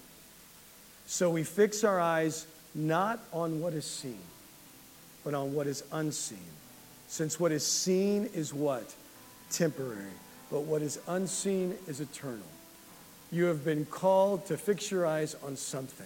So 1.07 1.29
we 1.29 1.43
fix 1.43 1.83
our 1.83 1.99
eyes 1.99 2.45
not 2.73 3.19
on 3.31 3.61
what 3.61 3.73
is 3.73 3.85
seen, 3.85 4.19
but 5.23 5.33
on 5.33 5.53
what 5.53 5.65
is 5.67 5.83
unseen. 5.91 6.37
Since 7.07 7.39
what 7.39 7.51
is 7.51 7.65
seen 7.65 8.29
is 8.33 8.53
what? 8.53 8.93
Temporary. 9.49 10.11
But 10.51 10.61
what 10.61 10.81
is 10.81 10.99
unseen 11.07 11.75
is 11.87 12.01
eternal. 12.01 12.39
You 13.31 13.45
have 13.45 13.63
been 13.63 13.85
called 13.85 14.45
to 14.47 14.57
fix 14.57 14.91
your 14.91 15.05
eyes 15.05 15.35
on 15.43 15.55
something. 15.55 16.05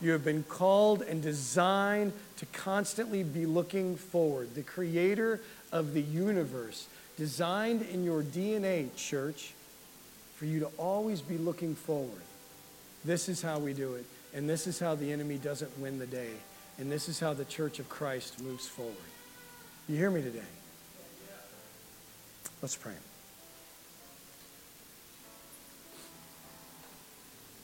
You 0.00 0.10
have 0.12 0.24
been 0.24 0.42
called 0.42 1.02
and 1.02 1.22
designed 1.22 2.12
to 2.36 2.46
constantly 2.46 3.22
be 3.22 3.46
looking 3.46 3.96
forward. 3.96 4.54
The 4.54 4.62
creator 4.62 5.40
of 5.72 5.94
the 5.94 6.02
universe 6.02 6.86
designed 7.16 7.82
in 7.82 8.04
your 8.04 8.22
DNA, 8.22 8.94
church, 8.94 9.54
for 10.36 10.44
you 10.44 10.60
to 10.60 10.66
always 10.76 11.22
be 11.22 11.38
looking 11.38 11.74
forward. 11.74 12.20
This 13.04 13.28
is 13.28 13.40
how 13.40 13.58
we 13.58 13.72
do 13.72 13.94
it. 13.94 14.04
And 14.34 14.48
this 14.48 14.66
is 14.66 14.78
how 14.78 14.94
the 14.94 15.10
enemy 15.10 15.38
doesn't 15.38 15.78
win 15.78 15.98
the 15.98 16.06
day. 16.06 16.32
And 16.78 16.92
this 16.92 17.08
is 17.08 17.18
how 17.18 17.32
the 17.32 17.46
church 17.46 17.78
of 17.78 17.88
Christ 17.88 18.42
moves 18.42 18.68
forward. 18.68 18.94
You 19.88 19.96
hear 19.96 20.10
me 20.10 20.20
today? 20.20 20.40
Let's 22.60 22.76
pray. 22.76 22.92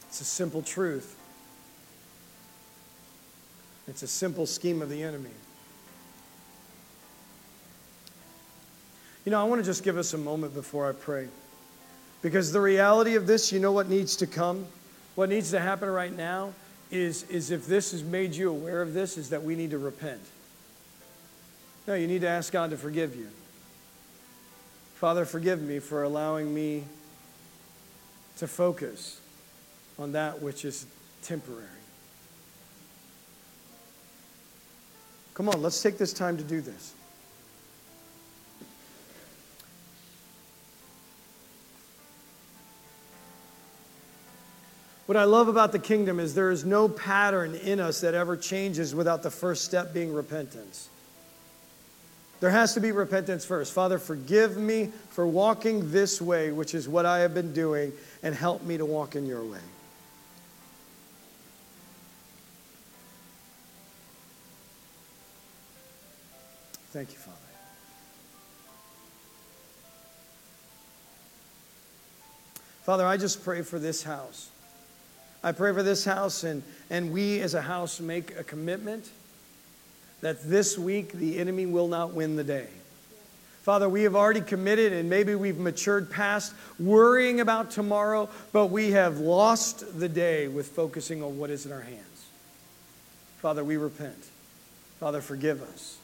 It's 0.09 0.23
a 0.23 0.25
simple 0.25 0.63
truth. 0.63 1.17
It's 3.89 4.03
a 4.03 4.07
simple 4.07 4.47
scheme 4.47 4.81
of 4.81 4.89
the 4.89 5.03
enemy. 5.03 5.31
You 9.25 9.31
know, 9.31 9.41
I 9.41 9.45
want 9.45 9.61
to 9.61 9.65
just 9.65 9.85
give 9.85 9.97
us 9.97 10.15
a 10.15 10.19
moment 10.19 10.55
before 10.55 10.89
I 10.89 10.93
pray. 10.93 11.29
Because 12.23 12.53
the 12.53 12.61
reality 12.61 13.15
of 13.15 13.27
this, 13.27 13.53
you 13.53 13.61
know 13.61 13.73
what 13.73 13.89
needs 13.89 14.17
to 14.17 14.27
come? 14.27 14.67
What 15.15 15.29
needs 15.29 15.51
to 15.51 15.61
happen 15.61 15.89
right 15.89 16.15
now 16.15 16.55
is, 16.91 17.25
is 17.25 17.51
if 17.51 17.67
this 17.67 17.93
has 17.93 18.03
made 18.03 18.35
you 18.35 18.51
aware 18.51 18.83
of 18.83 18.95
this, 18.95 19.17
is 19.17 19.31
that 19.31 19.43
we 19.43 19.55
need 19.55 19.71
to 19.71 19.79
repent. 19.79 20.21
No, 21.87 21.95
you 21.95 22.07
need 22.07 22.21
to 22.21 22.29
ask 22.29 22.53
God 22.53 22.71
to 22.71 22.77
forgive 22.77 23.17
you. 23.17 23.29
Father, 24.95 25.25
forgive 25.25 25.61
me 25.61 25.81
for 25.81 26.05
allowing 26.05 26.55
me 26.55 26.85
to 28.37 28.47
focus 28.47 29.21
on 29.99 30.13
that 30.13 30.41
which 30.41 30.65
is 30.65 30.87
temporary. 31.23 31.67
Come 35.35 35.49
on, 35.49 35.63
let's 35.63 35.81
take 35.81 35.99
this 35.99 36.13
time 36.13 36.37
to 36.37 36.45
do 36.45 36.61
this. 36.61 36.93
What 45.07 45.17
I 45.17 45.25
love 45.25 45.49
about 45.49 45.73
the 45.73 45.79
kingdom 45.79 46.19
is 46.21 46.35
there 46.35 46.51
is 46.51 46.65
no 46.65 46.89
pattern 46.89 47.55
in 47.55 47.81
us 47.81 48.01
that 48.01 48.15
ever 48.15 48.37
changes 48.37 48.95
without 48.95 49.23
the 49.23 49.31
first 49.31 49.65
step 49.65 49.93
being 49.93 50.15
repentance. 50.15 50.89
There 52.41 52.51
has 52.51 52.75
to 52.75 52.81
be 52.81 52.93
repentance 52.93 53.45
first. 53.45 53.73
Father, 53.73 53.99
forgive 53.99 54.57
me 54.57 54.91
for 55.11 55.27
walking 55.27 55.91
this 55.93 56.21
way, 56.21 56.51
which 56.51 56.75
is 56.75 56.89
what 56.89 57.07
I 57.07 57.21
have 57.21 57.35
been 57.35 57.53
doing, 57.53 57.93
and 58.23 58.35
help 58.35 58.63
me 58.63 58.79
to 58.79 58.87
walk 58.87 59.15
in 59.15 59.27
your 59.27 59.45
way. 59.45 59.61
Thank 66.93 67.13
you, 67.13 67.19
Father. 67.19 67.39
Father, 72.83 73.07
I 73.07 73.17
just 73.17 73.43
pray 73.43 73.63
for 73.63 73.79
this 73.79 74.03
house. 74.03 74.51
I 75.43 75.53
pray 75.53 75.73
for 75.73 75.83
this 75.83 76.05
house, 76.05 76.45
and, 76.45 76.63
and 76.91 77.11
we 77.11 77.41
as 77.41 77.55
a 77.55 77.63
house 77.63 77.99
make 77.99 78.39
a 78.39 78.45
commitment 78.45 79.09
that 80.21 80.43
this 80.43 80.77
week 80.77 81.13
the 81.13 81.39
enemy 81.39 81.65
will 81.65 81.89
not 81.89 82.13
win 82.13 82.37
the 82.37 82.45
day. 82.45 82.69
Father, 83.63 83.89
we 83.89 84.03
have 84.03 84.15
already 84.15 84.43
committed, 84.43 84.93
and 84.93 85.09
maybe 85.09 85.35
we've 85.35 85.59
matured 85.59 86.11
past 86.11 86.53
worrying 86.79 87.41
about 87.41 87.71
tomorrow, 87.71 88.29
but 88.53 88.67
we 88.67 88.91
have 88.91 89.19
lost 89.19 89.99
the 89.99 90.11
day 90.11 90.47
with 90.47 90.69
focusing 90.69 91.23
on 91.23 91.39
what 91.39 91.49
is 91.49 91.65
in 91.65 91.73
our 91.73 91.81
hands. 91.81 92.27
Father, 93.39 93.65
we 93.65 93.79
repent. 93.79 94.27
Father, 95.01 95.23
forgive 95.23 95.63
us. 95.63 95.97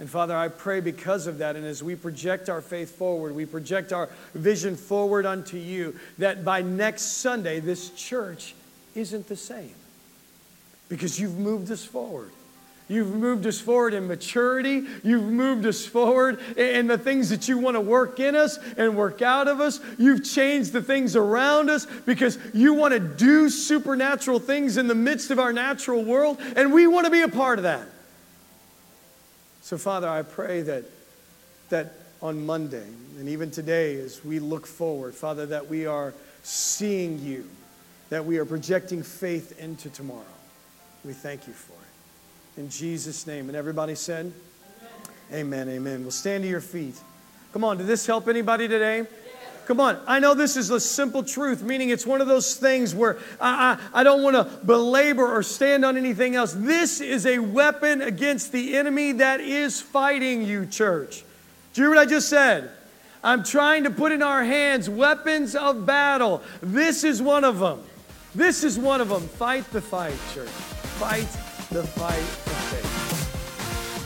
And 0.00 0.08
Father, 0.08 0.34
I 0.34 0.48
pray 0.48 0.80
because 0.80 1.26
of 1.26 1.38
that, 1.38 1.56
and 1.56 1.66
as 1.66 1.82
we 1.82 1.94
project 1.94 2.48
our 2.48 2.62
faith 2.62 2.96
forward, 2.96 3.34
we 3.34 3.44
project 3.44 3.92
our 3.92 4.08
vision 4.34 4.74
forward 4.74 5.26
unto 5.26 5.58
you, 5.58 5.94
that 6.16 6.42
by 6.42 6.62
next 6.62 7.18
Sunday, 7.18 7.60
this 7.60 7.90
church 7.90 8.54
isn't 8.94 9.28
the 9.28 9.36
same. 9.36 9.74
Because 10.88 11.20
you've 11.20 11.38
moved 11.38 11.70
us 11.70 11.84
forward. 11.84 12.30
You've 12.88 13.14
moved 13.14 13.46
us 13.46 13.60
forward 13.60 13.92
in 13.92 14.08
maturity. 14.08 14.84
You've 15.04 15.22
moved 15.22 15.66
us 15.66 15.84
forward 15.84 16.40
in 16.56 16.86
the 16.86 16.98
things 16.98 17.28
that 17.28 17.46
you 17.46 17.58
want 17.58 17.76
to 17.76 17.80
work 17.80 18.18
in 18.18 18.34
us 18.34 18.58
and 18.78 18.96
work 18.96 19.20
out 19.20 19.48
of 19.48 19.60
us. 19.60 19.80
You've 19.98 20.24
changed 20.24 20.72
the 20.72 20.82
things 20.82 21.14
around 21.14 21.68
us 21.68 21.86
because 22.06 22.38
you 22.54 22.72
want 22.72 22.94
to 22.94 23.00
do 23.00 23.50
supernatural 23.50 24.40
things 24.40 24.78
in 24.78 24.88
the 24.88 24.94
midst 24.94 25.30
of 25.30 25.38
our 25.38 25.52
natural 25.52 26.02
world, 26.02 26.38
and 26.56 26.72
we 26.72 26.86
want 26.86 27.04
to 27.04 27.12
be 27.12 27.20
a 27.20 27.28
part 27.28 27.58
of 27.58 27.64
that. 27.64 27.86
So, 29.62 29.78
Father, 29.78 30.08
I 30.08 30.22
pray 30.22 30.62
that, 30.62 30.84
that 31.68 31.94
on 32.22 32.44
Monday 32.44 32.86
and 33.18 33.28
even 33.28 33.50
today, 33.50 34.00
as 34.00 34.24
we 34.24 34.38
look 34.38 34.66
forward, 34.66 35.14
Father, 35.14 35.46
that 35.46 35.68
we 35.68 35.86
are 35.86 36.14
seeing 36.42 37.18
you, 37.20 37.48
that 38.08 38.24
we 38.24 38.38
are 38.38 38.44
projecting 38.44 39.02
faith 39.02 39.58
into 39.60 39.90
tomorrow. 39.90 40.24
We 41.04 41.12
thank 41.12 41.46
you 41.46 41.52
for 41.52 41.72
it. 41.72 42.60
In 42.60 42.68
Jesus' 42.68 43.26
name. 43.26 43.48
And 43.48 43.56
everybody 43.56 43.94
said, 43.94 44.32
Amen, 45.32 45.68
amen. 45.68 45.68
amen. 45.68 46.02
Well, 46.02 46.10
stand 46.10 46.42
to 46.42 46.48
your 46.48 46.60
feet. 46.60 46.96
Come 47.52 47.64
on, 47.64 47.78
did 47.78 47.86
this 47.86 48.06
help 48.06 48.28
anybody 48.28 48.68
today? 48.68 49.06
Come 49.70 49.78
on. 49.78 50.00
I 50.04 50.18
know 50.18 50.34
this 50.34 50.56
is 50.56 50.70
a 50.70 50.80
simple 50.80 51.22
truth, 51.22 51.62
meaning 51.62 51.90
it's 51.90 52.04
one 52.04 52.20
of 52.20 52.26
those 52.26 52.56
things 52.56 52.92
where 52.92 53.18
I, 53.40 53.78
I, 53.94 54.00
I 54.00 54.02
don't 54.02 54.24
want 54.24 54.34
to 54.34 54.66
belabor 54.66 55.24
or 55.24 55.44
stand 55.44 55.84
on 55.84 55.96
anything 55.96 56.34
else. 56.34 56.52
This 56.52 57.00
is 57.00 57.24
a 57.24 57.38
weapon 57.38 58.02
against 58.02 58.50
the 58.50 58.76
enemy 58.76 59.12
that 59.12 59.40
is 59.40 59.80
fighting 59.80 60.42
you, 60.42 60.66
church. 60.66 61.22
Do 61.72 61.82
you 61.82 61.86
hear 61.86 61.94
what 61.94 62.04
I 62.04 62.10
just 62.10 62.28
said? 62.28 62.72
I'm 63.22 63.44
trying 63.44 63.84
to 63.84 63.92
put 63.92 64.10
in 64.10 64.24
our 64.24 64.42
hands 64.42 64.90
weapons 64.90 65.54
of 65.54 65.86
battle. 65.86 66.42
This 66.60 67.04
is 67.04 67.22
one 67.22 67.44
of 67.44 67.60
them. 67.60 67.80
This 68.34 68.64
is 68.64 68.76
one 68.76 69.00
of 69.00 69.08
them. 69.08 69.22
Fight 69.22 69.70
the 69.70 69.80
fight, 69.80 70.18
church. 70.34 70.48
Fight 70.48 71.28
the 71.70 71.84
fight 71.84 72.18
of 72.18 72.24
faith. 72.24 72.89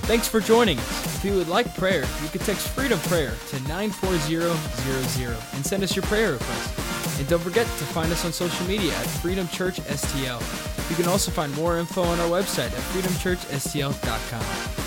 Thanks 0.07 0.29
for 0.29 0.39
joining 0.39 0.79
us. 0.79 1.17
If 1.17 1.25
you 1.25 1.35
would 1.35 1.49
like 1.49 1.75
prayer, 1.77 2.05
you 2.23 2.29
can 2.29 2.41
text 2.43 2.69
Freedom 2.69 2.99
Prayer 3.01 3.33
to 3.49 3.61
94000 3.61 5.37
and 5.55 5.67
send 5.67 5.83
us 5.83 5.97
your 5.97 6.05
prayer 6.05 6.33
request. 6.33 7.19
And 7.19 7.27
don't 7.27 7.41
forget 7.41 7.65
to 7.65 7.85
find 7.85 8.13
us 8.13 8.23
on 8.25 8.33
social 8.33 8.67
media 8.67 8.93
at 8.95 9.07
Freedom 9.07 9.49
Church 9.49 9.81
STL. 9.81 10.91
You 10.91 10.97
can 10.97 11.09
also 11.09 11.31
find 11.31 11.55
more 11.55 11.79
info 11.79 12.03
on 12.03 12.21
our 12.21 12.29
website 12.29 12.67
at 12.67 12.83
freedomchurchstl.com. 12.93 14.84